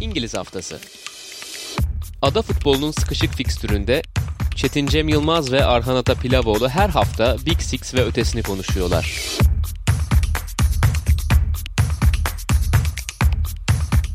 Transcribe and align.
İngiliz 0.00 0.34
Haftası 0.34 0.80
Ada 2.22 2.42
futbolunun 2.42 2.90
sıkışık 2.90 3.34
fikstüründe 3.34 4.02
Çetin 4.56 4.86
Cem 4.86 5.08
Yılmaz 5.08 5.52
ve 5.52 5.64
Arhan 5.64 5.96
Ata 5.96 6.14
Pilavoğlu 6.14 6.68
her 6.68 6.88
hafta 6.88 7.36
Big 7.46 7.60
Six 7.60 7.94
ve 7.94 8.04
ötesini 8.04 8.42
konuşuyorlar. 8.42 9.20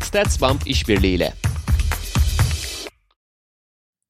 StatsBomb 0.04 0.62
işbirliğiyle. 0.66 1.34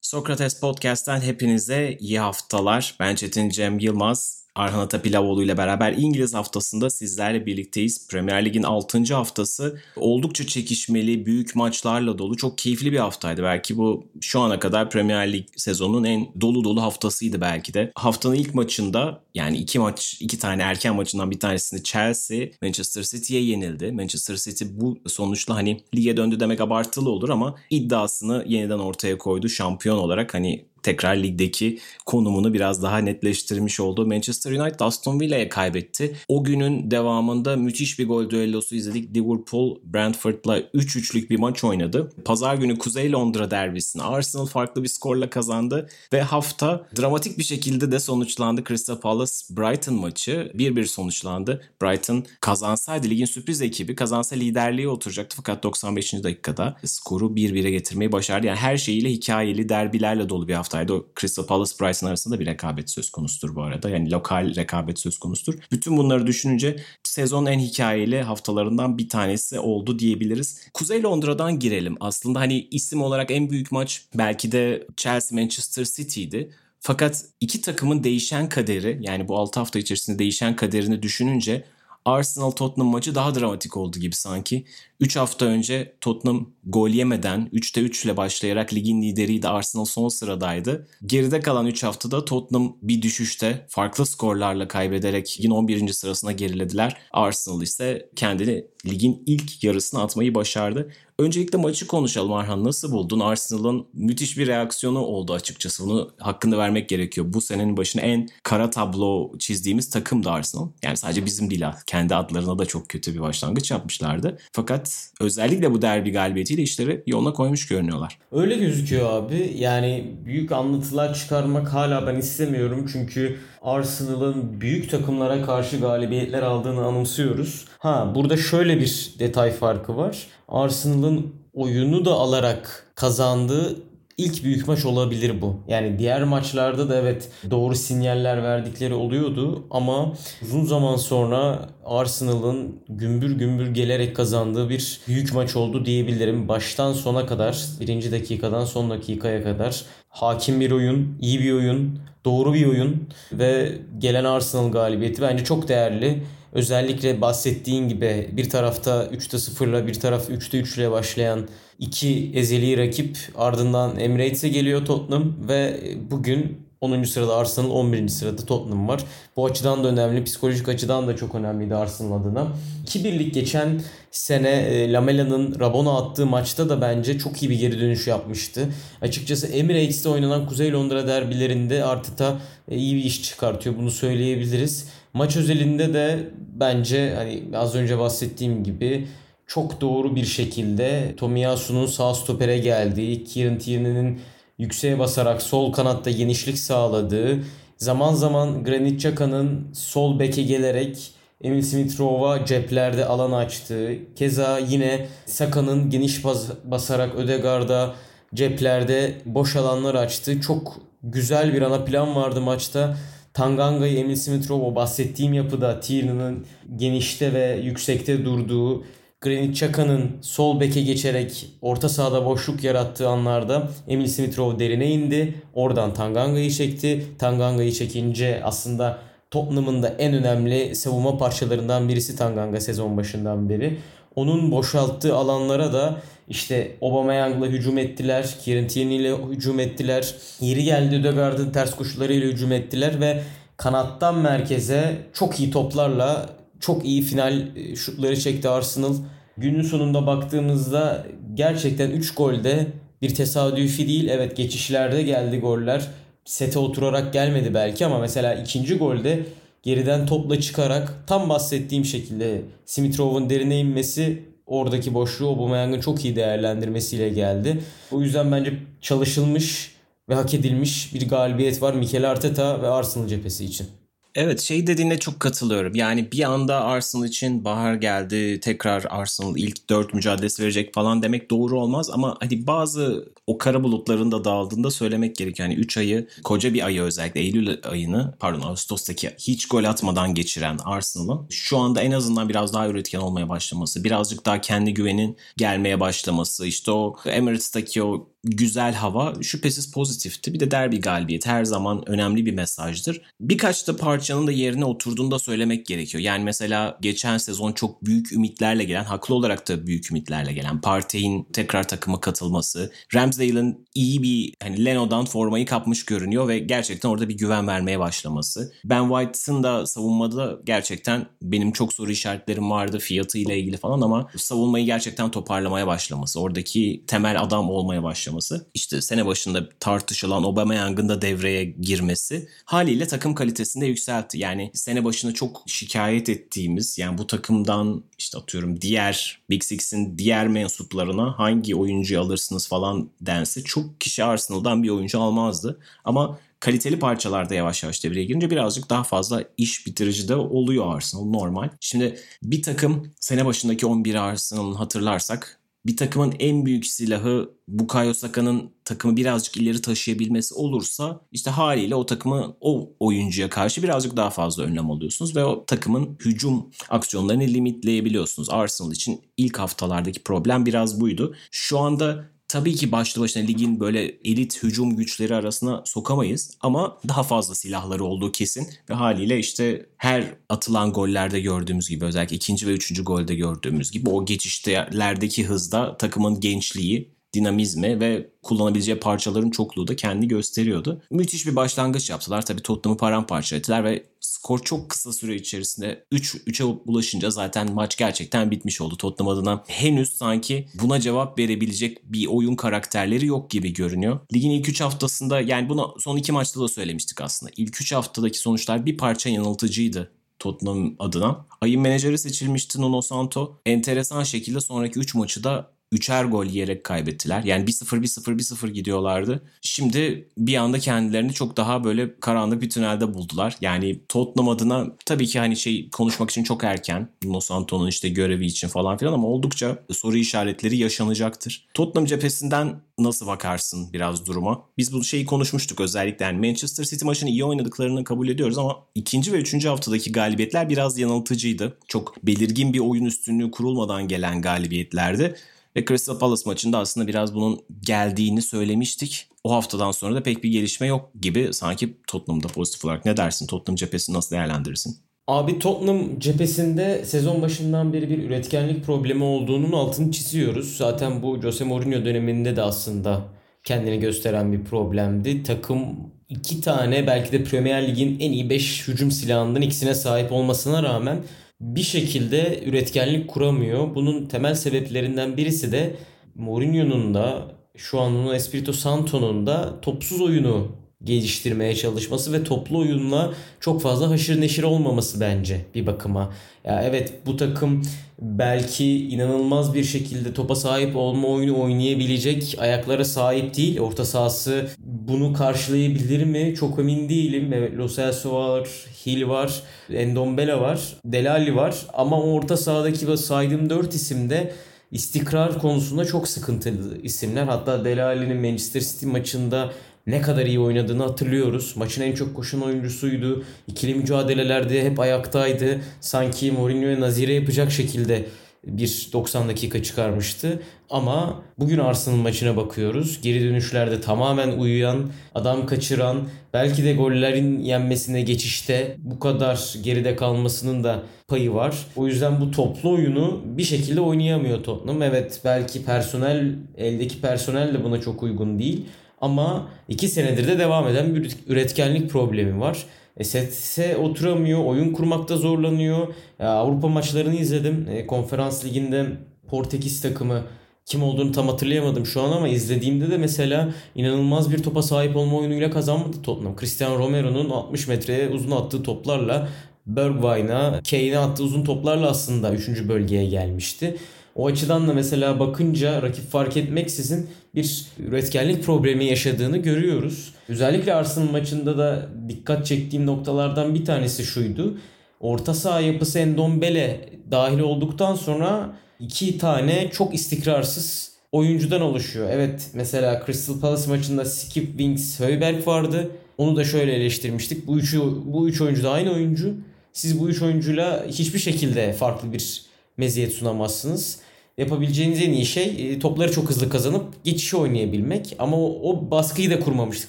Sokrates 0.01 0.59
Podcast'ten 0.59 1.21
hepinize 1.21 1.97
iyi 1.99 2.19
haftalar. 2.19 2.95
Ben 2.99 3.15
Çetin 3.15 3.49
Cem 3.49 3.79
Yılmaz. 3.79 4.42
Arhan 4.55 4.79
Atapilavoğlu 4.79 5.43
ile 5.43 5.57
beraber 5.57 5.93
İngiliz 5.97 6.33
haftasında 6.33 6.89
sizlerle 6.89 7.45
birlikteyiz. 7.45 8.07
Premier 8.07 8.45
Lig'in 8.45 8.63
6. 8.63 9.13
haftası 9.13 9.79
oldukça 9.95 10.47
çekişmeli, 10.47 11.25
büyük 11.25 11.55
maçlarla 11.55 12.17
dolu 12.17 12.37
çok 12.37 12.57
keyifli 12.57 12.91
bir 12.91 12.97
haftaydı. 12.97 13.43
Belki 13.43 13.77
bu 13.77 14.07
şu 14.21 14.39
ana 14.39 14.59
kadar 14.59 14.89
Premier 14.89 15.33
Lig 15.33 15.47
sezonunun 15.57 16.03
en 16.03 16.27
dolu 16.41 16.63
dolu 16.63 16.81
haftasıydı 16.81 17.41
belki 17.41 17.73
de. 17.73 17.91
Haftanın 17.95 18.35
ilk 18.35 18.55
maçında 18.55 19.23
yani 19.33 19.57
iki 19.57 19.79
maç, 19.79 20.17
iki 20.19 20.39
tane 20.39 20.63
erken 20.63 20.95
maçından 20.95 21.31
bir 21.31 21.39
tanesinde 21.39 21.83
Chelsea 21.83 22.47
Manchester 22.61 23.03
City'ye 23.03 23.43
yenildi. 23.43 23.91
Manchester 23.91 24.35
City 24.35 24.65
bu 24.71 24.97
sonuçla 25.07 25.55
hani 25.55 25.83
lige 25.95 26.17
döndü 26.17 26.39
demek 26.39 26.61
abartılı 26.61 27.09
olur 27.09 27.29
ama 27.29 27.55
iddiasını 27.69 28.43
yeniden 28.47 28.79
ortaya 28.79 29.17
koydu. 29.17 29.49
Şampiyon 29.49 29.97
olarak 29.97 30.33
hani 30.33 30.65
tekrar 30.83 31.15
ligdeki 31.15 31.79
konumunu 32.05 32.53
biraz 32.53 32.83
daha 32.83 32.97
netleştirmiş 32.97 33.79
oldu. 33.79 34.05
Manchester 34.07 34.51
United 34.51 34.79
Aston 34.79 35.19
Villa'ya 35.19 35.49
kaybetti. 35.49 36.15
O 36.27 36.43
günün 36.43 36.91
devamında 36.91 37.55
müthiş 37.55 37.99
bir 37.99 38.07
gol 38.07 38.29
düellosu 38.29 38.75
izledik. 38.75 39.15
Liverpool 39.15 39.77
Brentford'la 39.83 40.59
3-3'lük 40.59 41.29
bir 41.29 41.39
maç 41.39 41.63
oynadı. 41.63 42.11
Pazar 42.25 42.55
günü 42.55 42.77
Kuzey 42.77 43.11
Londra 43.11 43.51
derbisini 43.51 44.03
Arsenal 44.03 44.45
farklı 44.45 44.83
bir 44.83 44.87
skorla 44.87 45.29
kazandı 45.29 45.89
ve 46.13 46.21
hafta 46.21 46.87
dramatik 46.99 47.37
bir 47.37 47.43
şekilde 47.43 47.91
de 47.91 47.99
sonuçlandı. 47.99 48.63
Crystal 48.67 48.99
Palace 48.99 49.33
Brighton 49.49 49.95
maçı 49.95 50.51
1-1 50.55 50.85
sonuçlandı. 50.85 51.61
Brighton 51.81 52.25
kazansaydı 52.41 53.09
ligin 53.09 53.25
sürpriz 53.25 53.61
ekibi 53.61 53.95
kazansa 53.95 54.35
liderliğe 54.35 54.87
oturacaktı 54.87 55.35
fakat 55.37 55.63
95. 55.63 56.13
dakikada 56.13 56.77
skoru 56.85 57.25
1-1'e 57.25 57.71
getirmeyi 57.71 58.11
başardı. 58.11 58.47
Yani 58.47 58.59
her 58.59 58.77
şeyiyle 58.77 59.09
hikayeli 59.11 59.69
derbilerle 59.69 60.29
dolu 60.29 60.47
bir 60.47 60.53
hafta 60.53 60.72
haftaydı. 60.73 60.93
O 60.93 61.05
Crystal 61.19 61.45
Palace 61.45 61.71
Brighton 61.81 62.07
arasında 62.07 62.39
bir 62.39 62.45
rekabet 62.45 62.89
söz 62.89 63.11
konusudur 63.11 63.55
bu 63.55 63.63
arada. 63.63 63.89
Yani 63.89 64.11
lokal 64.11 64.55
rekabet 64.55 64.99
söz 64.99 65.17
konusudur. 65.17 65.59
Bütün 65.71 65.97
bunları 65.97 66.27
düşününce 66.27 66.75
sezon 67.03 67.45
en 67.45 67.59
hikayeli 67.59 68.21
haftalarından 68.21 68.97
bir 68.97 69.09
tanesi 69.09 69.59
oldu 69.59 69.99
diyebiliriz. 69.99 70.61
Kuzey 70.73 71.03
Londra'dan 71.03 71.59
girelim. 71.59 71.95
Aslında 71.99 72.39
hani 72.39 72.67
isim 72.71 73.01
olarak 73.01 73.31
en 73.31 73.49
büyük 73.49 73.71
maç 73.71 74.05
belki 74.15 74.51
de 74.51 74.87
Chelsea 74.97 75.39
Manchester 75.39 75.85
City'ydi. 75.85 76.51
Fakat 76.79 77.25
iki 77.41 77.61
takımın 77.61 78.03
değişen 78.03 78.49
kaderi 78.49 78.97
yani 79.01 79.27
bu 79.27 79.37
6 79.37 79.59
hafta 79.59 79.79
içerisinde 79.79 80.19
değişen 80.19 80.55
kaderini 80.55 81.03
düşününce 81.03 81.65
Arsenal 82.05 82.51
Tottenham 82.51 82.91
maçı 82.91 83.15
daha 83.15 83.35
dramatik 83.35 83.77
oldu 83.77 83.99
gibi 83.99 84.15
sanki. 84.15 84.65
3 84.99 85.15
hafta 85.15 85.45
önce 85.45 85.95
Tottenham 86.01 86.53
gol 86.63 86.89
yemeden 86.89 87.49
3'te 87.53 87.81
3 87.81 88.05
ile 88.05 88.17
başlayarak 88.17 88.73
ligin 88.73 89.01
lideriydi. 89.01 89.47
Arsenal 89.47 89.85
son 89.85 90.09
sıradaydı. 90.09 90.87
Geride 91.05 91.39
kalan 91.39 91.65
3 91.65 91.83
haftada 91.83 92.25
Tottenham 92.25 92.77
bir 92.81 93.01
düşüşte 93.01 93.65
farklı 93.69 94.05
skorlarla 94.05 94.67
kaybederek 94.67 95.35
ligin 95.39 95.51
11. 95.51 95.93
sırasına 95.93 96.31
gerilediler. 96.31 96.97
Arsenal 97.11 97.61
ise 97.61 98.09
kendini 98.15 98.65
ligin 98.85 99.23
ilk 99.25 99.63
yarısına 99.63 100.03
atmayı 100.03 100.35
başardı. 100.35 100.91
Öncelikle 101.19 101.57
maçı 101.57 101.87
konuşalım 101.87 102.33
Arhan. 102.33 102.63
Nasıl 102.63 102.91
buldun? 102.91 103.19
Arsenal'ın 103.19 103.87
müthiş 103.93 104.37
bir 104.37 104.47
reaksiyonu 104.47 104.99
oldu 104.99 105.33
açıkçası. 105.33 105.83
Bunu 105.83 106.11
hakkında 106.19 106.57
vermek 106.57 106.89
gerekiyor. 106.89 107.27
Bu 107.29 107.41
senenin 107.41 107.77
başına 107.77 108.01
en 108.01 108.29
kara 108.43 108.69
tablo 108.69 109.37
çizdiğimiz 109.37 109.89
takım 109.89 110.23
da 110.23 110.31
Arsenal. 110.31 110.67
Yani 110.83 110.97
sadece 110.97 111.25
bizim 111.25 111.49
değil 111.49 111.63
kendi 111.87 112.15
adlarına 112.15 112.59
da 112.59 112.65
çok 112.65 112.89
kötü 112.89 113.13
bir 113.13 113.21
başlangıç 113.21 113.71
yapmışlardı. 113.71 114.37
Fakat 114.51 114.92
özellikle 115.21 115.71
bu 115.71 115.81
derbi 115.81 116.11
galibiyetiyle 116.11 116.61
işleri 116.61 117.03
yoluna 117.07 117.33
koymuş 117.33 117.67
görünüyorlar. 117.67 118.17
Öyle 118.31 118.55
gözüküyor 118.55 119.13
abi. 119.13 119.53
Yani 119.57 120.17
büyük 120.25 120.51
anlatılar 120.51 121.13
çıkarmak 121.13 121.73
hala 121.73 122.07
ben 122.07 122.15
istemiyorum. 122.15 122.85
Çünkü 122.91 123.37
Arsenal'ın 123.61 124.61
büyük 124.61 124.89
takımlara 124.89 125.41
karşı 125.41 125.79
galibiyetler 125.79 126.41
aldığını 126.41 126.85
anımsıyoruz. 126.85 127.65
Ha 127.79 128.11
burada 128.15 128.37
şöyle 128.37 128.79
bir 128.79 129.15
detay 129.19 129.51
farkı 129.51 129.97
var. 129.97 130.27
Arsenal'ın 130.47 131.35
oyunu 131.53 132.05
da 132.05 132.11
alarak 132.11 132.91
kazandığı 132.95 133.92
ilk 134.17 134.43
büyük 134.43 134.67
maç 134.67 134.85
olabilir 134.85 135.41
bu. 135.41 135.55
Yani 135.67 135.99
diğer 135.99 136.23
maçlarda 136.23 136.89
da 136.89 136.95
evet 136.95 137.29
doğru 137.51 137.75
sinyaller 137.75 138.43
verdikleri 138.43 138.93
oluyordu 138.93 139.67
ama 139.71 140.13
uzun 140.41 140.65
zaman 140.65 140.95
sonra 140.95 141.69
Arsenal'ın 141.85 142.75
gümbür 142.89 143.31
gümbür 143.31 143.67
gelerek 143.67 144.15
kazandığı 144.15 144.69
bir 144.69 144.99
büyük 145.07 145.33
maç 145.33 145.55
oldu 145.55 145.85
diyebilirim. 145.85 146.47
Baştan 146.47 146.93
sona 146.93 147.25
kadar, 147.25 147.65
birinci 147.79 148.11
dakikadan 148.11 148.65
son 148.65 148.89
dakikaya 148.89 149.43
kadar 149.43 149.83
hakim 150.09 150.59
bir 150.59 150.71
oyun, 150.71 151.17
iyi 151.21 151.39
bir 151.39 151.53
oyun, 151.53 151.99
doğru 152.25 152.53
bir 152.53 152.65
oyun 152.65 153.09
ve 153.31 153.71
gelen 153.97 154.23
Arsenal 154.23 154.71
galibiyeti 154.71 155.21
bence 155.21 155.43
çok 155.43 155.67
değerli. 155.67 156.23
Özellikle 156.53 157.21
bahsettiğin 157.21 157.89
gibi 157.89 158.29
bir 158.31 158.49
tarafta 158.49 159.05
3'te 159.05 159.37
0'la 159.37 159.87
bir 159.87 159.93
taraf 159.93 160.29
3'te 160.29 160.59
3 160.59 160.77
ile 160.77 160.91
başlayan 160.91 161.47
iki 161.79 162.31
ezeli 162.33 162.77
rakip 162.77 163.17
ardından 163.35 163.99
Emirates'e 163.99 164.49
geliyor 164.49 164.85
Tottenham 164.85 165.35
ve 165.47 165.79
bugün 166.11 166.63
10. 166.81 167.03
sırada 167.03 167.35
Arsenal, 167.35 167.69
11. 167.69 168.07
sırada 168.07 168.45
Tottenham 168.45 168.87
var. 168.87 169.03
Bu 169.37 169.45
açıdan 169.45 169.83
da 169.83 169.87
önemli. 169.87 170.23
Psikolojik 170.23 170.69
açıdan 170.69 171.07
da 171.07 171.15
çok 171.15 171.35
önemliydi 171.35 171.75
Arsenal 171.75 172.21
adına. 172.21 172.47
2 172.83 173.03
birlik 173.03 173.33
geçen 173.33 173.81
sene 174.11 174.49
e, 174.49 174.91
Lamela'nın 174.91 175.59
Rabona 175.59 175.97
attığı 175.97 176.25
maçta 176.25 176.69
da 176.69 176.81
bence 176.81 177.19
çok 177.19 177.43
iyi 177.43 177.49
bir 177.49 177.59
geri 177.59 177.79
dönüş 177.79 178.07
yapmıştı. 178.07 178.69
Açıkçası 179.01 179.47
Emirates'te 179.47 180.09
oynanan 180.09 180.47
Kuzey 180.47 180.71
Londra 180.71 181.07
derbilerinde 181.07 181.83
Arteta 181.83 182.39
e, 182.71 182.75
iyi 182.75 182.95
bir 182.95 183.03
iş 183.03 183.23
çıkartıyor. 183.23 183.77
Bunu 183.77 183.91
söyleyebiliriz. 183.91 184.87
Maç 185.13 185.37
özelinde 185.37 185.93
de 185.93 186.29
bence 186.59 187.13
hani 187.15 187.43
az 187.55 187.75
önce 187.75 187.99
bahsettiğim 187.99 188.63
gibi 188.63 189.07
çok 189.47 189.81
doğru 189.81 190.15
bir 190.15 190.25
şekilde 190.25 191.13
Tomiyasu'nun 191.17 191.85
sağ 191.85 192.13
stopere 192.13 192.57
geldiği, 192.57 193.23
Kieran 193.23 193.57
Tierney'nin 193.57 194.21
yükseğe 194.57 194.99
basarak 194.99 195.41
sol 195.41 195.71
kanatta 195.71 196.11
genişlik 196.11 196.57
sağladığı, 196.57 197.43
zaman 197.77 198.13
zaman 198.13 198.63
Granit 198.63 199.05
Xhaka'nın 199.05 199.73
sol 199.73 200.19
beke 200.19 200.43
gelerek 200.43 201.11
Emil 201.41 201.61
Smith-Rowe'a 201.61 202.45
ceplerde 202.45 203.05
alan 203.05 203.31
açtığı, 203.31 203.91
keza 204.15 204.59
yine 204.59 205.07
Saka'nın 205.25 205.89
geniş 205.89 206.25
bas 206.25 206.49
basarak 206.63 207.15
Ödegaard'a 207.15 207.93
ceplerde 208.33 209.13
boş 209.25 209.55
alanlar 209.55 209.95
açtı. 209.95 210.41
Çok 210.41 210.79
güzel 211.03 211.53
bir 211.53 211.61
ana 211.61 211.85
plan 211.85 212.15
vardı 212.15 212.41
maçta. 212.41 212.97
Tanganga'yı 213.33 213.97
Emil 213.97 214.15
Smith-Rowe 214.15 214.75
bahsettiğim 214.75 215.33
yapıda 215.33 215.79
Tierney'nin 215.79 216.45
genişte 216.75 217.33
ve 217.33 217.59
yüksekte 217.63 218.25
durduğu 218.25 218.83
Granit 219.21 219.55
Xhaka'nın 219.55 220.11
sol 220.21 220.59
beke 220.59 220.81
geçerek 220.81 221.45
orta 221.61 221.89
sahada 221.89 222.25
boşluk 222.25 222.63
yarattığı 222.63 223.07
anlarda 223.07 223.69
Emil 223.87 224.07
Smith-Rowe 224.07 224.59
derine 224.59 224.91
indi. 224.91 225.33
Oradan 225.53 225.93
Tanganga'yı 225.93 226.51
çekti. 226.51 227.05
Tanganga'yı 227.19 227.71
çekince 227.71 228.41
aslında 228.43 228.97
Tottenham'ın 229.31 229.83
da 229.83 229.89
en 229.89 230.13
önemli 230.13 230.75
savunma 230.75 231.17
parçalarından 231.17 231.89
birisi 231.89 232.15
Tanganga 232.15 232.59
sezon 232.59 232.97
başından 232.97 233.49
beri. 233.49 233.77
Onun 234.15 234.51
boşalttığı 234.51 235.15
alanlara 235.15 235.73
da 235.73 236.01
işte 236.29 236.75
Aubameyang'la 236.81 237.45
hücum 237.47 237.77
ettiler. 237.77 238.35
Kieran 238.43 238.67
Tierney 238.67 238.97
ile 238.97 239.13
hücum 239.29 239.59
ettiler. 239.59 240.15
Yeri 240.39 240.63
geldi 240.63 240.95
Ödegaard'ın 240.95 241.51
ters 241.51 241.75
koşularıyla 241.75 242.27
hücum 242.27 242.51
ettiler 242.51 243.01
ve 243.01 243.21
kanattan 243.57 244.17
merkeze 244.17 244.97
çok 245.13 245.39
iyi 245.39 245.51
toplarla 245.51 246.29
çok 246.59 246.85
iyi 246.85 247.01
final 247.01 247.57
e, 247.57 247.75
şutları 247.75 248.19
çekti 248.19 248.49
Arsenal. 248.49 248.95
Günün 249.37 249.61
sonunda 249.61 250.07
baktığımızda 250.07 251.05
gerçekten 251.33 251.91
3 251.91 252.13
golde 252.13 252.67
bir 253.01 253.15
tesadüfi 253.15 253.87
değil. 253.87 254.07
Evet 254.07 254.37
geçişlerde 254.37 255.03
geldi 255.03 255.39
goller. 255.39 255.87
Sete 256.25 256.59
oturarak 256.59 257.13
gelmedi 257.13 257.53
belki 257.53 257.85
ama 257.85 257.99
mesela 257.99 258.33
ikinci 258.33 258.77
golde 258.77 259.25
geriden 259.63 260.05
topla 260.05 260.41
çıkarak 260.41 261.03
tam 261.07 261.29
bahsettiğim 261.29 261.85
şekilde 261.85 262.41
Smith 262.65 262.99
derine 262.99 263.59
inmesi 263.59 264.32
oradaki 264.45 264.93
boşluğu 264.93 265.27
Aubameyang'ın 265.29 265.79
çok 265.79 266.05
iyi 266.05 266.15
değerlendirmesiyle 266.15 267.09
geldi. 267.09 267.63
O 267.91 268.01
yüzden 268.01 268.31
bence 268.31 268.53
çalışılmış 268.81 269.75
ve 270.09 270.15
hak 270.15 270.33
edilmiş 270.33 270.93
bir 270.93 271.09
galibiyet 271.09 271.61
var 271.61 271.73
Mikel 271.73 272.11
Arteta 272.11 272.61
ve 272.61 272.67
Arsenal 272.67 273.07
cephesi 273.07 273.45
için. 273.45 273.67
Evet 274.15 274.41
şey 274.41 274.67
dediğine 274.67 274.99
çok 274.99 275.19
katılıyorum. 275.19 275.75
Yani 275.75 276.11
bir 276.11 276.23
anda 276.23 276.63
Arsenal 276.63 277.05
için 277.05 277.45
bahar 277.45 277.73
geldi. 277.73 278.39
Tekrar 278.39 278.85
Arsenal 278.89 279.37
ilk 279.37 279.69
dört 279.69 279.93
mücadelesi 279.93 280.43
verecek 280.43 280.73
falan 280.73 281.03
demek 281.03 281.31
doğru 281.31 281.59
olmaz. 281.59 281.89
Ama 281.89 282.17
hani 282.19 282.47
bazı 282.47 283.13
o 283.27 283.37
kara 283.37 283.63
bulutların 283.63 284.11
da 284.11 284.23
dağıldığında 284.23 284.71
söylemek 284.71 285.15
gerek. 285.15 285.39
Yani 285.39 285.53
3 285.53 285.77
ayı 285.77 286.07
koca 286.23 286.53
bir 286.53 286.65
ayı 286.65 286.81
özellikle 286.81 287.19
Eylül 287.19 287.57
ayını 287.63 288.15
pardon 288.19 288.41
Ağustos'taki 288.41 289.11
hiç 289.19 289.47
gol 289.47 289.63
atmadan 289.63 290.13
geçiren 290.13 290.57
Arsenal'ın 290.65 291.27
şu 291.29 291.57
anda 291.57 291.81
en 291.81 291.91
azından 291.91 292.29
biraz 292.29 292.53
daha 292.53 292.67
üretken 292.67 292.99
olmaya 292.99 293.29
başlaması. 293.29 293.83
Birazcık 293.83 294.25
daha 294.25 294.41
kendi 294.41 294.73
güvenin 294.73 295.17
gelmeye 295.37 295.79
başlaması. 295.79 296.45
işte 296.45 296.71
o 296.71 296.95
Emirates'taki 297.05 297.83
o 297.83 298.12
güzel 298.23 298.73
hava 298.73 299.13
şüphesiz 299.21 299.71
pozitifti. 299.71 300.33
Bir 300.33 300.39
de 300.39 300.51
derbi 300.51 300.79
galibiyet 300.79 301.25
her 301.25 301.45
zaman 301.45 301.89
önemli 301.89 302.25
bir 302.25 302.33
mesajdır. 302.33 303.01
Birkaç 303.21 303.67
da 303.67 303.77
parçanın 303.77 304.27
da 304.27 304.31
yerine 304.31 304.65
oturduğunu 304.65 305.11
da 305.11 305.19
söylemek 305.19 305.65
gerekiyor. 305.65 306.03
Yani 306.03 306.23
mesela 306.23 306.77
geçen 306.81 307.17
sezon 307.17 307.51
çok 307.51 307.85
büyük 307.85 308.11
ümitlerle 308.11 308.63
gelen, 308.63 308.83
haklı 308.83 309.15
olarak 309.15 309.49
da 309.49 309.67
büyük 309.67 309.91
ümitlerle 309.91 310.33
gelen 310.33 310.61
Partey'in 310.61 311.23
tekrar 311.33 311.67
takıma 311.67 311.99
katılması, 311.99 312.71
Ramsdale'ın 312.93 313.65
iyi 313.75 314.03
bir 314.03 314.33
hani 314.43 314.65
Leno'dan 314.65 315.05
formayı 315.05 315.45
kapmış 315.45 315.85
görünüyor 315.85 316.27
ve 316.27 316.39
gerçekten 316.39 316.89
orada 316.89 317.09
bir 317.09 317.17
güven 317.17 317.47
vermeye 317.47 317.79
başlaması. 317.79 318.53
Ben 318.65 318.89
White'ın 318.89 319.43
da 319.43 319.67
savunmada 319.67 320.39
gerçekten 320.43 321.05
benim 321.21 321.51
çok 321.51 321.73
soru 321.73 321.91
işaretlerim 321.91 322.51
vardı 322.51 322.79
fiyatı 322.79 323.17
ile 323.17 323.39
ilgili 323.39 323.57
falan 323.57 323.81
ama 323.81 324.07
savunmayı 324.17 324.65
gerçekten 324.65 325.11
toparlamaya 325.11 325.67
başlaması, 325.67 326.21
oradaki 326.21 326.83
temel 326.87 327.21
adam 327.21 327.49
olmaya 327.49 327.83
başlaması 327.83 328.12
başlaması, 328.13 328.47
işte 328.53 328.81
sene 328.81 329.05
başında 329.05 329.49
tartışılan 329.59 330.23
Aubameyang'ın 330.23 330.89
da 330.89 331.01
devreye 331.01 331.43
girmesi 331.43 332.27
haliyle 332.45 332.87
takım 332.87 333.15
kalitesini 333.15 333.61
de 333.61 333.65
yükseltti. 333.65 334.17
Yani 334.17 334.51
sene 334.53 334.83
başında 334.83 335.13
çok 335.13 335.43
şikayet 335.47 336.09
ettiğimiz 336.09 336.77
yani 336.77 336.97
bu 336.97 337.07
takımdan 337.07 337.83
işte 337.97 338.17
atıyorum 338.17 338.61
diğer 338.61 339.21
Big 339.29 339.43
Six'in 339.43 339.97
diğer 339.97 340.27
mensuplarına 340.27 341.19
hangi 341.19 341.55
oyuncuyu 341.55 342.01
alırsınız 342.01 342.47
falan 342.47 342.89
dense 343.01 343.43
çok 343.43 343.81
kişi 343.81 344.03
Arsenal'dan 344.03 344.63
bir 344.63 344.69
oyuncu 344.69 344.99
almazdı. 344.99 345.59
Ama 345.85 346.19
kaliteli 346.39 346.79
parçalarda 346.79 347.35
yavaş 347.35 347.63
yavaş 347.63 347.83
devreye 347.83 348.05
girince 348.05 348.29
birazcık 348.29 348.69
daha 348.69 348.83
fazla 348.83 349.23
iş 349.37 349.67
bitirici 349.67 350.07
de 350.07 350.15
oluyor 350.15 350.75
Arsenal 350.75 351.05
normal. 351.05 351.49
Şimdi 351.59 351.99
bir 352.23 352.41
takım 352.41 352.93
sene 352.99 353.25
başındaki 353.25 353.65
11 353.65 353.95
Arsenal'ın 353.95 354.53
hatırlarsak 354.53 355.42
bir 355.65 355.77
takımın 355.77 356.13
en 356.19 356.45
büyük 356.45 356.65
silahı 356.65 357.29
Bukayo 357.47 357.93
Saka'nın 357.93 358.51
takımı 358.65 358.97
birazcık 358.97 359.37
ileri 359.37 359.61
taşıyabilmesi 359.61 360.35
olursa 360.35 361.01
işte 361.11 361.29
haliyle 361.31 361.75
o 361.75 361.85
takımı 361.85 362.35
o 362.41 362.73
oyuncuya 362.79 363.29
karşı 363.29 363.63
birazcık 363.63 363.97
daha 363.97 364.09
fazla 364.09 364.43
önlem 364.43 364.71
alıyorsunuz 364.71 365.15
ve 365.15 365.23
o 365.23 365.45
takımın 365.45 365.97
hücum 366.05 366.51
aksiyonlarını 366.69 367.23
limitleyebiliyorsunuz. 367.23 368.29
Arsenal 368.29 368.71
için 368.71 369.01
ilk 369.17 369.39
haftalardaki 369.39 370.03
problem 370.03 370.45
biraz 370.45 370.81
buydu. 370.81 371.15
Şu 371.31 371.59
anda 371.59 372.12
tabii 372.33 372.55
ki 372.55 372.71
başlı 372.71 373.01
başına 373.01 373.23
ligin 373.23 373.59
böyle 373.59 373.97
elit 374.03 374.43
hücum 374.43 374.75
güçleri 374.75 375.15
arasına 375.15 375.63
sokamayız 375.65 376.37
ama 376.41 376.77
daha 376.87 377.03
fazla 377.03 377.35
silahları 377.35 377.83
olduğu 377.83 378.11
kesin. 378.11 378.47
Ve 378.69 378.73
haliyle 378.73 379.19
işte 379.19 379.65
her 379.77 380.15
atılan 380.29 380.73
gollerde 380.73 381.19
gördüğümüz 381.19 381.69
gibi 381.69 381.85
özellikle 381.85 382.15
ikinci 382.15 382.47
ve 382.47 382.51
üçüncü 382.51 382.83
golde 382.83 383.15
gördüğümüz 383.15 383.71
gibi 383.71 383.89
o 383.89 384.05
geçişlerdeki 384.05 385.25
hızda 385.25 385.77
takımın 385.77 386.19
gençliği 386.19 386.93
dinamizmi 387.13 387.79
ve 387.79 388.09
kullanabileceği 388.23 388.79
parçaların 388.79 389.29
çokluğu 389.29 389.67
da 389.67 389.75
kendi 389.75 390.07
gösteriyordu. 390.07 390.81
Müthiş 390.91 391.27
bir 391.27 391.35
başlangıç 391.35 391.89
yaptılar. 391.89 392.25
Tabii 392.25 392.41
Tottenham'ı 392.41 392.77
paramparça 392.77 393.35
ettiler 393.35 393.63
ve 393.63 393.83
skor 393.99 394.39
çok 394.39 394.69
kısa 394.69 394.93
süre 394.93 395.15
içerisinde 395.15 395.85
3 395.91 396.15
3'e 396.15 396.43
ulaşınca 396.43 397.09
zaten 397.09 397.53
maç 397.53 397.77
gerçekten 397.77 398.31
bitmiş 398.31 398.61
oldu. 398.61 398.77
Tottenham 398.77 399.13
adına 399.13 399.43
henüz 399.47 399.93
sanki 399.93 400.47
buna 400.61 400.79
cevap 400.79 401.19
verebilecek 401.19 401.77
bir 401.83 402.07
oyun 402.07 402.35
karakterleri 402.35 403.05
yok 403.05 403.29
gibi 403.29 403.53
görünüyor. 403.53 403.99
Ligin 404.13 404.29
ilk 404.29 404.49
3 404.49 404.61
haftasında 404.61 405.21
yani 405.21 405.49
bunu 405.49 405.75
son 405.79 405.97
2 405.97 406.11
maçta 406.11 406.41
da 406.41 406.47
söylemiştik 406.47 407.01
aslında. 407.01 407.31
İlk 407.37 407.61
3 407.61 407.71
haftadaki 407.71 408.19
sonuçlar 408.19 408.65
bir 408.65 408.77
parça 408.77 409.09
yanıltıcıydı. 409.09 409.91
Tottenham 410.19 410.75
adına. 410.79 411.25
Ayın 411.41 411.61
menajeri 411.61 411.97
seçilmişti 411.97 412.61
Nuno 412.61 412.81
Santo. 412.81 413.41
Enteresan 413.45 414.03
şekilde 414.03 414.41
sonraki 414.41 414.79
3 414.79 414.95
maçı 414.95 415.23
da 415.23 415.51
üçer 415.73 416.05
gol 416.05 416.25
yiyerek 416.25 416.63
kaybettiler. 416.63 417.23
Yani 417.23 417.45
1-0 417.45 417.81
1-0 417.81 418.17
1-0 418.17 418.49
gidiyorlardı. 418.49 419.23
Şimdi 419.41 420.07
bir 420.17 420.35
anda 420.35 420.59
kendilerini 420.59 421.13
çok 421.13 421.37
daha 421.37 421.63
böyle 421.63 421.99
karanlık 421.99 422.41
bir 422.41 422.49
tünelde 422.49 422.93
buldular. 422.93 423.37
Yani 423.41 423.79
Tottenham 423.89 424.29
adına 424.29 424.67
tabii 424.85 425.07
ki 425.07 425.19
hani 425.19 425.37
şey 425.37 425.69
konuşmak 425.69 426.09
için 426.09 426.23
çok 426.23 426.43
erken. 426.43 426.89
Nuno 427.03 427.19
Santo'nun 427.19 427.67
işte 427.67 427.89
görevi 427.89 428.25
için 428.25 428.47
falan 428.47 428.77
filan 428.77 428.93
ama 428.93 429.07
oldukça 429.07 429.59
soru 429.71 429.97
işaretleri 429.97 430.57
yaşanacaktır. 430.57 431.47
Tottenham 431.53 431.85
cephesinden 431.85 432.61
nasıl 432.77 433.07
bakarsın 433.07 433.73
biraz 433.73 434.05
duruma? 434.05 434.45
Biz 434.57 434.73
bu 434.73 434.83
şeyi 434.83 435.05
konuşmuştuk 435.05 435.61
özellikle. 435.61 436.05
Yani 436.05 436.27
Manchester 436.27 436.63
City 436.63 436.85
maçını 436.85 437.09
iyi 437.09 437.25
oynadıklarını 437.25 437.83
kabul 437.83 438.09
ediyoruz 438.09 438.37
ama 438.37 438.65
ikinci 438.75 439.13
ve 439.13 439.17
üçüncü 439.17 439.47
haftadaki 439.47 439.91
galibiyetler 439.91 440.49
biraz 440.49 440.77
yanıltıcıydı. 440.77 441.57
Çok 441.67 442.05
belirgin 442.05 442.53
bir 442.53 442.59
oyun 442.59 442.85
üstünlüğü 442.85 443.31
kurulmadan 443.31 443.87
gelen 443.87 444.21
galibiyetlerdi. 444.21 445.15
Ve 445.55 445.65
Crystal 445.65 445.99
Palace 445.99 446.21
maçında 446.25 446.57
aslında 446.57 446.87
biraz 446.87 447.15
bunun 447.15 447.39
geldiğini 447.61 448.21
söylemiştik. 448.21 449.07
O 449.23 449.33
haftadan 449.33 449.71
sonra 449.71 449.95
da 449.95 450.03
pek 450.03 450.23
bir 450.23 450.29
gelişme 450.29 450.67
yok 450.67 450.91
gibi 451.01 451.29
sanki 451.33 451.77
Tottenham'da 451.87 452.27
pozitif 452.27 452.65
olarak. 452.65 452.85
Ne 452.85 452.97
dersin? 452.97 453.27
Tottenham 453.27 453.55
cephesini 453.55 453.95
nasıl 453.95 454.15
değerlendirirsin? 454.15 454.77
Abi 455.07 455.39
Tottenham 455.39 455.99
cephesinde 455.99 456.85
sezon 456.85 457.21
başından 457.21 457.73
beri 457.73 457.89
bir 457.89 458.03
üretkenlik 458.03 458.65
problemi 458.65 459.03
olduğunun 459.03 459.51
altını 459.51 459.91
çiziyoruz. 459.91 460.57
Zaten 460.57 461.01
bu 461.01 461.21
Jose 461.21 461.43
Mourinho 461.43 461.85
döneminde 461.85 462.35
de 462.35 462.41
aslında 462.41 463.01
kendini 463.43 463.79
gösteren 463.79 464.33
bir 464.33 464.43
problemdi. 464.43 465.23
Takım 465.23 465.65
iki 466.09 466.41
tane 466.41 466.87
belki 466.87 467.11
de 467.11 467.23
Premier 467.23 467.67
Lig'in 467.67 467.99
en 467.99 468.11
iyi 468.11 468.29
5 468.29 468.67
hücum 468.67 468.91
silahından 468.91 469.41
ikisine 469.41 469.75
sahip 469.75 470.11
olmasına 470.11 470.63
rağmen 470.63 471.03
bir 471.41 471.63
şekilde 471.63 472.43
üretkenlik 472.45 473.09
kuramıyor. 473.09 473.75
Bunun 473.75 474.05
temel 474.05 474.35
sebeplerinden 474.35 475.17
birisi 475.17 475.51
de 475.51 475.75
Mourinho'nun 476.15 476.93
da 476.93 477.31
şu 477.55 477.79
an 477.79 478.15
Espirito 478.15 478.53
Santo'nun 478.53 479.27
da 479.27 479.61
topsuz 479.61 480.01
oyunu 480.01 480.62
geliştirmeye 480.83 481.55
çalışması 481.55 482.13
ve 482.13 482.23
toplu 482.23 482.57
oyunla 482.57 483.13
çok 483.39 483.61
fazla 483.61 483.89
haşır 483.89 484.21
neşir 484.21 484.43
olmaması 484.43 484.99
bence 484.99 485.45
bir 485.55 485.65
bakıma. 485.65 486.13
Ya 486.43 486.63
evet 486.63 486.93
bu 487.05 487.17
takım 487.17 487.63
belki 488.01 488.87
inanılmaz 488.87 489.53
bir 489.53 489.63
şekilde 489.63 490.13
topa 490.13 490.35
sahip 490.35 490.75
olma 490.75 491.07
oyunu 491.07 491.41
oynayabilecek 491.41 492.35
ayaklara 492.39 492.85
sahip 492.85 493.37
değil. 493.37 493.59
Orta 493.59 493.85
sahası 493.85 494.47
bunu 494.59 495.13
karşılayabilir 495.13 496.03
mi? 496.03 496.35
Çok 496.35 496.59
emin 496.59 496.89
değilim. 496.89 497.33
Evet, 497.33 497.57
Lo 497.57 497.67
Celso 497.69 498.15
var, 498.15 498.49
Hill 498.85 499.07
var, 499.07 499.41
Endombele 499.69 500.39
var, 500.39 500.59
Delali 500.85 501.35
var. 501.35 501.55
Ama 501.73 502.01
orta 502.01 502.37
sahadaki 502.37 502.97
saydığım 502.97 503.49
4 503.49 503.75
isimde 503.75 504.33
istikrar 504.71 505.39
konusunda 505.39 505.85
çok 505.85 506.07
sıkıntılı 506.07 506.81
isimler. 506.81 507.23
Hatta 507.23 507.65
Delali'nin 507.65 508.17
Manchester 508.17 508.61
City 508.61 508.85
maçında 508.85 509.51
ne 509.87 510.01
kadar 510.01 510.25
iyi 510.25 510.39
oynadığını 510.39 510.83
hatırlıyoruz. 510.83 511.53
Maçın 511.57 511.81
en 511.81 511.93
çok 511.93 512.15
koşan 512.15 512.41
oyuncusuydu. 512.41 513.23
İkili 513.47 513.75
mücadelelerde 513.75 514.63
hep 514.63 514.79
ayaktaydı. 514.79 515.61
Sanki 515.81 516.31
Mourinho'ya 516.31 516.79
nazire 516.79 517.13
yapacak 517.13 517.51
şekilde 517.51 518.05
bir 518.47 518.89
90 518.93 519.29
dakika 519.29 519.63
çıkarmıştı. 519.63 520.39
Ama 520.69 521.23
bugün 521.39 521.59
Arsenal 521.59 521.97
maçına 521.97 522.37
bakıyoruz. 522.37 523.01
Geri 523.01 523.23
dönüşlerde 523.23 523.81
tamamen 523.81 524.31
uyuyan, 524.37 524.91
adam 525.15 525.45
kaçıran, 525.45 525.97
belki 526.33 526.63
de 526.63 526.73
gollerin 526.73 527.39
yenmesine 527.39 528.01
geçişte 528.01 528.77
bu 528.79 528.99
kadar 528.99 529.53
geride 529.63 529.95
kalmasının 529.95 530.63
da 530.63 530.83
payı 531.07 531.33
var. 531.33 531.55
O 531.75 531.87
yüzden 531.87 532.21
bu 532.21 532.31
toplu 532.31 532.71
oyunu 532.71 533.21
bir 533.25 533.43
şekilde 533.43 533.81
oynayamıyor 533.81 534.43
Tottenham. 534.43 534.81
Evet 534.81 535.21
belki 535.25 535.65
personel, 535.65 536.35
eldeki 536.57 537.01
personel 537.01 537.53
de 537.53 537.63
buna 537.63 537.81
çok 537.81 538.03
uygun 538.03 538.39
değil. 538.39 538.65
Ama 539.03 539.49
iki 539.69 539.87
senedir 539.87 540.27
de 540.27 540.39
devam 540.39 540.67
eden 540.67 540.95
bir 540.95 541.15
üretkenlik 541.27 541.89
problemi 541.89 542.39
var. 542.39 542.63
E, 542.97 543.03
setse 543.03 543.77
oturamıyor, 543.77 544.45
oyun 544.45 544.73
kurmakta 544.73 545.17
zorlanıyor. 545.17 545.87
Ya, 546.19 546.29
Avrupa 546.29 546.67
maçlarını 546.67 547.15
izledim. 547.15 547.67
E, 547.71 547.87
konferans 547.87 548.45
liginde 548.45 548.85
Portekiz 549.27 549.81
takımı 549.81 550.23
kim 550.65 550.83
olduğunu 550.83 551.11
tam 551.11 551.27
hatırlayamadım 551.27 551.85
şu 551.85 552.01
an 552.01 552.11
ama 552.11 552.27
izlediğimde 552.27 552.91
de 552.91 552.97
mesela 552.97 553.53
inanılmaz 553.75 554.31
bir 554.31 554.43
topa 554.43 554.61
sahip 554.61 554.95
olma 554.95 555.17
oyunuyla 555.17 555.51
kazanmadı 555.51 556.01
Tottenham. 556.03 556.35
Cristiano 556.39 556.79
Romero'nun 556.79 557.29
60 557.29 557.67
metreye 557.67 558.09
uzun 558.09 558.31
attığı 558.31 558.63
toplarla 558.63 559.27
Bergwijn'a, 559.65 560.61
Kane'e 560.69 560.97
attığı 560.97 561.23
uzun 561.23 561.43
toplarla 561.43 561.89
aslında 561.89 562.33
3. 562.33 562.67
bölgeye 562.67 563.05
gelmişti. 563.05 563.77
O 564.15 564.27
açıdan 564.27 564.67
da 564.67 564.73
mesela 564.73 565.19
bakınca 565.19 565.81
rakip 565.81 566.11
fark 566.11 566.37
etmeksizin 566.37 567.09
bir 567.35 567.65
üretkenlik 567.79 568.43
problemi 568.43 568.85
yaşadığını 568.85 569.37
görüyoruz. 569.37 570.13
Özellikle 570.29 570.73
Arsenal 570.73 571.11
maçında 571.11 571.57
da 571.57 571.89
dikkat 572.09 572.45
çektiğim 572.45 572.85
noktalardan 572.85 573.55
bir 573.55 573.65
tanesi 573.65 574.03
şuydu. 574.03 574.57
Orta 574.99 575.33
saha 575.33 575.59
yapısı 575.59 575.99
Endombele 575.99 576.89
dahil 577.11 577.39
olduktan 577.39 577.95
sonra 577.95 578.55
iki 578.79 579.17
tane 579.17 579.69
çok 579.73 579.93
istikrarsız 579.93 580.91
oyuncudan 581.11 581.61
oluşuyor. 581.61 582.09
Evet 582.11 582.49
mesela 582.53 583.03
Crystal 583.05 583.39
Palace 583.39 583.69
maçında 583.69 584.05
Skip 584.05 584.47
Wings 584.47 584.99
Höyberg 584.99 585.47
vardı. 585.47 585.91
Onu 586.17 586.35
da 586.35 586.43
şöyle 586.43 586.73
eleştirmiştik. 586.73 587.47
Bu 587.47 587.57
üçü 587.57 587.81
bu 588.05 588.29
üç 588.29 588.41
oyuncu 588.41 588.63
da 588.63 588.71
aynı 588.71 588.93
oyuncu. 588.93 589.33
Siz 589.73 589.99
bu 589.99 590.09
üç 590.09 590.21
oyuncuyla 590.21 590.85
hiçbir 590.87 591.19
şekilde 591.19 591.73
farklı 591.73 592.13
bir 592.13 592.41
meziyet 592.77 593.13
sunamazsınız. 593.13 593.99
Yapabileceğiniz 594.37 595.01
en 595.01 595.11
iyi 595.11 595.25
şey 595.25 595.71
e, 595.73 595.79
topları 595.79 596.11
çok 596.11 596.29
hızlı 596.29 596.49
kazanıp 596.49 597.03
geçişi 597.03 597.37
oynayabilmek. 597.37 598.15
Ama 598.19 598.37
o, 598.37 598.69
o 598.69 598.91
baskıyı 598.91 599.29
da 599.31 599.39
kurmamıştı 599.39 599.87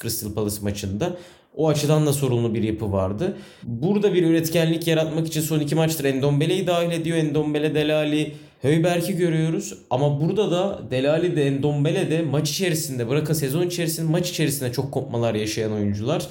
Crystal 0.02 0.34
Palace 0.34 0.60
maçında. 0.62 1.16
O 1.56 1.68
açıdan 1.68 2.06
da 2.06 2.12
sorunlu 2.12 2.54
bir 2.54 2.62
yapı 2.62 2.92
vardı. 2.92 3.36
Burada 3.62 4.14
bir 4.14 4.22
üretkenlik 4.22 4.86
yaratmak 4.86 5.26
için 5.26 5.40
son 5.40 5.60
iki 5.60 5.74
maçtır 5.74 6.04
Endombele'yi 6.04 6.66
dahil 6.66 6.90
ediyor. 6.90 7.16
Endombele, 7.16 7.74
Delali, 7.74 8.32
Höyberk'i 8.62 9.16
görüyoruz. 9.16 9.74
Ama 9.90 10.20
burada 10.20 10.50
da 10.50 10.90
Delali 10.90 11.36
de 11.36 11.46
Endombele 11.46 12.10
de 12.10 12.22
maç 12.22 12.50
içerisinde 12.50 13.08
bırakın 13.08 13.34
sezon 13.34 13.66
içerisinde 13.66 14.10
maç 14.10 14.30
içerisinde 14.30 14.72
çok 14.72 14.92
kopmalar 14.92 15.34
yaşayan 15.34 15.72
oyuncular. 15.72 16.26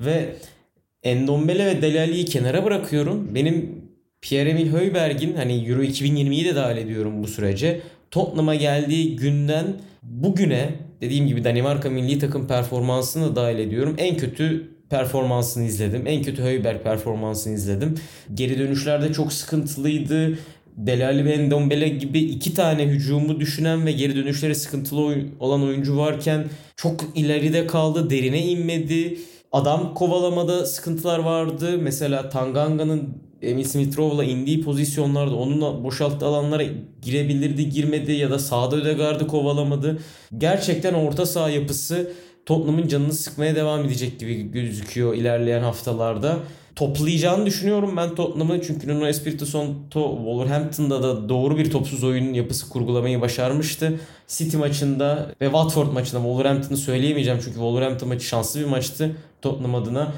Ve 0.00 0.36
Endombele 1.02 1.66
ve 1.66 1.82
Delali'yi 1.82 2.24
kenara 2.24 2.64
bırakıyorum. 2.64 3.34
Benim 3.34 3.85
Pierre-Emil 4.28 4.72
Höyberg'in 4.72 5.36
hani 5.36 5.68
Euro 5.68 5.82
2020'yi 5.82 6.44
de 6.44 6.56
dahil 6.56 6.76
ediyorum 6.76 7.22
bu 7.22 7.26
sürece. 7.26 7.80
Tottenham'a 8.10 8.54
geldiği 8.54 9.16
günden 9.16 9.66
bugüne 10.02 10.70
dediğim 11.00 11.26
gibi 11.26 11.44
Danimarka 11.44 11.90
milli 11.90 12.18
takım 12.18 12.48
performansını 12.48 13.30
da 13.30 13.36
dahil 13.36 13.58
ediyorum. 13.58 13.94
En 13.98 14.16
kötü 14.16 14.70
performansını 14.90 15.64
izledim. 15.64 16.06
En 16.06 16.22
kötü 16.22 16.42
Höyberg 16.42 16.82
performansını 16.82 17.54
izledim. 17.54 17.94
Geri 18.34 18.58
dönüşlerde 18.58 19.12
çok 19.12 19.32
sıkıntılıydı. 19.32 20.38
Delali 20.76 21.24
ve 21.24 21.32
Endombele 21.32 21.88
gibi 21.88 22.18
iki 22.18 22.54
tane 22.54 22.86
hücumu 22.86 23.40
düşünen 23.40 23.86
ve 23.86 23.92
geri 23.92 24.16
dönüşleri 24.16 24.54
sıkıntılı 24.54 25.14
olan 25.40 25.62
oyuncu 25.62 25.96
varken 25.96 26.44
çok 26.76 27.04
ileride 27.14 27.66
kaldı, 27.66 28.10
derine 28.10 28.42
inmedi. 28.42 29.18
Adam 29.52 29.94
kovalamada 29.94 30.66
sıkıntılar 30.66 31.18
vardı. 31.18 31.78
Mesela 31.78 32.28
Tanganga'nın 32.28 33.25
Emil 33.42 33.64
Smith 33.64 33.98
Rowe'la 33.98 34.24
indiği 34.24 34.62
pozisyonlarda 34.62 35.36
onunla 35.36 35.84
boşalttığı 35.84 36.26
alanlara 36.26 36.62
girebilirdi, 37.02 37.68
girmedi 37.68 38.12
ya 38.12 38.30
da 38.30 38.38
sağda 38.38 38.76
Ödegaard'ı 38.76 39.26
kovalamadı. 39.26 39.98
Gerçekten 40.38 40.94
orta 40.94 41.26
saha 41.26 41.50
yapısı 41.50 42.12
Tottenham'ın 42.46 42.88
canını 42.88 43.12
sıkmaya 43.12 43.54
devam 43.56 43.84
edecek 43.84 44.20
gibi 44.20 44.50
gözüküyor 44.52 45.14
ilerleyen 45.14 45.62
haftalarda. 45.62 46.38
Toplayacağını 46.76 47.46
düşünüyorum 47.46 47.96
ben 47.96 48.14
Tottenham'ı 48.14 48.62
çünkü 48.62 48.88
Nuno 48.88 49.06
Espirito 49.06 49.46
Santo 49.46 50.16
Wolverhampton'da 50.16 51.02
da 51.02 51.28
doğru 51.28 51.58
bir 51.58 51.70
topsuz 51.70 52.04
oyun 52.04 52.34
yapısı 52.34 52.68
kurgulamayı 52.68 53.20
başarmıştı. 53.20 54.00
City 54.28 54.56
maçında 54.56 55.30
ve 55.40 55.44
Watford 55.44 55.92
maçında 55.92 56.20
Wolverhampton'ı 56.20 56.76
söyleyemeyeceğim 56.76 57.38
çünkü 57.38 57.54
Wolverhampton 57.54 58.08
maçı 58.08 58.24
şanslı 58.24 58.60
bir 58.60 58.66
maçtı 58.66 59.16
Tottenham 59.42 59.74
adına. 59.74 60.12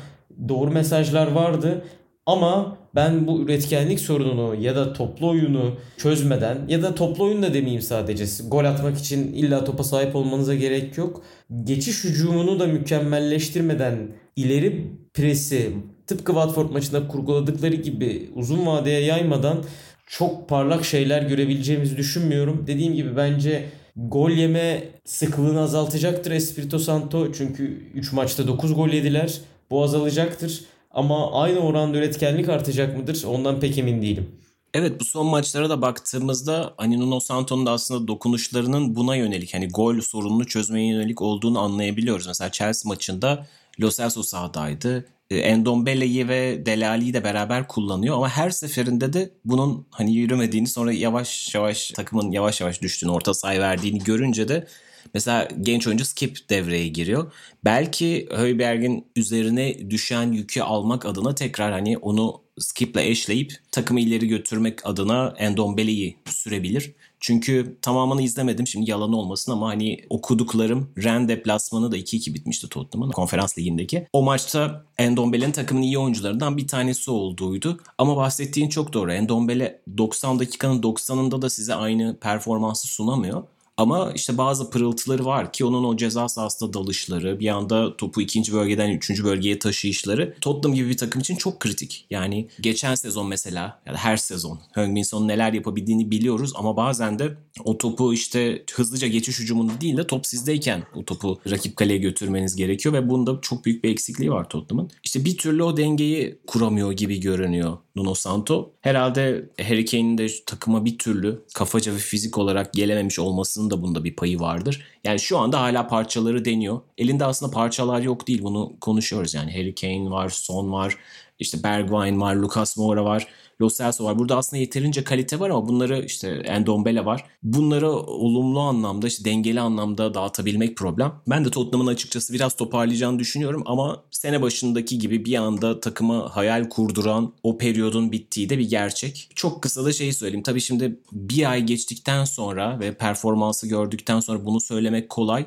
Doğru 0.49 0.71
mesajlar 0.71 1.33
vardı 1.33 1.85
ama 2.27 2.78
ben 2.95 3.27
bu 3.27 3.41
üretkenlik 3.41 4.01
sorununu 4.01 4.55
ya 4.55 4.77
da 4.77 4.93
toplu 4.93 5.29
oyunu 5.29 5.75
çözmeden 5.97 6.59
ya 6.69 6.83
da 6.83 6.95
toplu 6.95 7.25
oyun 7.25 7.43
da 7.43 7.55
demeyeyim 7.55 7.83
sadece. 7.83 8.25
Gol 8.49 8.65
atmak 8.65 8.99
için 8.99 9.33
illa 9.33 9.65
topa 9.65 9.85
sahip 9.85 10.17
olmanıza 10.17 10.55
gerek 10.55 10.99
yok. 10.99 11.23
Geçiş 11.65 12.05
hücumunu 12.05 12.61
da 12.61 12.67
mükemmelleştirmeden 12.67 13.97
ileri 14.37 14.87
presi 15.15 15.73
tıpkı 16.07 16.33
Watford 16.33 16.71
maçında 16.71 17.09
kurguladıkları 17.09 17.75
gibi 17.75 18.31
uzun 18.35 18.67
vadeye 18.67 19.01
yaymadan 19.01 19.65
çok 20.07 20.49
parlak 20.49 20.85
şeyler 20.85 21.23
görebileceğimizi 21.23 21.97
düşünmüyorum. 21.97 22.65
Dediğim 22.67 22.95
gibi 22.95 23.17
bence 23.17 23.65
gol 23.97 24.31
yeme 24.31 24.85
sıklığını 25.05 25.61
azaltacaktır 25.61 26.31
Espirito 26.31 26.79
Santo. 26.79 27.33
Çünkü 27.33 27.91
3 27.95 28.13
maçta 28.13 28.47
9 28.47 28.75
gol 28.75 28.89
yediler. 28.89 29.41
Bu 29.71 29.83
azalacaktır. 29.83 30.65
Ama 30.99 31.43
aynı 31.43 31.59
oranda 31.59 31.99
üretkenlik 31.99 32.49
artacak 32.49 32.99
mıdır? 32.99 33.25
Ondan 33.27 33.61
pek 33.61 33.79
emin 33.79 34.03
değilim. 34.03 34.31
Evet 34.75 35.01
bu 35.01 35.05
son 35.05 35.27
maçlara 35.27 35.71
da 35.71 35.83
baktığımızda 35.83 36.75
hani 36.77 37.01
Nuno 37.01 37.21
Santo'nun 37.21 37.67
da 37.67 37.71
aslında 37.71 38.09
dokunuşlarının 38.09 38.95
buna 38.95 39.17
yönelik 39.17 39.55
hani 39.55 39.69
gol 39.69 40.01
sorununu 40.01 40.47
çözmeye 40.47 40.87
yönelik 40.87 41.23
olduğunu 41.23 41.59
anlayabiliyoruz. 41.59 42.27
Mesela 42.27 42.53
Chelsea 42.53 42.89
maçında 42.89 43.47
Lo 43.81 43.91
Celso 43.91 44.23
sahadaydı. 44.23 45.07
Endombele'yi 45.31 46.29
ve 46.29 46.67
Delali'yi 46.67 47.15
de 47.15 47.25
beraber 47.25 47.69
kullanıyor 47.69 48.17
ama 48.17 48.29
her 48.29 48.51
seferinde 48.51 49.13
de 49.13 49.31
bunun 49.45 49.87
hani 49.91 50.15
yürümediğini 50.15 50.67
sonra 50.67 50.93
yavaş 50.93 51.55
yavaş 51.55 51.91
takımın 51.91 52.31
yavaş 52.31 52.61
yavaş 52.61 52.83
düştüğünü 52.83 53.11
orta 53.11 53.35
sahaya 53.35 53.61
verdiğini 53.61 53.99
görünce 53.99 54.49
de 54.49 54.67
Mesela 55.15 55.49
genç 55.61 55.87
oyuncu 55.87 56.05
Skip 56.05 56.51
devreye 56.51 56.89
giriyor. 56.89 57.33
Belki 57.65 58.29
Höyberg'in 58.31 59.07
üzerine 59.17 59.91
düşen 59.91 60.33
yükü 60.33 60.61
almak 60.61 61.07
adına 61.07 61.35
tekrar 61.35 61.73
hani 61.73 61.99
onu 61.99 62.43
Skip'le 62.59 62.97
eşleyip 62.97 63.53
takımı 63.73 64.01
ileri 64.01 64.29
götürmek 64.29 64.87
adına 64.87 65.35
Endombele'yi 65.39 66.17
sürebilir. 66.27 66.95
Çünkü 67.21 67.77
tamamını 67.83 68.23
izlemedim 68.23 68.67
şimdi 68.67 68.91
yalan 68.91 69.13
olmasın 69.13 69.53
ama 69.53 69.69
hani 69.69 70.01
okuduklarım 70.11 70.91
Ren 71.03 71.29
deplasmanı 71.29 71.93
da 71.93 71.99
2-2 71.99 72.35
bitmişti 72.35 72.69
Tottenham'ın 72.69 73.13
konferans 73.13 73.59
ligindeki. 73.59 74.07
O 74.13 74.23
maçta 74.23 74.85
Endombele'nin 74.99 75.53
takımın 75.53 75.83
iyi 75.83 75.99
oyuncularından 75.99 76.57
bir 76.57 76.69
tanesi 76.69 77.11
olduğuydu. 77.11 77.81
Ama 77.99 78.17
bahsettiğin 78.17 78.69
çok 78.69 78.93
doğru. 78.93 79.13
Endombele 79.13 79.81
90 79.99 80.39
dakikanın 80.39 80.83
90'ında 80.83 81.43
da 81.43 81.51
size 81.51 81.75
aynı 81.75 82.17
performansı 82.21 82.89
sunamıyor. 82.89 83.43
Ama 83.79 84.13
işte 84.15 84.39
bazı 84.39 84.71
pırıltıları 84.71 85.25
var 85.25 85.53
ki 85.53 85.65
onun 85.65 85.85
o 85.85 85.97
ceza 85.97 86.29
sahasında 86.29 86.73
dalışları, 86.73 87.41
bir 87.41 87.49
anda 87.49 87.97
topu 87.97 88.21
ikinci 88.21 88.53
bölgeden 88.53 88.91
üçüncü 88.91 89.25
bölgeye 89.25 89.59
taşıyışları 89.59 90.35
Tottenham 90.41 90.75
gibi 90.75 90.89
bir 90.89 90.97
takım 90.97 91.21
için 91.21 91.37
çok 91.37 91.61
kritik. 91.61 92.07
Yani 92.11 92.49
geçen 92.61 92.95
sezon 92.95 93.29
mesela 93.29 93.81
ya 93.87 93.95
da 93.95 93.97
her 93.97 94.17
sezon 94.17 94.61
Heung-Min 94.75 95.29
neler 95.29 95.53
yapabildiğini 95.53 96.11
biliyoruz 96.11 96.53
ama 96.57 96.77
bazen 96.77 97.19
de 97.19 97.37
o 97.65 97.79
topu 97.79 98.15
işte 98.15 98.65
hızlıca 98.73 99.09
geçiş 99.09 99.41
hücumunda 99.41 99.81
değil 99.81 99.97
de 99.97 100.07
top 100.07 100.27
sizdeyken 100.27 100.83
o 100.95 101.05
topu 101.05 101.41
rakip 101.51 101.77
kaleye 101.77 101.99
götürmeniz 101.99 102.57
gerekiyor 102.57 102.95
ve 102.95 103.09
bunda 103.09 103.39
çok 103.43 103.65
büyük 103.65 103.85
bir 103.85 103.91
eksikliği 103.91 104.31
var 104.31 104.49
Tottenham'ın. 104.49 104.91
İşte 105.05 105.25
bir 105.25 105.37
türlü 105.37 105.63
o 105.63 105.77
dengeyi 105.77 106.39
kuramıyor 106.47 106.93
gibi 106.93 107.21
görünüyor 107.21 107.79
Nuno 107.99 108.15
Santo. 108.15 108.71
Herhalde 108.81 109.49
Harry 109.63 109.85
Kane'in 109.85 110.19
de 110.19 110.27
takıma 110.47 110.85
bir 110.85 110.99
türlü 110.99 111.43
kafaca 111.55 111.93
ve 111.93 111.99
fizik 111.99 112.39
olarak 112.39 112.73
gelememiş 112.73 113.19
olmasının 113.19 113.71
da 113.71 113.83
bunda 113.83 114.05
bir 114.05 114.17
payı 114.17 114.41
vardır. 114.41 114.85
Yani 115.05 115.21
şu 115.21 115.39
anda 115.39 115.61
hala 115.61 115.89
parçaları 115.89 116.45
deniyor. 116.45 116.81
Elinde 116.99 117.25
aslında 117.25 117.53
parçalar 117.53 118.01
yok 118.01 118.29
değil 118.29 118.43
bunu 118.43 118.73
konuşuyoruz 118.81 119.35
yani. 119.35 119.53
Harry 119.53 119.75
Kane 119.75 120.11
var, 120.11 120.29
Son 120.29 120.73
var, 120.73 120.97
işte 121.39 121.63
Bergwijn 121.63 122.21
var, 122.21 122.35
Lucas 122.35 122.77
Moura 122.77 123.05
var. 123.05 123.27
Lo 123.61 123.71
Celso 123.71 124.05
var. 124.05 124.19
Burada 124.19 124.37
aslında 124.37 124.61
yeterince 124.61 125.05
kalite 125.05 125.41
var 125.41 125.51
ama 125.51 125.69
bunları 125.69 126.05
işte 126.05 126.29
Endombele 126.29 127.05
var. 127.05 127.25
Bunları 127.43 127.91
olumlu 127.91 128.61
anlamda 128.61 129.07
işte 129.07 129.25
dengeli 129.25 129.61
anlamda 129.61 130.15
dağıtabilmek 130.15 130.77
problem. 130.77 131.13
Ben 131.27 131.45
de 131.45 131.51
Tottenham'ın 131.51 131.91
açıkçası 131.91 132.33
biraz 132.33 132.57
toparlayacağını 132.57 133.19
düşünüyorum 133.19 133.63
ama 133.67 134.05
sene 134.11 134.43
başındaki 134.43 134.99
gibi 134.99 135.25
bir 135.25 135.35
anda 135.35 135.81
takıma 135.81 136.37
hayal 136.37 136.69
kurduran 136.69 137.35
o 137.43 137.59
periyodun 137.59 138.13
bittiği 138.13 138.49
de 138.51 138.59
bir 138.59 138.69
gerçek. 138.69 139.31
Çok 139.35 139.63
kısa 139.63 139.85
da 139.85 139.93
şeyi 139.93 140.13
söyleyeyim. 140.13 140.43
Tabii 140.43 140.61
şimdi 140.61 141.01
bir 141.13 141.51
ay 141.51 141.65
geçtikten 141.65 142.25
sonra 142.25 142.81
ve 142.81 142.95
performansı 142.95 143.69
gördükten 143.69 144.21
sonra 144.21 144.45
bunu 144.47 144.61
söylemek 144.61 145.09
kolay. 145.09 145.47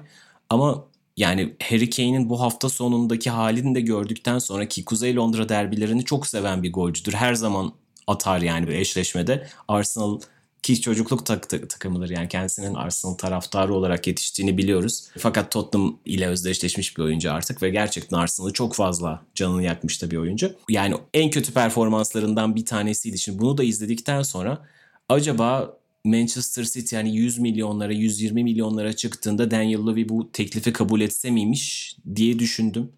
Ama 0.50 0.86
yani 1.18 1.56
Harry 1.64 1.90
Kane'in 1.90 2.30
bu 2.30 2.42
hafta 2.42 2.70
sonundaki 2.70 3.30
halini 3.30 3.76
de 3.76 3.82
gördükten 3.82 4.40
sonra 4.40 4.68
ki 4.68 4.86
Kuzey 4.86 5.16
Londra 5.16 5.50
derbilerini 5.50 6.06
çok 6.06 6.28
seven 6.28 6.64
bir 6.64 6.74
golcüdür. 6.74 7.14
Her 7.14 7.34
zaman 7.34 7.74
atar 8.12 8.42
yani 8.42 8.68
bir 8.68 8.74
eşleşmede. 8.74 9.48
Arsenal 9.68 10.20
ki 10.64 10.82
çocukluk 10.82 11.26
tak 11.26 11.50
takımıdır 11.50 12.10
yani 12.10 12.28
kendisinin 12.28 12.74
Arsenal 12.74 13.14
taraftarı 13.14 13.74
olarak 13.74 14.08
yetiştiğini 14.08 14.58
biliyoruz. 14.58 15.08
Fakat 15.18 15.52
Tottenham 15.52 16.00
ile 16.06 16.28
özdeşleşmiş 16.28 16.98
bir 16.98 17.04
oyuncu 17.04 17.32
artık 17.32 17.62
ve 17.62 17.70
gerçekten 17.70 18.18
Arsenal'ı 18.18 18.54
çok 18.54 18.76
fazla 18.76 19.24
canını 19.36 19.64
yakmış 19.64 20.02
da 20.02 20.12
bir 20.12 20.18
oyuncu. 20.18 20.54
Yani 20.70 20.96
en 21.14 21.30
kötü 21.30 21.54
performanslarından 21.54 22.56
bir 22.56 22.66
tanesiydi. 22.66 23.20
Şimdi 23.20 23.40
bunu 23.40 23.58
da 23.58 23.64
izledikten 23.64 24.22
sonra 24.22 24.68
acaba 25.10 25.78
Manchester 26.04 26.64
City 26.64 26.96
yani 26.96 27.16
100 27.16 27.40
milyonlara 27.40 27.94
120 27.94 28.44
milyonlara 28.44 28.94
çıktığında 28.94 29.52
Daniel 29.52 29.88
Levy 29.88 30.10
bu 30.10 30.32
teklifi 30.32 30.74
kabul 30.74 31.02
etse 31.02 31.32
miymiş 31.32 31.96
diye 32.16 32.40
düşündüm. 32.40 32.92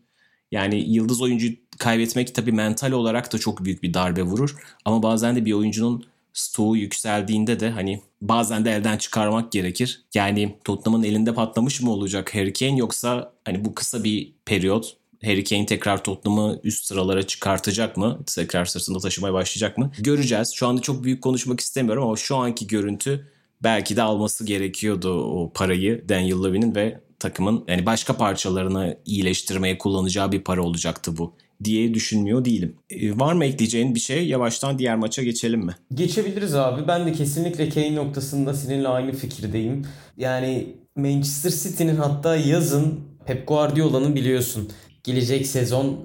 Yani 0.51 0.89
yıldız 0.89 1.22
oyuncu 1.22 1.48
kaybetmek 1.79 2.35
tabii 2.35 2.51
mental 2.51 2.91
olarak 2.91 3.33
da 3.33 3.37
çok 3.37 3.65
büyük 3.65 3.83
bir 3.83 3.93
darbe 3.93 4.23
vurur. 4.23 4.55
Ama 4.85 5.03
bazen 5.03 5.35
de 5.35 5.45
bir 5.45 5.53
oyuncunun 5.53 6.05
stoğu 6.33 6.77
yükseldiğinde 6.77 7.59
de 7.59 7.69
hani 7.69 8.01
bazen 8.21 8.65
de 8.65 8.71
elden 8.71 8.97
çıkarmak 8.97 9.51
gerekir. 9.51 10.01
Yani 10.13 10.57
Tottenham'ın 10.63 11.03
elinde 11.03 11.33
patlamış 11.33 11.81
mı 11.81 11.91
olacak 11.91 12.35
Harry 12.35 12.53
Kane 12.53 12.77
yoksa 12.77 13.33
hani 13.45 13.65
bu 13.65 13.75
kısa 13.75 14.03
bir 14.03 14.33
periyot 14.45 14.97
Harry 15.23 15.43
Kane 15.43 15.65
tekrar 15.65 16.03
Tottenham'ı 16.03 16.59
üst 16.63 16.85
sıralara 16.85 17.27
çıkartacak 17.27 17.97
mı? 17.97 18.19
Tekrar 18.35 18.65
sırtında 18.65 18.99
taşımaya 18.99 19.33
başlayacak 19.33 19.77
mı? 19.77 19.91
Göreceğiz. 19.99 20.53
Şu 20.55 20.67
anda 20.67 20.81
çok 20.81 21.03
büyük 21.03 21.21
konuşmak 21.21 21.59
istemiyorum 21.59 22.03
ama 22.03 22.15
şu 22.15 22.35
anki 22.35 22.67
görüntü 22.67 23.27
belki 23.63 23.95
de 23.95 24.01
alması 24.01 24.45
gerekiyordu 24.45 25.23
o 25.23 25.51
parayı 25.53 26.09
Daniel 26.09 26.43
Levy'nin 26.43 26.75
ve 26.75 26.99
takımın 27.19 27.63
yani 27.67 27.85
başka 27.85 28.17
parçalarını 28.17 28.97
iyileştirmeye 29.05 29.77
kullanacağı 29.77 30.31
bir 30.31 30.41
para 30.41 30.61
olacaktı 30.61 31.17
bu 31.17 31.33
diye 31.65 31.93
düşünmüyor 31.93 32.46
değilim. 32.46 32.75
Ee, 32.89 33.20
var 33.20 33.34
mı 33.34 33.46
ekleyeceğin 33.46 33.96
bir 33.96 34.00
şey? 34.00 34.27
Yavaştan 34.27 34.79
diğer 34.79 34.96
maça 34.96 35.24
geçelim 35.24 35.60
mi? 35.60 35.75
Geçebiliriz 35.93 36.55
abi. 36.55 36.88
Ben 36.88 37.05
de 37.05 37.12
kesinlikle 37.13 37.70
Kane 37.70 37.96
noktasında 37.96 38.53
seninle 38.53 38.88
aynı 38.88 39.12
fikirdeyim. 39.12 39.86
Yani 40.17 40.67
Manchester 40.96 41.50
City'nin 41.50 41.96
hatta 41.96 42.36
yazın 42.36 43.00
Pep 43.25 43.48
Guardiola'nın 43.48 44.15
biliyorsun 44.15 44.70
gelecek 45.03 45.48
sezon 45.48 46.00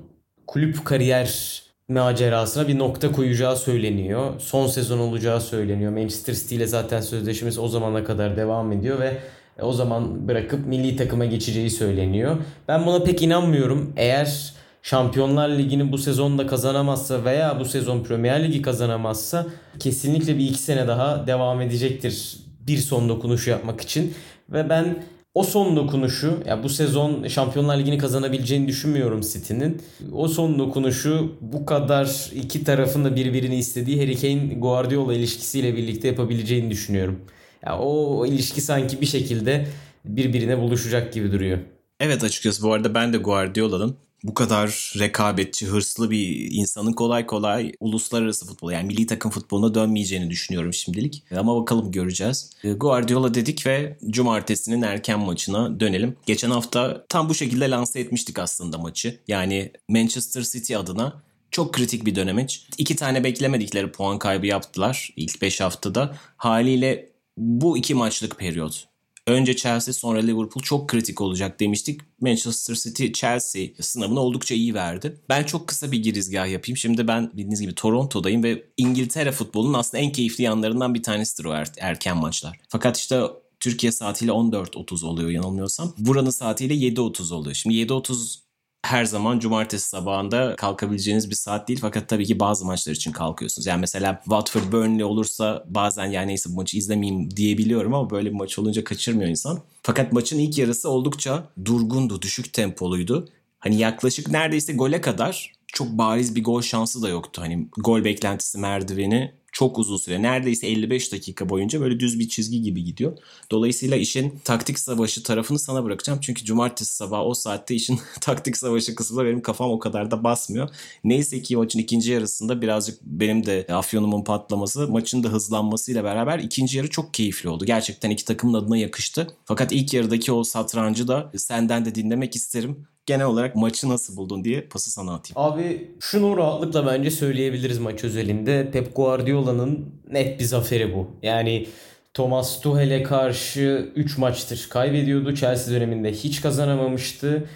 kulüp 0.47 0.85
kariyer 0.85 1.63
macerasına 1.89 2.69
bir 2.69 2.79
nokta 2.79 3.13
koyacağı 3.13 3.57
söyleniyor. 3.57 4.41
Son 4.41 4.67
sezon 4.67 4.99
olacağı 4.99 5.41
söyleniyor. 5.41 5.93
Manchester 5.93 6.35
City 6.35 6.57
ile 6.57 6.67
zaten 6.67 7.01
sözleşmesi 7.01 7.61
o 7.61 7.69
zamana 7.69 8.05
kadar 8.05 8.37
devam 8.37 8.73
ediyor 8.73 9.01
ve 9.01 9.19
o 9.63 9.73
zaman 9.73 10.29
bırakıp 10.29 10.67
milli 10.67 10.97
takıma 10.97 11.25
geçeceği 11.25 11.71
söyleniyor. 11.71 12.37
Ben 12.69 12.87
buna 12.87 13.03
pek 13.05 13.23
inanmıyorum. 13.23 13.93
Eğer 13.97 14.55
Şampiyonlar 14.89 15.49
Ligi'ni 15.49 15.93
bu 15.93 15.99
sezonda 15.99 16.47
kazanamazsa 16.47 17.25
veya 17.25 17.61
bu 17.61 17.65
sezon 17.65 18.03
Premier 18.03 18.45
Ligi 18.45 18.63
kazanamazsa 18.63 19.47
kesinlikle 19.79 20.39
bir 20.39 20.45
iki 20.45 20.59
sene 20.59 20.89
daha 20.89 21.27
devam 21.27 21.61
edecektir 21.61 22.37
bir 22.67 22.77
son 22.79 23.09
dokunuş 23.09 23.47
yapmak 23.47 23.81
için. 23.81 24.15
Ve 24.53 24.69
ben 24.69 25.05
o 25.35 25.43
son 25.43 25.77
dokunuşu 25.77 26.43
ya 26.47 26.63
bu 26.63 26.69
sezon 26.69 27.29
Şampiyonlar 27.29 27.79
Ligi'ni 27.79 27.99
kazanabileceğini 27.99 28.69
düşünmüyorum 28.69 29.21
City'nin. 29.21 29.83
O 30.13 30.29
son 30.29 30.59
dokunuşu 30.59 31.37
bu 31.41 31.67
kadar 31.67 32.31
iki 32.35 32.65
tarafın 32.65 33.05
da 33.05 33.17
birbirini 33.17 33.57
istediği 33.57 34.01
Harry 34.01 34.21
Kane 34.21 34.55
Guardiola 34.55 35.15
ilişkisiyle 35.15 35.77
birlikte 35.77 36.09
yapabileceğini 36.09 36.71
düşünüyorum. 36.71 37.21
Ya 37.67 37.79
o 37.79 38.27
ilişki 38.27 38.61
sanki 38.61 39.01
bir 39.01 39.07
şekilde 39.07 39.67
birbirine 40.05 40.59
buluşacak 40.59 41.13
gibi 41.13 41.33
duruyor. 41.33 41.59
Evet 42.01 42.25
açıkçası 42.25 42.63
bu 42.63 42.73
arada 42.73 42.95
ben 42.95 43.13
de 43.13 43.19
Guardiola'nın 43.19 44.08
bu 44.25 44.35
kadar 44.35 44.93
rekabetçi, 44.99 45.67
hırslı 45.67 46.11
bir 46.11 46.49
insanın 46.51 46.93
kolay 46.93 47.27
kolay 47.27 47.73
uluslararası 47.81 48.47
futbol 48.47 48.73
yani 48.73 48.87
milli 48.87 49.07
takım 49.07 49.31
futboluna 49.31 49.75
dönmeyeceğini 49.75 50.31
düşünüyorum 50.31 50.73
şimdilik. 50.75 51.25
Ama 51.37 51.57
bakalım 51.61 51.93
göreceğiz. 51.93 52.51
E, 52.65 52.73
Guardiola 52.73 53.35
dedik 53.35 53.67
ve 53.67 53.99
cumartesinin 54.11 54.83
erken 54.83 55.21
maçına 55.21 55.81
dönelim. 55.81 56.17
Geçen 56.27 56.51
hafta 56.51 57.05
tam 57.09 57.29
bu 57.29 57.35
şekilde 57.35 57.71
lanse 57.71 58.01
etmiştik 58.01 58.39
aslında 58.39 58.79
maçı. 58.79 59.19
Yani 59.29 59.73
Manchester 59.89 60.43
City 60.43 60.77
adına 60.77 61.23
çok 61.51 61.75
kritik 61.75 62.07
bir 62.07 62.15
dönemeç. 62.15 62.67
İki 62.79 62.97
tane 62.97 63.25
beklemedikleri 63.25 63.93
puan 63.93 64.19
kaybı 64.19 64.47
yaptılar 64.47 65.11
ilk 65.17 65.43
5 65.43 65.61
haftada. 65.61 66.17
Haliyle 66.37 67.09
bu 67.37 67.79
iki 67.79 67.95
maçlık 67.95 68.39
periyot 68.39 68.89
önce 69.29 69.57
Chelsea 69.57 69.95
sonra 69.95 70.19
Liverpool 70.19 70.63
çok 70.63 70.89
kritik 70.89 71.21
olacak 71.21 71.61
demiştik. 71.61 72.01
Manchester 72.21 72.75
City 72.75 73.07
Chelsea 73.13 73.67
sınavını 73.81 74.21
oldukça 74.21 74.55
iyi 74.55 74.75
verdi. 74.75 75.21
Ben 75.29 75.45
çok 75.45 75.69
kısa 75.69 75.93
bir 75.93 76.03
girizgah 76.03 76.49
yapayım. 76.49 76.77
Şimdi 76.77 77.09
ben 77.09 77.31
bildiğiniz 77.31 77.61
gibi 77.61 77.75
Toronto'dayım 77.75 78.43
ve 78.43 78.65
İngiltere 78.77 79.33
futbolunun 79.33 79.75
aslında 79.75 80.03
en 80.03 80.13
keyifli 80.13 80.45
yanlarından 80.45 80.95
bir 80.95 81.03
tanesidir 81.03 81.45
o 81.45 81.53
er- 81.53 81.73
erken 81.81 82.17
maçlar. 82.17 82.61
Fakat 82.69 82.97
işte 82.97 83.21
Türkiye 83.61 83.93
saatiyle 83.93 84.33
14.30 84.33 85.07
oluyor 85.07 85.31
yanılmıyorsam. 85.31 85.95
Buranın 85.99 86.31
saatiyle 86.31 86.75
7.30 86.75 87.35
oluyor. 87.35 87.55
Şimdi 87.55 87.77
7.30 87.77 88.48
her 88.83 89.05
zaman 89.05 89.39
cumartesi 89.39 89.89
sabahında 89.89 90.57
kalkabileceğiniz 90.57 91.31
bir 91.31 91.35
saat 91.35 91.69
değil. 91.69 91.79
Fakat 91.83 92.09
tabii 92.09 92.27
ki 92.27 92.41
bazı 92.41 92.65
maçlar 92.67 92.93
için 92.93 93.13
kalkıyorsunuz. 93.13 93.67
Yani 93.67 93.81
mesela 93.81 94.21
Watford 94.25 94.73
Burnley 94.73 95.05
olursa 95.05 95.65
bazen 95.69 96.07
yani 96.07 96.29
neyse 96.29 96.51
bu 96.51 96.55
maçı 96.55 96.79
izlemeyeyim 96.79 97.37
diyebiliyorum 97.37 97.95
ama 97.95 98.11
böyle 98.11 98.31
bir 98.31 98.35
maç 98.35 98.59
olunca 98.59 98.85
kaçırmıyor 98.85 99.31
insan. 99.31 99.61
Fakat 99.83 100.13
maçın 100.13 100.39
ilk 100.39 100.59
yarısı 100.59 100.91
oldukça 100.91 101.45
durgundu, 101.65 102.23
düşük 102.23 102.53
tempoluydu. 102.53 103.29
Hani 103.59 103.77
yaklaşık 103.79 104.29
neredeyse 104.29 104.73
gole 104.73 105.01
kadar 105.01 105.53
çok 105.67 105.89
bariz 105.89 106.37
bir 106.37 106.45
gol 106.45 106.63
şansı 106.63 107.03
da 107.03 107.09
yoktu. 107.09 107.43
Hani 107.45 107.69
gol 107.77 108.05
beklentisi 108.05 108.59
merdiveni 108.59 109.35
çok 109.53 109.79
uzun 109.79 109.97
süre 109.97 110.23
neredeyse 110.23 110.67
55 110.67 111.13
dakika 111.13 111.49
boyunca 111.49 111.81
böyle 111.81 112.01
düz 112.01 112.19
bir 112.19 112.29
çizgi 112.29 112.63
gibi 112.63 112.85
gidiyor. 112.85 113.19
Dolayısıyla 113.51 113.97
işin 113.97 114.41
taktik 114.45 114.79
savaşı 114.79 115.23
tarafını 115.23 115.59
sana 115.59 115.85
bırakacağım. 115.85 116.21
Çünkü 116.23 116.45
cumartesi 116.45 116.97
sabah 116.97 117.27
o 117.27 117.35
saatte 117.35 117.75
işin 117.75 118.01
taktik 118.21 118.57
savaşı 118.57 118.95
kısmında 118.95 119.25
benim 119.25 119.43
kafam 119.43 119.71
o 119.71 119.79
kadar 119.79 120.11
da 120.11 120.25
basmıyor. 120.25 120.69
Neyse 121.05 121.43
ki 121.43 121.57
maçın 121.57 121.79
ikinci 121.79 122.13
yarısında 122.13 122.63
birazcık 122.63 123.03
benim 123.03 123.47
de 123.47 123.67
afyonumun 123.69 124.25
patlaması 124.25 124.89
maçın 124.89 125.23
da 125.23 125.29
hızlanmasıyla 125.29 126.05
beraber 126.05 126.39
ikinci 126.39 126.79
yarı 126.79 126.91
çok 126.91 127.15
keyifli 127.15 127.49
oldu. 127.49 127.65
Gerçekten 127.65 128.11
iki 128.11 128.25
takımın 128.25 128.55
adına 128.55 128.77
yakıştı. 128.77 129.37
Fakat 129.45 129.73
ilk 129.73 129.95
yarıdaki 129.95 130.33
o 130.33 130.45
satrancı 130.45 131.09
da 131.09 131.33
senden 131.37 131.85
de 131.85 131.95
dinlemek 131.95 132.37
isterim 132.37 132.87
genel 133.09 133.27
olarak 133.27 133.57
maçı 133.57 133.89
nasıl 133.89 134.17
buldun 134.17 134.45
diye 134.45 134.61
pası 134.61 134.91
sana 134.91 135.15
atayım. 135.15 135.35
Abi 135.37 135.91
şunu 136.01 136.37
rahatlıkla 136.37 136.87
bence 136.87 137.11
söyleyebiliriz 137.11 137.79
maç 137.79 138.05
özelinde. 138.05 138.71
Pep 138.71 138.97
Guardiola'nın 138.97 139.95
net 140.11 140.41
bir 140.41 140.45
zaferi 140.45 140.95
bu. 140.95 141.11
Yani 141.23 141.67
Thomas 142.15 142.61
Tuchel'e 142.61 143.03
karşı 143.03 143.93
3 143.97 144.19
maçtır 144.19 144.67
kaybediyordu. 144.71 145.35
Chelsea 145.35 145.75
döneminde 145.75 146.13
hiç 146.13 146.41
kazanamamıştı 146.41 147.49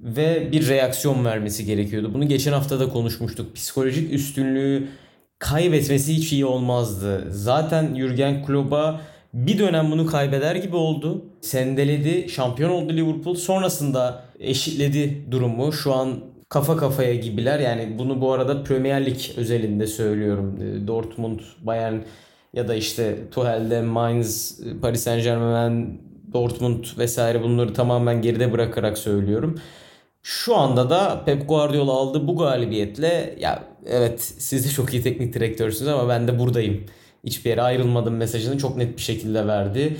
ve 0.00 0.52
bir 0.52 0.68
reaksiyon 0.68 1.24
vermesi 1.24 1.64
gerekiyordu. 1.64 2.14
Bunu 2.14 2.28
geçen 2.28 2.52
hafta 2.52 2.80
da 2.80 2.88
konuşmuştuk. 2.88 3.54
Psikolojik 3.54 4.12
üstünlüğü 4.12 4.88
kaybetmesi 5.38 6.14
hiç 6.14 6.32
iyi 6.32 6.46
olmazdı. 6.46 7.26
Zaten 7.30 7.94
Jurgen 7.98 8.46
Klopp'a 8.46 9.00
bir 9.34 9.58
dönem 9.58 9.90
bunu 9.90 10.06
kaybeder 10.06 10.56
gibi 10.56 10.76
oldu. 10.76 11.24
Sendeledi, 11.40 12.28
şampiyon 12.28 12.70
oldu 12.70 12.92
Liverpool. 12.92 13.34
Sonrasında 13.34 14.24
eşitledi 14.40 15.26
durumu. 15.30 15.72
Şu 15.72 15.94
an 15.94 16.20
kafa 16.48 16.76
kafaya 16.76 17.14
gibiler. 17.14 17.58
Yani 17.58 17.98
bunu 17.98 18.20
bu 18.20 18.32
arada 18.32 18.62
Premier 18.64 19.06
Lig 19.06 19.18
özelinde 19.36 19.86
söylüyorum. 19.86 20.58
Dortmund, 20.86 21.40
Bayern 21.62 21.94
ya 22.52 22.68
da 22.68 22.74
işte 22.74 23.16
Tuchel'de 23.30 23.82
Mainz, 23.82 24.60
Paris 24.82 25.02
Saint 25.02 25.24
Germain, 25.24 26.02
Dortmund 26.32 26.84
vesaire 26.98 27.42
bunları 27.42 27.74
tamamen 27.74 28.22
geride 28.22 28.52
bırakarak 28.52 28.98
söylüyorum. 28.98 29.60
Şu 30.22 30.56
anda 30.56 30.90
da 30.90 31.22
Pep 31.26 31.48
Guardiola 31.48 31.92
aldı 31.92 32.26
bu 32.28 32.36
galibiyetle 32.36 33.36
ya 33.38 33.62
evet 33.86 34.20
siz 34.38 34.64
de 34.64 34.68
çok 34.68 34.94
iyi 34.94 35.02
teknik 35.02 35.34
direktörsünüz 35.34 35.90
ama 35.90 36.08
ben 36.08 36.28
de 36.28 36.38
buradayım 36.38 36.84
hiçbir 37.24 37.50
yere 37.50 37.62
ayrılmadım 37.62 38.16
mesajını 38.16 38.58
çok 38.58 38.76
net 38.76 38.96
bir 38.96 39.02
şekilde 39.02 39.46
verdi. 39.46 39.96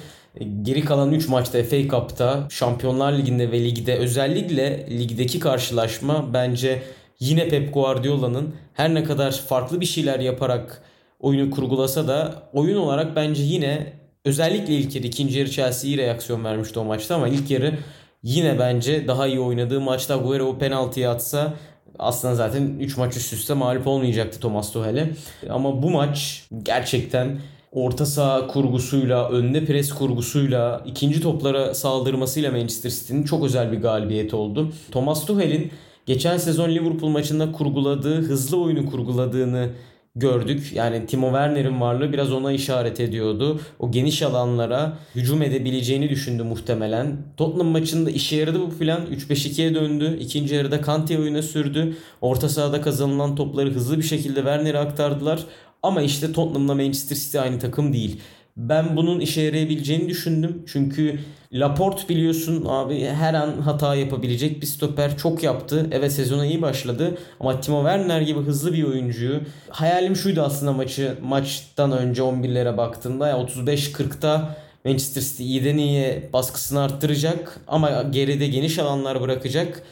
Geri 0.63 0.81
kalan 0.81 1.13
3 1.13 1.29
maçta 1.29 1.63
FA 1.63 1.89
Cup'ta, 1.89 2.47
Şampiyonlar 2.51 3.13
Ligi'nde 3.13 3.53
ve 3.53 3.65
ligde 3.65 3.97
özellikle 3.97 4.87
ligdeki 4.91 5.39
karşılaşma 5.39 6.35
bence 6.35 6.83
yine 7.21 7.49
Pep 7.49 7.75
Guardiola'nın 7.75 8.55
her 8.73 8.95
ne 8.95 9.05
kadar 9.05 9.33
farklı 9.33 9.81
bir 9.81 9.87
şeyler 9.87 10.21
yaparak 10.21 10.83
oyunu 11.21 11.51
kurgulasa 11.51 12.09
da 12.09 12.43
oyun 12.53 12.77
olarak 12.77 13.17
bence 13.17 13.43
yine 13.43 13.93
özellikle 14.25 14.75
ilk 14.75 14.95
yarı 14.95 15.07
ikinci 15.07 15.39
yarı 15.39 15.51
Chelsea 15.51 15.89
iyi 15.89 15.99
reaksiyon 15.99 16.45
vermişti 16.45 16.79
o 16.79 16.85
maçta 16.85 17.15
ama 17.15 17.29
ilk 17.29 17.51
yarı 17.51 17.79
yine 18.23 18.59
bence 18.59 19.09
daha 19.09 19.27
iyi 19.27 19.41
oynadığı 19.41 19.81
maçta 19.81 20.15
Agüero 20.15 20.45
o 20.45 20.59
penaltıyı 20.59 21.11
atsa 21.11 21.55
aslında 21.99 22.35
zaten 22.35 22.79
3 22.81 22.97
maç 22.97 23.17
üst 23.17 23.33
üste 23.33 23.55
mağlup 23.55 23.87
olmayacaktı 23.87 24.41
Thomas 24.41 24.73
Tuchel'e. 24.73 25.11
Ama 25.51 25.83
bu 25.83 25.91
maç 25.91 26.47
gerçekten 26.63 27.39
orta 27.73 28.07
saha 28.07 28.47
kurgusuyla, 28.47 29.29
önde 29.29 29.65
pres 29.65 29.93
kurgusuyla, 29.93 30.83
ikinci 30.87 31.21
toplara 31.21 31.75
saldırmasıyla 31.75 32.51
Manchester 32.51 32.91
City'nin 32.91 33.23
çok 33.23 33.45
özel 33.45 33.73
bir 33.73 33.81
galibiyeti 33.81 34.37
oldu. 34.37 34.73
Thomas 34.93 35.27
Tuchel'in 35.27 35.71
geçen 36.07 36.37
sezon 36.37 36.71
Liverpool 36.71 37.11
maçında 37.11 37.53
kurguladığı, 37.53 38.23
hızlı 38.23 38.63
oyunu 38.63 38.91
kurguladığını 38.91 39.71
gördük. 40.17 40.73
Yani 40.75 41.07
Timo 41.07 41.27
Werner'in 41.27 41.81
varlığı 41.81 42.13
biraz 42.13 42.33
ona 42.33 42.53
işaret 42.53 43.01
ediyordu. 43.01 43.61
O 43.79 43.91
geniş 43.91 44.23
alanlara 44.23 44.99
hücum 45.15 45.43
edebileceğini 45.43 46.11
düşündü 46.11 46.43
muhtemelen. 46.43 47.17
Tottenham 47.37 47.67
maçında 47.67 48.11
işe 48.11 48.37
yaradı 48.37 48.61
bu 48.61 48.71
plan. 48.71 49.07
3-5-2'ye 49.07 49.75
döndü. 49.75 50.19
İkinci 50.21 50.55
yarıda 50.55 50.81
Kante 50.81 51.19
oyuna 51.19 51.43
sürdü. 51.43 51.97
Orta 52.21 52.49
sahada 52.49 52.81
kazanılan 52.81 53.37
topları 53.37 53.71
hızlı 53.71 53.99
bir 53.99 54.03
şekilde 54.03 54.35
Werner'e 54.35 54.79
aktardılar. 54.79 55.45
Ama 55.83 56.03
işte 56.03 56.33
Tottenham'la 56.33 56.75
Manchester 56.75 57.17
City 57.17 57.39
aynı 57.39 57.59
takım 57.59 57.93
değil. 57.93 58.21
Ben 58.57 58.97
bunun 58.97 59.21
işe 59.21 59.41
yarayabileceğini 59.41 60.09
düşündüm. 60.09 60.63
Çünkü 60.67 61.19
Laporte 61.53 62.09
biliyorsun 62.09 62.65
abi 62.69 63.05
her 63.05 63.35
an 63.35 63.61
hata 63.61 63.95
yapabilecek 63.95 64.61
bir 64.63 64.67
stoper. 64.67 65.17
Çok 65.17 65.43
yaptı. 65.43 65.89
Evet 65.93 66.13
sezona 66.13 66.47
iyi 66.47 66.63
başladı. 66.63 67.19
Ama 67.41 67.61
Timo 67.61 67.81
Werner 67.81 68.21
gibi 68.21 68.41
hızlı 68.41 68.73
bir 68.73 68.85
oyuncuyu. 68.85 69.41
Hayalim 69.71 70.17
şuydu 70.17 70.43
aslında 70.43 70.73
maçı 70.73 71.19
maçtan 71.23 71.93
önce 71.93 72.23
11'lere 72.23 72.77
baktığımda. 72.77 73.29
Yani 73.29 73.51
35-40'ta 73.51 74.57
Manchester 74.85 75.23
City 75.23 75.45
iyiden 75.45 75.77
iyiye 75.77 76.29
baskısını 76.33 76.81
arttıracak. 76.81 77.61
Ama 77.69 78.03
geride 78.03 78.47
geniş 78.47 78.79
alanlar 78.79 79.21
bırakacak. 79.21 79.83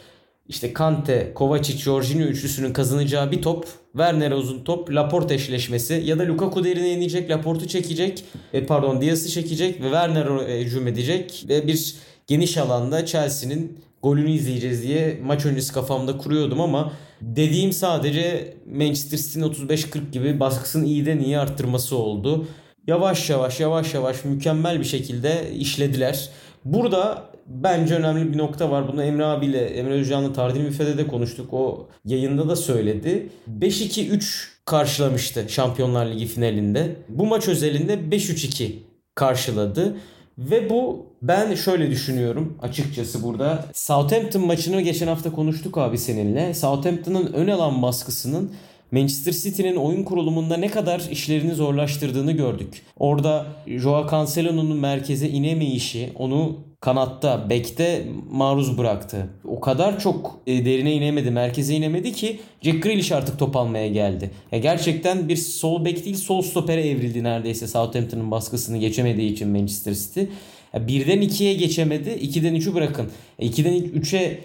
İşte 0.49 0.73
Kante, 0.73 1.33
Kovacic, 1.35 1.79
Jorginho 1.79 2.25
üçlüsünün 2.25 2.73
kazanacağı 2.73 3.31
bir 3.31 3.43
top. 3.43 3.69
Werner'e 3.93 4.35
uzun 4.35 4.65
top. 4.65 4.91
Laporte 4.91 5.35
eşleşmesi. 5.35 6.03
Ya 6.05 6.19
da 6.19 6.27
Lukaku 6.27 6.65
derine 6.65 6.93
inecek. 6.93 7.31
Laporte'u 7.31 7.69
çekecek. 7.69 8.25
E, 8.53 8.67
pardon 8.67 9.01
Diaz'ı 9.01 9.29
çekecek. 9.29 9.81
Ve 9.81 9.85
Werner'e 9.85 10.61
hücum 10.61 10.87
edecek. 10.87 11.45
Ve 11.49 11.67
bir 11.67 11.95
geniş 12.27 12.59
alanda 12.59 13.07
Chelsea'nin 13.07 13.79
golünü 14.03 14.31
izleyeceğiz 14.31 14.83
diye 14.83 15.21
maç 15.25 15.47
öncesi 15.47 15.73
kafamda 15.73 16.19
kuruyordum 16.19 16.61
ama 16.61 16.93
dediğim 17.21 17.73
sadece 17.73 18.55
Manchester 18.67 19.19
City'nin 19.19 19.45
35-40 19.45 20.11
gibi 20.11 20.41
baskısını 20.41 20.87
iyiden 20.87 21.19
iyi 21.19 21.39
arttırması 21.39 21.97
oldu. 21.97 22.47
Yavaş 22.87 23.31
yavaş 23.31 23.61
yavaş 23.61 23.95
yavaş 23.95 24.25
mükemmel 24.25 24.81
bir 24.81 24.85
şekilde 24.85 25.53
işlediler. 25.59 26.29
Burada 26.65 27.32
bence 27.63 27.95
önemli 27.95 28.33
bir 28.33 28.39
nokta 28.39 28.71
var. 28.71 28.89
Bunu 28.89 29.03
Emre 29.03 29.25
abiyle, 29.25 29.65
Emre 29.65 29.93
Özcan'la 29.93 30.33
Tardil 30.33 30.61
Müfe'de 30.61 30.99
de 30.99 31.07
konuştuk. 31.07 31.53
O 31.53 31.89
yayında 32.05 32.49
da 32.49 32.57
söyledi. 32.57 33.29
5-2-3 33.61 34.49
karşılamıştı 34.65 35.45
Şampiyonlar 35.49 36.07
Ligi 36.07 36.27
finalinde. 36.27 36.97
Bu 37.09 37.27
maç 37.27 37.49
özelinde 37.49 37.95
5-3-2 37.95 38.73
karşıladı. 39.15 39.97
Ve 40.39 40.71
bu 40.71 41.07
ben 41.23 41.55
şöyle 41.55 41.91
düşünüyorum 41.91 42.59
açıkçası 42.63 43.23
burada. 43.23 43.65
Southampton 43.75 44.47
maçını 44.47 44.81
geçen 44.81 45.07
hafta 45.07 45.33
konuştuk 45.33 45.79
abi 45.79 45.99
seninle. 45.99 46.55
Southampton'ın 46.55 47.33
ön 47.33 47.49
alan 47.49 47.83
baskısının 47.83 48.53
Manchester 48.93 49.33
City'nin 49.33 49.77
oyun 49.77 50.03
kurulumunda 50.03 50.57
ne 50.57 50.69
kadar 50.69 51.09
işlerini 51.11 51.55
zorlaştırdığını 51.55 52.33
gördük. 52.33 52.83
Orada 52.99 53.47
Joao 53.67 54.11
Cancelo'nun 54.11 54.77
merkeze 54.77 55.29
inemeyişi 55.29 56.13
onu 56.19 56.57
kanatta, 56.81 57.51
bekte 57.51 58.07
maruz 58.31 58.79
bıraktı. 58.79 59.29
O 59.45 59.61
kadar 59.61 60.01
çok 60.01 60.41
e, 60.47 60.65
derine 60.65 60.93
inemedi, 60.93 61.31
merkeze 61.31 61.75
inemedi 61.75 62.13
ki 62.13 62.41
Jack 62.63 62.83
Grealish 62.83 63.13
artık 63.13 63.39
top 63.39 63.57
almaya 63.57 63.89
geldi. 63.89 64.31
Ya 64.53 64.59
gerçekten 64.59 65.29
bir 65.29 65.37
sol 65.37 65.85
bek 65.85 66.05
değil 66.05 66.17
sol 66.17 66.43
stopere 66.43 66.89
evrildi 66.89 67.23
neredeyse 67.23 67.67
Southampton'ın 67.67 68.31
baskısını 68.31 68.79
geçemediği 68.79 69.33
için 69.33 69.49
Manchester 69.49 69.95
City. 69.95 70.21
Ya 70.75 70.89
birden 70.89 71.21
ikiye 71.21 71.55
geçemedi, 71.55 72.11
ikiden 72.11 72.55
üçü 72.55 72.75
bırakın. 72.75 73.11
Ya 73.39 73.49
ikiden 73.49 73.75
üçe 73.75 74.39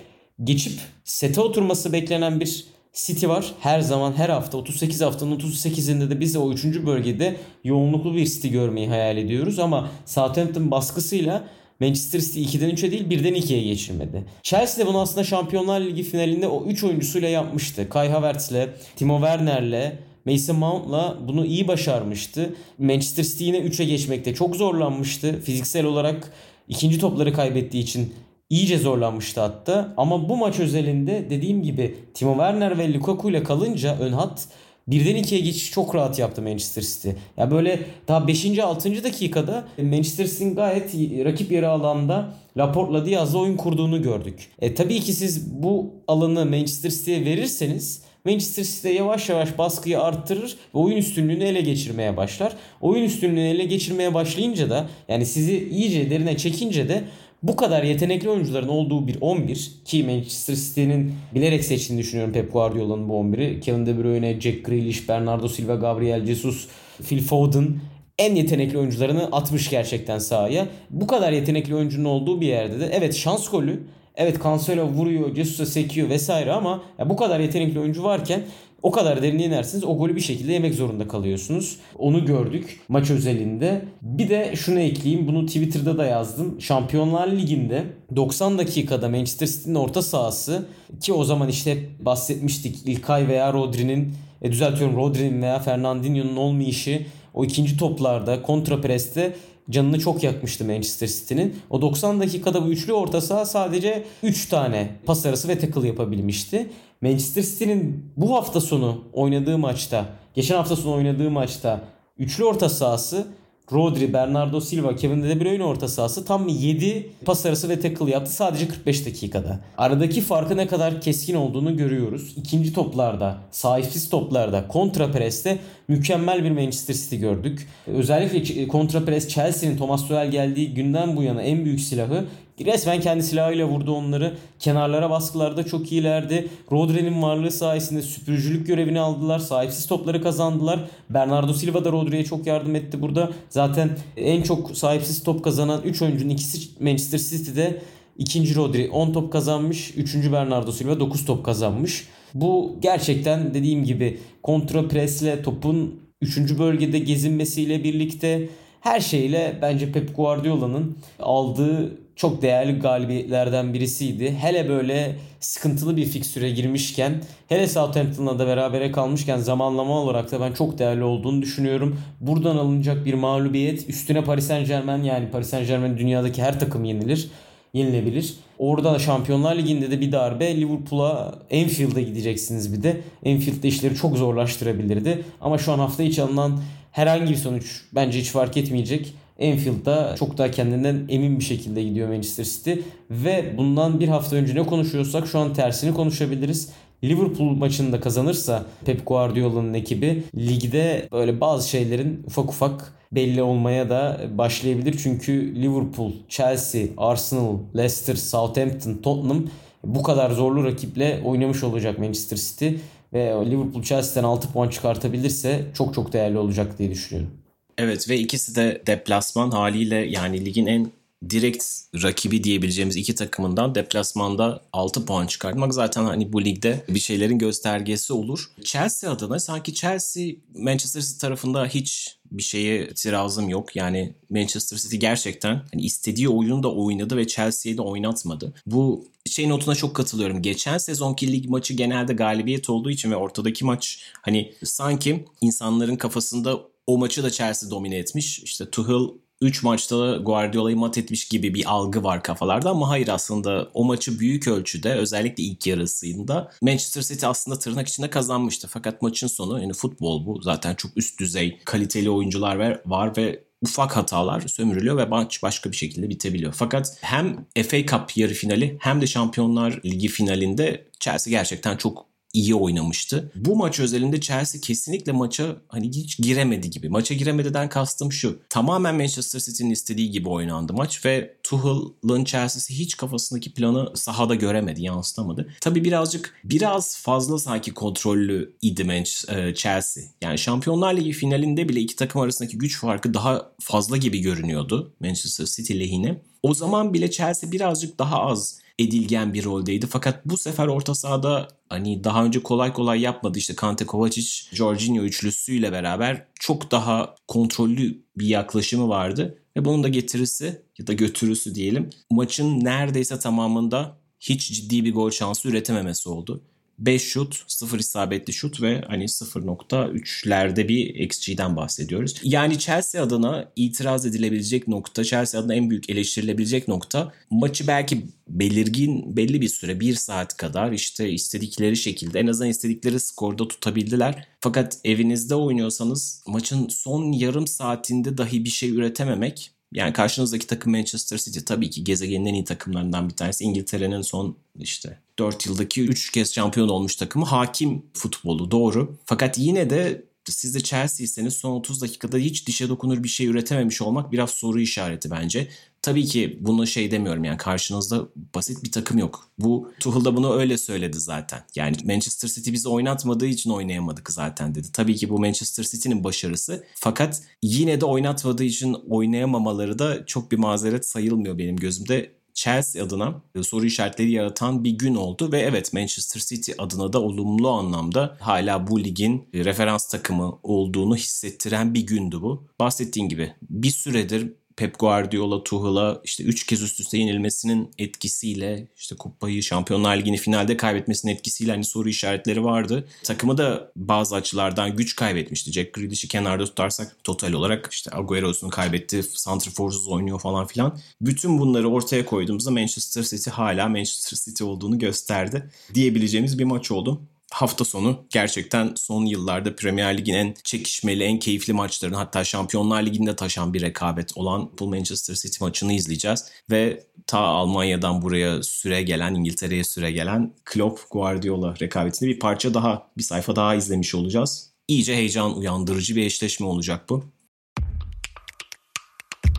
geçip 0.43 0.73
sete 1.03 1.41
oturması 1.41 1.93
beklenen 1.93 2.39
bir 2.39 2.65
City 2.93 3.27
var. 3.27 3.53
Her 3.59 3.81
zaman 3.81 4.13
her 4.13 4.29
hafta 4.29 4.57
38 4.57 5.01
haftanın 5.01 5.39
38'inde 5.39 6.09
de 6.09 6.19
biz 6.19 6.33
de 6.33 6.39
o 6.39 6.51
3. 6.51 6.65
bölgede 6.65 7.35
yoğunluklu 7.63 8.15
bir 8.15 8.25
City 8.25 8.47
görmeyi 8.47 8.87
hayal 8.87 9.17
ediyoruz. 9.17 9.59
Ama 9.59 9.89
Southampton 10.05 10.71
baskısıyla 10.71 11.43
Manchester 11.79 12.19
City 12.19 12.41
2'den 12.41 12.69
3'e 12.69 12.91
değil 12.91 13.07
1'den 13.09 13.33
2'ye 13.35 13.63
geçirmedi. 13.63 14.25
Chelsea 14.43 14.85
de 14.85 14.89
bunu 14.89 14.99
aslında 15.01 15.23
Şampiyonlar 15.23 15.81
Ligi 15.81 16.03
finalinde 16.03 16.47
o 16.47 16.65
3 16.65 16.83
oyuncusuyla 16.83 17.29
yapmıştı. 17.29 17.89
Kai 17.89 18.09
Havertz'le, 18.09 18.67
Timo 18.95 19.17
Werner'le, 19.17 19.91
Mason 20.25 20.55
Mount'la 20.55 21.17
bunu 21.27 21.45
iyi 21.45 21.67
başarmıştı. 21.67 22.55
Manchester 22.77 23.23
City 23.23 23.43
yine 23.43 23.57
3'e 23.57 23.85
geçmekte 23.85 24.33
çok 24.33 24.55
zorlanmıştı. 24.55 25.41
Fiziksel 25.41 25.85
olarak 25.85 26.31
ikinci 26.67 26.99
topları 26.99 27.33
kaybettiği 27.33 27.83
için 27.83 28.13
iyice 28.49 28.77
zorlanmıştı 28.77 29.41
hatta. 29.41 29.93
Ama 29.97 30.29
bu 30.29 30.37
maç 30.37 30.59
özelinde 30.59 31.29
dediğim 31.29 31.63
gibi 31.63 31.95
Timo 32.13 32.33
Werner 32.33 32.77
ve 32.77 32.93
Lukaku 32.93 33.29
ile 33.29 33.43
kalınca 33.43 33.97
ön 33.99 34.13
hat 34.13 34.47
birden 34.87 35.15
ikiye 35.15 35.41
geçiş 35.41 35.71
çok 35.71 35.95
rahat 35.95 36.19
yaptı 36.19 36.41
Manchester 36.41 36.81
City. 36.81 37.09
Ya 37.37 37.51
böyle 37.51 37.79
daha 38.07 38.27
5. 38.27 38.59
6. 38.59 39.03
dakikada 39.03 39.67
Manchester 39.77 40.27
City'nin 40.27 40.55
gayet 40.55 40.93
rakip 41.25 41.51
yarı 41.51 41.69
alanda 41.69 42.33
Laporte'la 42.57 43.05
Diaz'la 43.05 43.39
oyun 43.39 43.57
kurduğunu 43.57 44.01
gördük. 44.01 44.49
E 44.59 44.75
tabii 44.75 44.99
ki 44.99 45.13
siz 45.13 45.63
bu 45.63 45.93
alanı 46.07 46.45
Manchester 46.45 46.89
City'ye 46.89 47.25
verirseniz 47.25 48.01
Manchester 48.25 48.63
City 48.63 48.87
yavaş 48.87 49.29
yavaş 49.29 49.57
baskıyı 49.57 50.01
arttırır 50.01 50.57
ve 50.75 50.79
oyun 50.79 50.97
üstünlüğünü 50.97 51.43
ele 51.43 51.61
geçirmeye 51.61 52.17
başlar. 52.17 52.53
Oyun 52.81 53.03
üstünlüğünü 53.03 53.47
ele 53.47 53.63
geçirmeye 53.63 54.13
başlayınca 54.13 54.69
da 54.69 54.89
yani 55.07 55.25
sizi 55.25 55.69
iyice 55.69 56.09
derine 56.09 56.37
çekince 56.37 56.89
de 56.89 57.03
bu 57.43 57.55
kadar 57.55 57.83
yetenekli 57.83 58.29
oyuncuların 58.29 58.67
olduğu 58.67 59.07
bir 59.07 59.17
11 59.21 59.71
ki 59.85 60.03
Manchester 60.03 60.55
City'nin 60.55 61.13
bilerek 61.35 61.63
seçtiğini 61.63 62.01
düşünüyorum 62.01 62.33
Pep 62.33 62.53
Guardiola'nın 62.53 63.09
bu 63.09 63.13
11'i. 63.13 63.59
Kevin 63.59 63.85
De 63.85 63.97
Bruyne, 63.97 64.41
Jack 64.41 64.65
Grealish, 64.65 65.09
Bernardo 65.09 65.47
Silva, 65.47 65.75
Gabriel 65.75 66.25
Jesus, 66.25 66.67
Phil 67.09 67.23
Foden 67.23 67.79
en 68.19 68.35
yetenekli 68.35 68.77
oyuncularını 68.77 69.23
atmış 69.31 69.69
gerçekten 69.69 70.19
sahaya. 70.19 70.67
Bu 70.89 71.07
kadar 71.07 71.31
yetenekli 71.31 71.75
oyuncunun 71.75 72.05
olduğu 72.05 72.41
bir 72.41 72.47
yerde 72.47 72.79
de 72.79 72.89
evet 72.93 73.15
şans 73.15 73.49
golü 73.49 73.83
Evet 74.17 74.43
Cancelo 74.43 74.85
vuruyor, 74.87 75.35
Jesus'a 75.35 75.65
sekiyor 75.65 76.09
vesaire 76.09 76.51
ama 76.51 76.83
bu 77.05 77.15
kadar 77.15 77.39
yetenekli 77.39 77.79
oyuncu 77.79 78.03
varken 78.03 78.41
o 78.81 78.91
kadar 78.91 79.21
derine 79.21 79.45
inersiniz 79.45 79.83
o 79.83 79.97
golü 79.97 80.15
bir 80.15 80.21
şekilde 80.21 80.53
yemek 80.53 80.73
zorunda 80.73 81.07
kalıyorsunuz. 81.07 81.77
Onu 81.99 82.25
gördük 82.25 82.79
maç 82.89 83.09
özelinde. 83.09 83.81
Bir 84.01 84.29
de 84.29 84.53
şunu 84.55 84.79
ekleyeyim 84.79 85.27
bunu 85.27 85.45
Twitter'da 85.45 85.97
da 85.97 86.05
yazdım. 86.05 86.61
Şampiyonlar 86.61 87.31
Ligi'nde 87.31 87.83
90 88.15 88.57
dakikada 88.57 89.09
Manchester 89.09 89.47
City'nin 89.47 89.75
orta 89.75 90.01
sahası 90.01 90.65
ki 91.01 91.13
o 91.13 91.23
zaman 91.23 91.49
işte 91.49 91.77
bahsetmiştik 91.99 92.75
İlkay 92.85 93.27
veya 93.27 93.53
Rodri'nin 93.53 94.13
e, 94.41 94.51
düzeltiyorum 94.51 94.95
Rodri'nin 94.95 95.41
veya 95.41 95.59
Fernandinho'nun 95.59 96.35
olmayışı 96.35 97.05
o 97.33 97.45
ikinci 97.45 97.77
toplarda 97.77 98.41
kontra 98.41 98.81
preste 98.81 99.33
canını 99.69 99.99
çok 99.99 100.23
yakmıştı 100.23 100.65
Manchester 100.65 101.07
City'nin. 101.07 101.55
O 101.69 101.81
90 101.81 102.19
dakikada 102.19 102.65
bu 102.65 102.69
üçlü 102.69 102.93
orta 102.93 103.21
saha 103.21 103.45
sadece 103.45 104.03
3 104.23 104.49
tane 104.49 104.89
pas 105.05 105.25
arası 105.25 105.47
ve 105.47 105.59
tackle 105.59 105.87
yapabilmişti. 105.87 106.69
Manchester 107.01 107.43
City'nin 107.43 108.11
bu 108.17 108.35
hafta 108.35 108.61
sonu 108.61 109.03
oynadığı 109.13 109.57
maçta, 109.57 110.05
geçen 110.33 110.55
hafta 110.55 110.75
sonu 110.75 110.95
oynadığı 110.95 111.31
maçta 111.31 111.81
üçlü 112.17 112.43
orta 112.43 112.69
sahası 112.69 113.27
Rodri, 113.73 114.13
Bernardo 114.13 114.61
Silva, 114.61 114.95
Kevin 114.95 115.23
De 115.23 115.39
Bruyne 115.39 115.63
orta 115.63 115.87
sahası 115.87 116.25
tam 116.25 116.47
7 116.47 117.09
pas 117.25 117.45
arası 117.45 117.69
ve 117.69 117.79
tackle 117.79 118.11
yaptı 118.11 118.33
sadece 118.33 118.67
45 118.67 119.05
dakikada. 119.05 119.59
Aradaki 119.77 120.21
farkı 120.21 120.57
ne 120.57 120.67
kadar 120.67 121.01
keskin 121.01 121.35
olduğunu 121.35 121.77
görüyoruz. 121.77 122.33
İkinci 122.37 122.73
toplarda, 122.73 123.37
sahipsiz 123.51 124.09
toplarda, 124.09 124.67
kontra 124.67 125.11
preste 125.11 125.59
mükemmel 125.87 126.43
bir 126.43 126.51
Manchester 126.51 126.93
City 126.93 127.15
gördük. 127.15 127.67
Özellikle 127.87 128.67
kontra 128.67 129.05
pres 129.05 129.27
Chelsea'nin 129.27 129.77
Thomas 129.77 130.01
Tuchel 130.01 130.31
geldiği 130.31 130.73
günden 130.73 131.15
bu 131.15 131.23
yana 131.23 131.41
en 131.41 131.65
büyük 131.65 131.79
silahı 131.79 132.25
resmen 132.65 132.99
kendi 133.01 133.23
silahıyla 133.23 133.67
vurdu 133.67 133.91
onları. 133.91 134.33
Kenarlara 134.59 135.09
baskılarda 135.09 135.63
çok 135.63 135.91
iyilerdi. 135.91 136.47
Rodri'nin 136.71 137.21
varlığı 137.21 137.51
sayesinde 137.51 138.01
süpürücülük 138.01 138.67
görevini 138.67 138.99
aldılar. 138.99 139.39
Sahipsiz 139.39 139.87
topları 139.87 140.21
kazandılar. 140.21 140.79
Bernardo 141.09 141.53
Silva 141.53 141.85
da 141.85 141.91
Rodri'ye 141.91 142.23
çok 142.23 142.47
yardım 142.47 142.75
etti 142.75 143.01
burada. 143.01 143.31
Zaten 143.49 143.89
en 144.17 144.41
çok 144.41 144.77
sahipsiz 144.77 145.23
top 145.23 145.43
kazanan 145.43 145.81
3 145.81 146.01
oyuncunun 146.01 146.29
ikisi 146.29 146.83
Manchester 146.83 147.17
City'de. 147.19 147.81
İkinci 148.17 148.55
Rodri 148.55 148.89
10 148.89 149.13
top 149.13 149.31
kazanmış. 149.33 149.93
Üçüncü 149.97 150.31
Bernardo 150.31 150.71
Silva 150.71 150.99
9 150.99 151.25
top 151.25 151.45
kazanmış. 151.45 152.07
Bu 152.33 152.75
gerçekten 152.81 153.53
dediğim 153.53 153.83
gibi 153.83 154.19
kontra 154.43 154.87
presle 154.87 155.41
topun 155.41 155.99
3. 156.21 156.59
bölgede 156.59 156.99
gezinmesiyle 156.99 157.83
birlikte 157.83 158.49
her 158.81 158.99
şeyle 158.99 159.59
bence 159.61 159.91
Pep 159.91 160.15
Guardiola'nın 160.15 160.97
aldığı 161.19 162.06
çok 162.17 162.41
değerli 162.41 162.79
galibiyetlerden 162.79 163.73
birisiydi. 163.73 164.31
Hele 164.31 164.69
böyle 164.69 165.15
sıkıntılı 165.39 165.97
bir 165.97 166.05
fikstüre 166.05 166.49
girmişken, 166.49 167.21
hele 167.49 167.67
Southampton'la 167.67 168.39
da 168.39 168.47
berabere 168.47 168.91
kalmışken 168.91 169.37
zamanlama 169.37 169.93
olarak 169.93 170.31
da 170.31 170.41
ben 170.41 170.53
çok 170.53 170.79
değerli 170.79 171.03
olduğunu 171.03 171.41
düşünüyorum. 171.41 171.99
Buradan 172.21 172.57
alınacak 172.57 173.05
bir 173.05 173.13
mağlubiyet 173.13 173.89
üstüne 173.89 174.23
Paris 174.23 174.47
Saint 174.47 174.67
Germain 174.67 175.03
yani 175.03 175.31
Paris 175.31 175.49
Saint 175.49 175.67
Germain 175.67 175.97
dünyadaki 175.97 176.43
her 176.43 176.59
takım 176.59 176.83
yenilir 176.83 177.29
yenilebilir. 177.73 178.33
Orada 178.59 178.93
da 178.93 178.99
Şampiyonlar 178.99 179.55
Ligi'nde 179.55 179.91
de 179.91 180.01
bir 180.01 180.11
darbe 180.11 180.57
Liverpool'a 180.57 181.35
Anfield'a 181.53 182.01
gideceksiniz 182.01 182.73
bir 182.73 182.83
de. 182.83 183.01
Anfield'da 183.25 183.67
işleri 183.67 183.95
çok 183.95 184.17
zorlaştırabilirdi. 184.17 185.23
Ama 185.41 185.57
şu 185.57 185.71
an 185.71 185.79
hafta 185.79 186.03
içi 186.03 186.21
alınan 186.21 186.59
herhangi 186.91 187.31
bir 187.31 187.37
sonuç 187.37 187.81
bence 187.95 188.19
hiç 188.19 188.29
fark 188.29 188.57
etmeyecek. 188.57 189.13
Anfield'da 189.41 190.15
çok 190.19 190.37
daha 190.37 190.51
kendinden 190.51 191.05
emin 191.09 191.39
bir 191.39 191.43
şekilde 191.43 191.83
gidiyor 191.83 192.09
Manchester 192.09 192.43
City. 192.43 192.71
Ve 193.11 193.57
bundan 193.57 193.99
bir 193.99 194.07
hafta 194.07 194.35
önce 194.35 194.55
ne 194.55 194.63
konuşuyorsak 194.63 195.27
şu 195.27 195.39
an 195.39 195.53
tersini 195.53 195.93
konuşabiliriz. 195.93 196.69
Liverpool 197.03 197.49
maçında 197.49 197.99
kazanırsa 197.99 198.65
Pep 198.85 199.07
Guardiola'nın 199.07 199.73
ekibi 199.73 200.23
ligde 200.37 201.07
böyle 201.11 201.41
bazı 201.41 201.69
şeylerin 201.69 202.23
ufak 202.27 202.49
ufak 202.49 202.93
belli 203.11 203.41
olmaya 203.41 203.89
da 203.89 204.21
başlayabilir. 204.33 204.99
Çünkü 205.03 205.55
Liverpool, 205.61 206.11
Chelsea, 206.29 206.87
Arsenal, 206.97 207.57
Leicester, 207.75 208.15
Southampton, 208.15 208.93
Tottenham 208.93 209.43
bu 209.83 210.03
kadar 210.03 210.31
zorlu 210.31 210.63
rakiple 210.63 211.21
oynamış 211.25 211.63
olacak 211.63 211.99
Manchester 211.99 212.37
City 212.37 212.67
ve 213.13 213.45
Liverpool 213.45 213.83
Chelsea'den 213.83 214.27
6 214.27 214.51
puan 214.51 214.69
çıkartabilirse 214.69 215.65
çok 215.73 215.93
çok 215.93 216.13
değerli 216.13 216.37
olacak 216.37 216.79
diye 216.79 216.91
düşünüyorum. 216.91 217.46
Evet 217.77 218.09
ve 218.09 218.19
ikisi 218.19 218.55
de 218.55 218.83
deplasman 218.87 219.51
haliyle 219.51 219.95
yani 219.95 220.45
ligin 220.45 220.65
en 220.65 220.91
direkt 221.29 221.65
rakibi 222.03 222.43
diyebileceğimiz 222.43 222.95
iki 222.95 223.15
takımından 223.15 223.75
deplasmanda 223.75 224.61
6 224.73 225.05
puan 225.05 225.27
çıkartmak 225.27 225.73
zaten 225.73 226.03
hani 226.03 226.33
bu 226.33 226.45
ligde 226.45 226.85
bir 226.89 226.99
şeylerin 226.99 227.39
göstergesi 227.39 228.13
olur. 228.13 228.51
Chelsea 228.63 229.11
adına 229.11 229.39
sanki 229.39 229.73
Chelsea 229.73 230.27
Manchester 230.55 231.01
City 231.01 231.17
tarafında 231.17 231.65
hiç 231.65 232.17
bir 232.31 232.43
şeye 232.43 232.87
itirazım 232.87 233.49
yok. 233.49 233.75
Yani 233.75 234.13
Manchester 234.29 234.77
City 234.77 234.95
gerçekten 234.95 235.61
hani 235.73 235.81
istediği 235.81 236.29
oyunu 236.29 236.63
da 236.63 236.73
oynadı 236.73 237.17
ve 237.17 237.27
Chelsea'yi 237.27 237.77
de 237.77 237.81
oynatmadı. 237.81 238.53
Bu 238.65 239.05
şey 239.25 239.49
notuna 239.49 239.75
çok 239.75 239.95
katılıyorum. 239.95 240.41
Geçen 240.41 240.77
sezonki 240.77 241.31
lig 241.31 241.49
maçı 241.49 241.73
genelde 241.73 242.13
galibiyet 242.13 242.69
olduğu 242.69 242.89
için 242.89 243.11
ve 243.11 243.15
ortadaki 243.15 243.65
maç 243.65 243.99
hani 244.21 244.53
sanki 244.63 245.25
insanların 245.41 245.95
kafasında 245.95 246.59
o 246.87 246.97
maçı 246.97 247.23
da 247.23 247.29
Chelsea 247.31 247.69
domine 247.69 247.97
etmiş. 247.97 248.39
İşte 248.39 248.69
Tuchel 248.69 249.07
3 249.41 249.63
maçta 249.63 250.17
Guardiola'yı 250.17 250.77
mat 250.77 250.97
etmiş 250.97 251.27
gibi 251.27 251.53
bir 251.53 251.71
algı 251.71 252.03
var 252.03 252.23
kafalarda 252.23 252.69
ama 252.69 252.89
hayır 252.89 253.07
aslında 253.07 253.69
o 253.73 253.83
maçı 253.83 254.19
büyük 254.19 254.47
ölçüde 254.47 254.93
özellikle 254.93 255.43
ilk 255.43 255.67
yarısında 255.67 256.51
Manchester 256.61 257.01
City 257.01 257.25
aslında 257.25 257.59
tırnak 257.59 257.87
içinde 257.87 258.09
kazanmıştı. 258.09 258.67
Fakat 258.71 259.01
maçın 259.01 259.27
sonu 259.27 259.61
yani 259.61 259.73
futbol 259.73 260.25
bu 260.25 260.41
zaten 260.41 260.75
çok 260.75 260.91
üst 260.95 261.19
düzey 261.19 261.59
kaliteli 261.65 262.09
oyuncular 262.09 262.79
var 262.85 263.17
ve 263.17 263.43
ufak 263.61 263.97
hatalar 263.97 264.41
sömürülüyor 264.47 264.97
ve 264.97 265.05
maç 265.05 265.43
başka 265.43 265.71
bir 265.71 265.75
şekilde 265.75 266.09
bitebiliyor. 266.09 266.53
Fakat 266.57 266.97
hem 267.01 267.45
FA 267.67 267.85
Cup 267.85 268.17
yarı 268.17 268.33
finali 268.33 268.77
hem 268.81 269.01
de 269.01 269.07
Şampiyonlar 269.07 269.81
Ligi 269.85 270.07
finalinde 270.07 270.87
Chelsea 270.99 271.31
gerçekten 271.31 271.77
çok 271.77 272.05
iyi 272.37 272.55
oynamıştı. 272.55 273.31
Bu 273.35 273.55
maç 273.55 273.79
özelinde 273.79 274.21
Chelsea 274.21 274.61
kesinlikle 274.61 275.11
maça 275.11 275.55
hani 275.67 275.87
hiç 275.87 276.17
giremedi 276.17 276.69
gibi. 276.69 276.89
Maça 276.89 277.13
giremediden 277.15 277.69
kastım 277.69 278.11
şu. 278.11 278.39
Tamamen 278.49 278.95
Manchester 278.95 279.39
City'nin 279.39 279.71
istediği 279.71 280.11
gibi 280.11 280.29
oynandı 280.29 280.73
maç 280.73 281.05
ve 281.05 281.37
Tuchel'ın 281.43 282.23
Chelsea'si 282.23 282.79
hiç 282.79 282.97
kafasındaki 282.97 283.53
planı 283.53 283.97
sahada 283.97 284.35
göremedi, 284.35 284.83
yansıtamadı. 284.83 285.49
Tabii 285.61 285.83
birazcık 285.83 286.35
biraz 286.43 286.97
fazla 286.97 287.39
sanki 287.39 287.73
kontrollü 287.73 288.57
idi 288.61 289.05
e, 289.27 289.53
Chelsea. 289.55 290.03
Yani 290.21 290.37
Şampiyonlar 290.37 290.97
Ligi 290.97 291.11
finalinde 291.11 291.69
bile 291.69 291.79
iki 291.79 291.95
takım 291.95 292.21
arasındaki 292.21 292.57
güç 292.57 292.79
farkı 292.79 293.13
daha 293.13 293.51
fazla 293.59 293.97
gibi 293.97 294.19
görünüyordu 294.19 294.95
Manchester 294.99 295.45
City 295.45 295.79
lehine. 295.79 296.21
O 296.43 296.53
zaman 296.53 296.93
bile 296.93 297.11
Chelsea 297.11 297.51
birazcık 297.51 297.99
daha 297.99 298.21
az 298.21 298.59
edilgen 298.79 299.33
bir 299.33 299.43
roldeydi. 299.43 299.87
Fakat 299.87 300.25
bu 300.25 300.37
sefer 300.37 300.67
orta 300.67 300.95
sahada 300.95 301.47
hani 301.69 302.03
daha 302.03 302.25
önce 302.25 302.43
kolay 302.43 302.73
kolay 302.73 303.01
yapmadı. 303.01 303.37
İşte 303.37 303.55
Kante 303.55 303.85
Kovacic, 303.85 304.55
Jorginho 304.55 305.03
üçlüsüyle 305.03 305.71
beraber 305.71 306.25
çok 306.39 306.71
daha 306.71 307.15
kontrollü 307.27 308.03
bir 308.17 308.27
yaklaşımı 308.27 308.89
vardı. 308.89 309.37
Ve 309.57 309.65
bunun 309.65 309.83
da 309.83 309.87
getirisi 309.87 310.61
ya 310.79 310.87
da 310.87 310.93
götürüsü 310.93 311.55
diyelim 311.55 311.89
maçın 312.11 312.65
neredeyse 312.65 313.19
tamamında 313.19 313.97
hiç 314.19 314.51
ciddi 314.51 314.85
bir 314.85 314.93
gol 314.93 315.11
şansı 315.11 315.49
üretememesi 315.49 316.09
oldu. 316.09 316.43
5 316.79 317.01
şut, 317.01 317.43
0 317.47 317.79
isabetli 317.79 318.33
şut 318.33 318.61
ve 318.61 318.81
hani 318.87 319.03
0.3'lerde 319.03 320.67
bir 320.67 320.85
XG'den 320.85 321.55
bahsediyoruz. 321.55 322.19
Yani 322.23 322.59
Chelsea 322.59 323.03
adına 323.03 323.51
itiraz 323.55 324.05
edilebilecek 324.05 324.67
nokta, 324.67 325.03
Chelsea 325.03 325.41
adına 325.41 325.55
en 325.55 325.69
büyük 325.69 325.89
eleştirilebilecek 325.89 326.67
nokta 326.67 327.13
maçı 327.29 327.67
belki 327.67 328.05
belirgin 328.27 329.17
belli 329.17 329.41
bir 329.41 329.49
süre 329.49 329.79
bir 329.79 329.95
saat 329.95 330.37
kadar 330.37 330.71
işte 330.71 331.09
istedikleri 331.09 331.77
şekilde 331.77 332.19
en 332.19 332.27
azından 332.27 332.49
istedikleri 332.49 332.99
skorda 332.99 333.47
tutabildiler. 333.47 334.27
Fakat 334.39 334.79
evinizde 334.83 335.35
oynuyorsanız 335.35 336.23
maçın 336.27 336.67
son 336.69 337.11
yarım 337.11 337.47
saatinde 337.47 338.17
dahi 338.17 338.45
bir 338.45 338.49
şey 338.49 338.69
üretememek 338.69 339.56
yani 339.71 339.93
karşınızdaki 339.93 340.47
takım 340.47 340.71
Manchester 340.71 341.17
City 341.17 341.39
tabii 341.39 341.69
ki 341.69 341.83
gezegenin 341.83 342.25
en 342.25 342.33
iyi 342.33 342.45
takımlarından 342.45 343.09
bir 343.09 343.13
tanesi. 343.13 343.43
İngiltere'nin 343.43 344.01
son 344.01 344.37
işte 344.59 344.99
4 345.19 345.45
yıldaki 345.45 345.81
3 345.81 346.11
kez 346.11 346.33
şampiyon 346.33 346.69
olmuş 346.69 346.95
takımı. 346.95 347.25
Hakim 347.25 347.85
futbolu 347.93 348.51
doğru. 348.51 348.97
Fakat 349.05 349.37
yine 349.37 349.69
de 349.69 350.06
siz 350.31 350.55
de 350.55 350.59
Chelsea'yseniz 350.59 351.33
son 351.33 351.51
30 351.51 351.81
dakikada 351.81 352.17
hiç 352.17 352.47
dişe 352.47 352.69
dokunur 352.69 353.03
bir 353.03 353.09
şey 353.09 353.27
üretememiş 353.27 353.81
olmak 353.81 354.11
biraz 354.11 354.31
soru 354.31 354.59
işareti 354.59 355.11
bence. 355.11 355.47
Tabii 355.81 356.05
ki 356.05 356.37
bunu 356.41 356.67
şey 356.67 356.91
demiyorum 356.91 357.23
yani 357.23 357.37
karşınızda 357.37 358.07
basit 358.35 358.63
bir 358.63 358.71
takım 358.71 358.97
yok. 358.97 359.29
Bu 359.39 359.71
Tuchel 359.79 360.05
da 360.05 360.15
bunu 360.15 360.33
öyle 360.33 360.57
söyledi 360.57 360.99
zaten. 360.99 361.43
Yani 361.55 361.77
Manchester 361.85 362.29
City 362.29 362.51
bizi 362.51 362.69
oynatmadığı 362.69 363.25
için 363.25 363.49
oynayamadık 363.49 364.11
zaten 364.11 364.55
dedi. 364.55 364.67
Tabii 364.73 364.95
ki 364.95 365.09
bu 365.09 365.19
Manchester 365.19 365.63
City'nin 365.63 366.03
başarısı. 366.03 366.63
Fakat 366.75 367.21
yine 367.41 367.81
de 367.81 367.85
oynatmadığı 367.85 368.43
için 368.43 368.73
oynayamamaları 368.89 369.79
da 369.79 370.05
çok 370.05 370.31
bir 370.31 370.37
mazeret 370.37 370.85
sayılmıyor 370.85 371.37
benim 371.37 371.55
gözümde. 371.55 372.16
Chelsea 372.37 372.83
adına 372.83 373.21
soru 373.41 373.65
işaretleri 373.65 374.11
yaratan 374.11 374.63
bir 374.63 374.71
gün 374.71 374.95
oldu 374.95 375.31
ve 375.31 375.39
evet 375.39 375.73
Manchester 375.73 376.21
City 376.21 376.51
adına 376.57 376.93
da 376.93 377.01
olumlu 377.01 377.49
anlamda 377.49 378.17
hala 378.19 378.67
bu 378.67 378.83
ligin 378.83 379.29
referans 379.33 379.87
takımı 379.87 380.39
olduğunu 380.43 380.95
hissettiren 380.95 381.73
bir 381.73 381.87
gündü 381.87 382.21
bu. 382.21 382.47
Bahsettiğim 382.59 383.09
gibi 383.09 383.33
bir 383.41 383.71
süredir 383.71 384.33
Pep 384.57 384.79
Guardiola 384.79 385.43
Tuchel'a 385.43 386.01
işte 386.03 386.23
3 386.23 386.45
kez 386.45 386.61
üst 386.61 386.79
üste 386.79 386.97
yenilmesinin 386.97 387.71
etkisiyle 387.77 388.67
işte 388.77 388.95
kupayı 388.95 389.43
Şampiyonlar 389.43 389.97
Ligi'ni 389.97 390.17
finalde 390.17 390.57
kaybetmesinin 390.57 391.13
etkisiyle 391.13 391.51
hani 391.51 391.65
soru 391.65 391.89
işaretleri 391.89 392.43
vardı. 392.43 392.87
Takımı 393.03 393.37
da 393.37 393.71
bazı 393.75 394.15
açılardan 394.15 394.75
güç 394.75 394.95
kaybetmişti. 394.95 395.51
Jack 395.51 395.73
Grealish'i 395.73 396.07
kenarda 396.07 396.45
tutarsak 396.45 396.97
total 397.03 397.33
olarak 397.33 397.69
işte 397.71 397.91
Agüero'sunu 397.93 398.49
kaybetti. 398.49 399.03
Santrforsuz 399.03 399.87
oynuyor 399.87 400.19
falan 400.19 400.47
filan. 400.47 400.79
Bütün 401.01 401.39
bunları 401.39 401.69
ortaya 401.69 402.05
koyduğumuzda 402.05 402.51
Manchester 402.51 403.03
City 403.03 403.29
hala 403.29 403.69
Manchester 403.69 404.17
City 404.25 404.43
olduğunu 404.43 404.79
gösterdi 404.79 405.49
diyebileceğimiz 405.73 406.39
bir 406.39 406.43
maç 406.43 406.71
oldu 406.71 407.01
hafta 407.31 407.65
sonu 407.65 408.05
gerçekten 408.09 408.73
son 408.75 409.05
yıllarda 409.05 409.55
Premier 409.55 409.97
Lig'in 409.97 410.13
en 410.13 410.35
çekişmeli, 410.43 411.03
en 411.03 411.19
keyifli 411.19 411.53
maçlarını 411.53 411.95
hatta 411.95 412.23
Şampiyonlar 412.23 412.83
Ligi'nde 412.83 413.15
taşan 413.15 413.53
bir 413.53 413.61
rekabet 413.61 414.17
olan 414.17 414.51
bu 414.59 414.67
Manchester 414.67 415.15
City 415.15 415.43
maçını 415.43 415.73
izleyeceğiz. 415.73 416.25
Ve 416.51 416.83
ta 417.07 417.19
Almanya'dan 417.19 418.01
buraya 418.01 418.43
süre 418.43 418.81
gelen, 418.83 419.15
İngiltere'ye 419.15 419.63
süre 419.63 419.91
gelen 419.91 420.33
Klopp 420.45 420.91
Guardiola 420.91 421.55
rekabetini 421.61 422.09
bir 422.09 422.19
parça 422.19 422.53
daha, 422.53 422.87
bir 422.97 423.03
sayfa 423.03 423.35
daha 423.35 423.55
izlemiş 423.55 423.95
olacağız. 423.95 424.49
İyice 424.67 424.95
heyecan 424.95 425.37
uyandırıcı 425.37 425.95
bir 425.95 426.05
eşleşme 426.05 426.47
olacak 426.47 426.89
bu. 426.89 427.03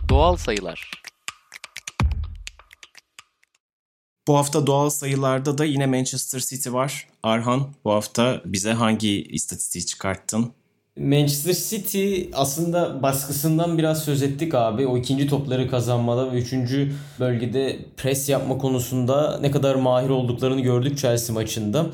Doğal 0.09 0.35
sayılar 0.35 0.91
Bu 4.29 4.37
hafta 4.37 4.67
doğal 4.67 4.89
sayılarda 4.89 5.57
da 5.57 5.65
yine 5.65 5.85
Manchester 5.85 6.39
City 6.39 6.71
var. 6.71 7.07
Arhan 7.23 7.67
bu 7.85 7.91
hafta 7.91 8.41
bize 8.45 8.71
hangi 8.71 9.23
istatistiği 9.23 9.85
çıkarttın? 9.85 10.51
Manchester 10.97 11.53
City 11.53 12.21
aslında 12.33 13.03
baskısından 13.03 13.77
biraz 13.77 14.03
söz 14.03 14.23
ettik 14.23 14.55
abi. 14.55 14.87
O 14.87 14.97
ikinci 14.97 15.27
topları 15.27 15.69
kazanmada 15.69 16.31
ve 16.31 16.37
üçüncü 16.37 16.93
bölgede 17.19 17.79
pres 17.97 18.29
yapma 18.29 18.57
konusunda 18.57 19.39
ne 19.41 19.51
kadar 19.51 19.75
mahir 19.75 20.09
olduklarını 20.09 20.61
gördük 20.61 20.97
Chelsea 20.97 21.33
maçında. 21.33 21.85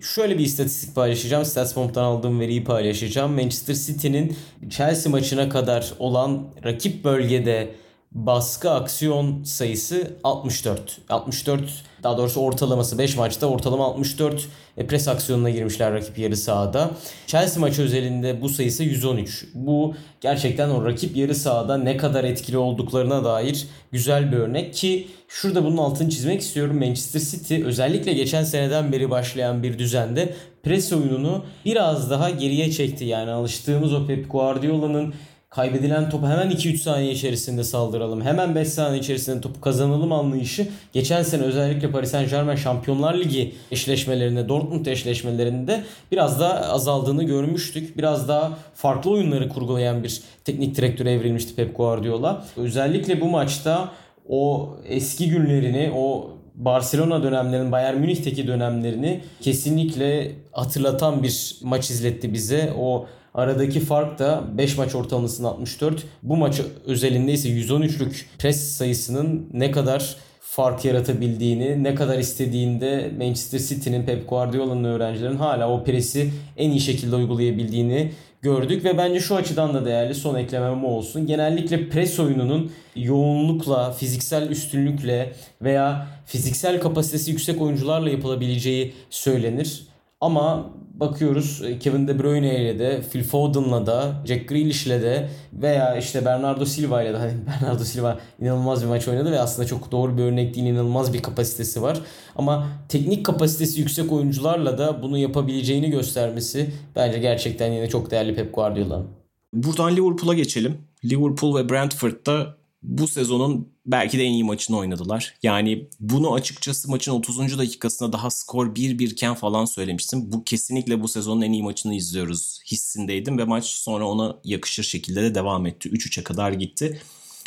Şöyle 0.00 0.38
bir 0.38 0.44
istatistik 0.44 0.94
paylaşacağım. 0.94 1.44
Statsbomb'dan 1.44 2.04
aldığım 2.04 2.40
veriyi 2.40 2.64
paylaşacağım. 2.64 3.32
Manchester 3.32 3.74
City'nin 3.74 4.36
Chelsea 4.70 5.12
maçına 5.12 5.48
kadar 5.48 5.92
olan 5.98 6.44
rakip 6.64 7.04
bölgede 7.04 7.74
baskı 8.12 8.70
aksiyon 8.70 9.42
sayısı 9.44 10.16
64. 10.24 10.98
64 11.08 11.62
daha 12.02 12.18
doğrusu 12.18 12.40
ortalaması 12.40 12.98
5 12.98 13.16
maçta 13.16 13.46
ortalama 13.46 13.84
64 13.84 14.48
e, 14.76 14.86
pres 14.86 15.08
aksiyonuna 15.08 15.50
girmişler 15.50 15.92
rakip 15.92 16.18
yarı 16.18 16.36
sahada. 16.36 16.90
Chelsea 17.26 17.60
maçı 17.60 17.82
özelinde 17.82 18.42
bu 18.42 18.48
sayısı 18.48 18.84
113. 18.84 19.46
Bu 19.54 19.94
gerçekten 20.20 20.68
o 20.68 20.84
rakip 20.84 21.16
yarı 21.16 21.34
sahada 21.34 21.78
ne 21.78 21.96
kadar 21.96 22.24
etkili 22.24 22.58
olduklarına 22.58 23.24
dair 23.24 23.66
güzel 23.92 24.32
bir 24.32 24.36
örnek 24.36 24.74
ki 24.74 25.08
şurada 25.28 25.64
bunun 25.64 25.76
altını 25.76 26.10
çizmek 26.10 26.40
istiyorum. 26.40 26.78
Manchester 26.78 27.20
City 27.20 27.64
özellikle 27.64 28.12
geçen 28.12 28.44
seneden 28.44 28.92
beri 28.92 29.10
başlayan 29.10 29.62
bir 29.62 29.78
düzende 29.78 30.34
pres 30.62 30.92
oyununu 30.92 31.44
biraz 31.64 32.10
daha 32.10 32.30
geriye 32.30 32.70
çekti. 32.70 33.04
Yani 33.04 33.30
alıştığımız 33.30 33.92
o 33.92 34.06
Pep 34.06 34.32
Guardiola'nın 34.32 35.14
kaybedilen 35.50 36.10
topu 36.10 36.26
hemen 36.26 36.50
2-3 36.50 36.76
saniye 36.76 37.12
içerisinde 37.12 37.64
saldıralım. 37.64 38.22
Hemen 38.22 38.54
5 38.54 38.68
saniye 38.68 39.00
içerisinde 39.00 39.40
topu 39.40 39.60
kazanalım 39.60 40.12
anlayışı 40.12 40.68
geçen 40.92 41.22
sene 41.22 41.42
özellikle 41.42 41.90
Paris 41.90 42.10
Saint 42.10 42.30
Germain 42.30 42.56
Şampiyonlar 42.56 43.18
Ligi 43.18 43.54
eşleşmelerinde, 43.70 44.48
Dortmund 44.48 44.86
eşleşmelerinde 44.86 45.84
biraz 46.12 46.40
daha 46.40 46.54
azaldığını 46.54 47.24
görmüştük. 47.24 47.98
Biraz 47.98 48.28
daha 48.28 48.58
farklı 48.74 49.10
oyunları 49.10 49.48
kurgulayan 49.48 50.02
bir 50.02 50.20
teknik 50.44 50.76
direktöre 50.76 51.12
evrilmişti 51.12 51.54
Pep 51.54 51.76
Guardiola. 51.76 52.44
Özellikle 52.56 53.20
bu 53.20 53.28
maçta 53.28 53.88
o 54.28 54.70
eski 54.86 55.28
günlerini, 55.28 55.92
o 55.96 56.30
Barcelona 56.54 57.22
dönemlerinin, 57.22 57.72
Bayern 57.72 57.96
Münih'teki 57.96 58.46
dönemlerini 58.46 59.20
kesinlikle 59.40 60.32
hatırlatan 60.52 61.22
bir 61.22 61.56
maç 61.62 61.90
izletti 61.90 62.32
bize. 62.34 62.72
O 62.78 63.06
aradaki 63.34 63.80
fark 63.80 64.18
da 64.18 64.44
5 64.58 64.78
maç 64.78 64.94
ortalamasının 64.94 65.48
64. 65.48 66.04
Bu 66.22 66.36
maç 66.36 66.60
özelinde 66.86 67.32
ise 67.32 67.48
113'lük 67.48 68.24
pres 68.38 68.76
sayısının 68.76 69.48
ne 69.52 69.70
kadar 69.70 70.16
fark 70.40 70.84
yaratabildiğini, 70.84 71.84
ne 71.84 71.94
kadar 71.94 72.18
istediğinde 72.18 73.10
Manchester 73.18 73.58
City'nin 73.58 74.06
Pep 74.06 74.28
Guardiola'nın 74.28 74.84
öğrencilerin 74.84 75.36
hala 75.36 75.70
o 75.70 75.84
presi 75.84 76.30
en 76.56 76.70
iyi 76.70 76.80
şekilde 76.80 77.16
uygulayabildiğini 77.16 78.12
gördük 78.42 78.84
ve 78.84 78.98
bence 78.98 79.20
şu 79.20 79.36
açıdan 79.36 79.74
da 79.74 79.84
değerli 79.84 80.14
son 80.14 80.34
eklemem 80.34 80.84
olsun. 80.84 81.26
Genellikle 81.26 81.88
pres 81.88 82.20
oyununun 82.20 82.72
yoğunlukla, 82.96 83.92
fiziksel 83.92 84.50
üstünlükle 84.50 85.32
veya 85.62 86.06
fiziksel 86.26 86.80
kapasitesi 86.80 87.30
yüksek 87.30 87.60
oyuncularla 87.60 88.10
yapılabileceği 88.10 88.92
söylenir. 89.10 89.86
Ama 90.20 90.70
bakıyoruz 91.00 91.62
e, 91.64 91.78
Kevin 91.78 92.08
De 92.08 92.18
Bruyne 92.18 92.60
ile 92.60 92.78
de, 92.78 93.02
Phil 93.12 93.22
Foden'la 93.22 93.86
da, 93.86 94.22
Jack 94.26 94.48
Grealish 94.48 94.86
ile 94.86 95.02
de 95.02 95.28
veya 95.52 95.96
işte 95.96 96.24
Bernardo 96.24 96.64
Silva 96.64 97.02
ile 97.02 97.12
de 97.12 97.16
hani 97.16 97.32
Bernardo 97.46 97.84
Silva 97.84 98.18
inanılmaz 98.40 98.82
bir 98.82 98.88
maç 98.88 99.08
oynadı 99.08 99.32
ve 99.32 99.40
aslında 99.40 99.68
çok 99.68 99.92
doğru 99.92 100.18
bir 100.18 100.22
örnek 100.22 100.54
değil 100.54 100.66
inanılmaz 100.66 101.12
bir 101.12 101.22
kapasitesi 101.22 101.82
var. 101.82 102.00
Ama 102.36 102.68
teknik 102.88 103.26
kapasitesi 103.26 103.80
yüksek 103.80 104.12
oyuncularla 104.12 104.78
da 104.78 105.02
bunu 105.02 105.18
yapabileceğini 105.18 105.90
göstermesi 105.90 106.70
bence 106.96 107.18
gerçekten 107.18 107.72
yine 107.72 107.88
çok 107.88 108.10
değerli 108.10 108.34
Pep 108.34 108.54
Guardiola'nın. 108.54 109.06
Buradan 109.52 109.96
Liverpool'a 109.96 110.34
geçelim. 110.34 110.78
Liverpool 111.04 111.56
ve 111.56 111.68
Brentford'da 111.68 112.59
bu 112.82 113.08
sezonun 113.08 113.72
belki 113.86 114.18
de 114.18 114.24
en 114.24 114.32
iyi 114.32 114.44
maçını 114.44 114.76
oynadılar. 114.76 115.34
Yani 115.42 115.88
bunu 116.00 116.34
açıkçası 116.34 116.90
maçın 116.90 117.12
30. 117.12 117.58
dakikasında 117.58 118.12
daha 118.12 118.30
skor 118.30 118.74
1-1 118.74 119.04
iken 119.04 119.34
falan 119.34 119.64
söylemiştim. 119.64 120.32
Bu 120.32 120.44
kesinlikle 120.44 121.02
bu 121.02 121.08
sezonun 121.08 121.42
en 121.42 121.52
iyi 121.52 121.62
maçını 121.62 121.94
izliyoruz 121.94 122.60
hissindeydim 122.66 123.38
ve 123.38 123.44
maç 123.44 123.64
sonra 123.64 124.08
ona 124.08 124.36
yakışır 124.44 124.82
şekilde 124.82 125.22
de 125.22 125.34
devam 125.34 125.66
etti. 125.66 125.88
3-3'e 125.88 126.24
kadar 126.24 126.52
gitti. 126.52 127.00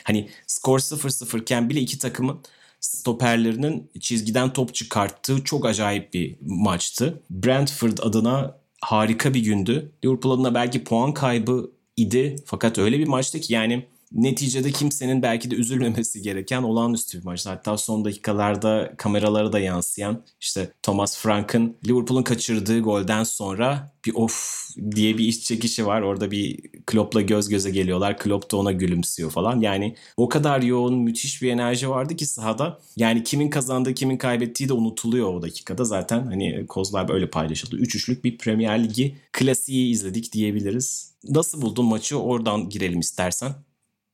Hani 0.03 0.29
skor 0.47 0.79
0-0 0.79 1.41
iken 1.41 1.69
bile 1.69 1.79
iki 1.79 1.97
takımın 1.99 2.39
stoperlerinin 2.79 3.91
çizgiden 3.99 4.53
top 4.53 4.75
çıkarttığı 4.75 5.43
çok 5.43 5.65
acayip 5.65 6.13
bir 6.13 6.37
maçtı. 6.41 7.21
Brentford 7.29 7.97
adına 8.01 8.57
harika 8.81 9.33
bir 9.33 9.43
gündü. 9.43 9.91
Liverpool 10.05 10.35
adına 10.35 10.53
belki 10.53 10.83
puan 10.83 11.13
kaybı 11.13 11.71
idi 11.97 12.35
fakat 12.45 12.77
öyle 12.77 12.99
bir 12.99 13.07
maçtı 13.07 13.39
ki 13.39 13.53
yani 13.53 13.85
neticede 14.13 14.71
kimsenin 14.71 15.21
belki 15.21 15.51
de 15.51 15.55
üzülmemesi 15.55 16.21
gereken 16.21 16.63
olağanüstü 16.63 17.19
bir 17.19 17.25
maç. 17.25 17.45
Hatta 17.45 17.77
son 17.77 18.05
dakikalarda 18.05 18.93
kameralara 18.97 19.53
da 19.53 19.59
yansıyan 19.59 20.23
işte 20.41 20.71
Thomas 20.83 21.17
Frank'ın 21.17 21.77
Liverpool'un 21.87 22.23
kaçırdığı 22.23 22.79
golden 22.79 23.23
sonra 23.23 23.93
bir 24.05 24.13
of 24.15 24.67
diye 24.95 25.17
bir 25.17 25.27
iç 25.27 25.43
çekişi 25.43 25.85
var. 25.85 26.01
Orada 26.01 26.31
bir 26.31 26.59
Klopp'la 26.85 27.21
göz 27.21 27.49
göze 27.49 27.71
geliyorlar. 27.71 28.17
Klopp 28.17 28.51
da 28.51 28.57
ona 28.57 28.71
gülümsüyor 28.71 29.31
falan. 29.31 29.59
Yani 29.59 29.95
o 30.17 30.29
kadar 30.29 30.61
yoğun 30.61 30.99
müthiş 30.99 31.41
bir 31.41 31.51
enerji 31.51 31.89
vardı 31.89 32.15
ki 32.15 32.25
sahada. 32.25 32.79
Yani 32.95 33.23
kimin 33.23 33.49
kazandığı 33.49 33.93
kimin 33.93 34.17
kaybettiği 34.17 34.69
de 34.69 34.73
unutuluyor 34.73 35.33
o 35.33 35.41
dakikada. 35.41 35.85
Zaten 35.85 36.25
hani 36.25 36.67
kozlar 36.67 37.07
böyle 37.07 37.29
paylaşıldı. 37.29 37.75
3-3'lük 37.75 38.23
bir 38.23 38.37
Premier 38.37 38.83
Ligi 38.83 39.15
klasiği 39.31 39.91
izledik 39.91 40.33
diyebiliriz. 40.33 41.13
Nasıl 41.29 41.61
buldun 41.61 41.85
maçı? 41.85 42.19
Oradan 42.19 42.69
girelim 42.69 42.99
istersen. 42.99 43.53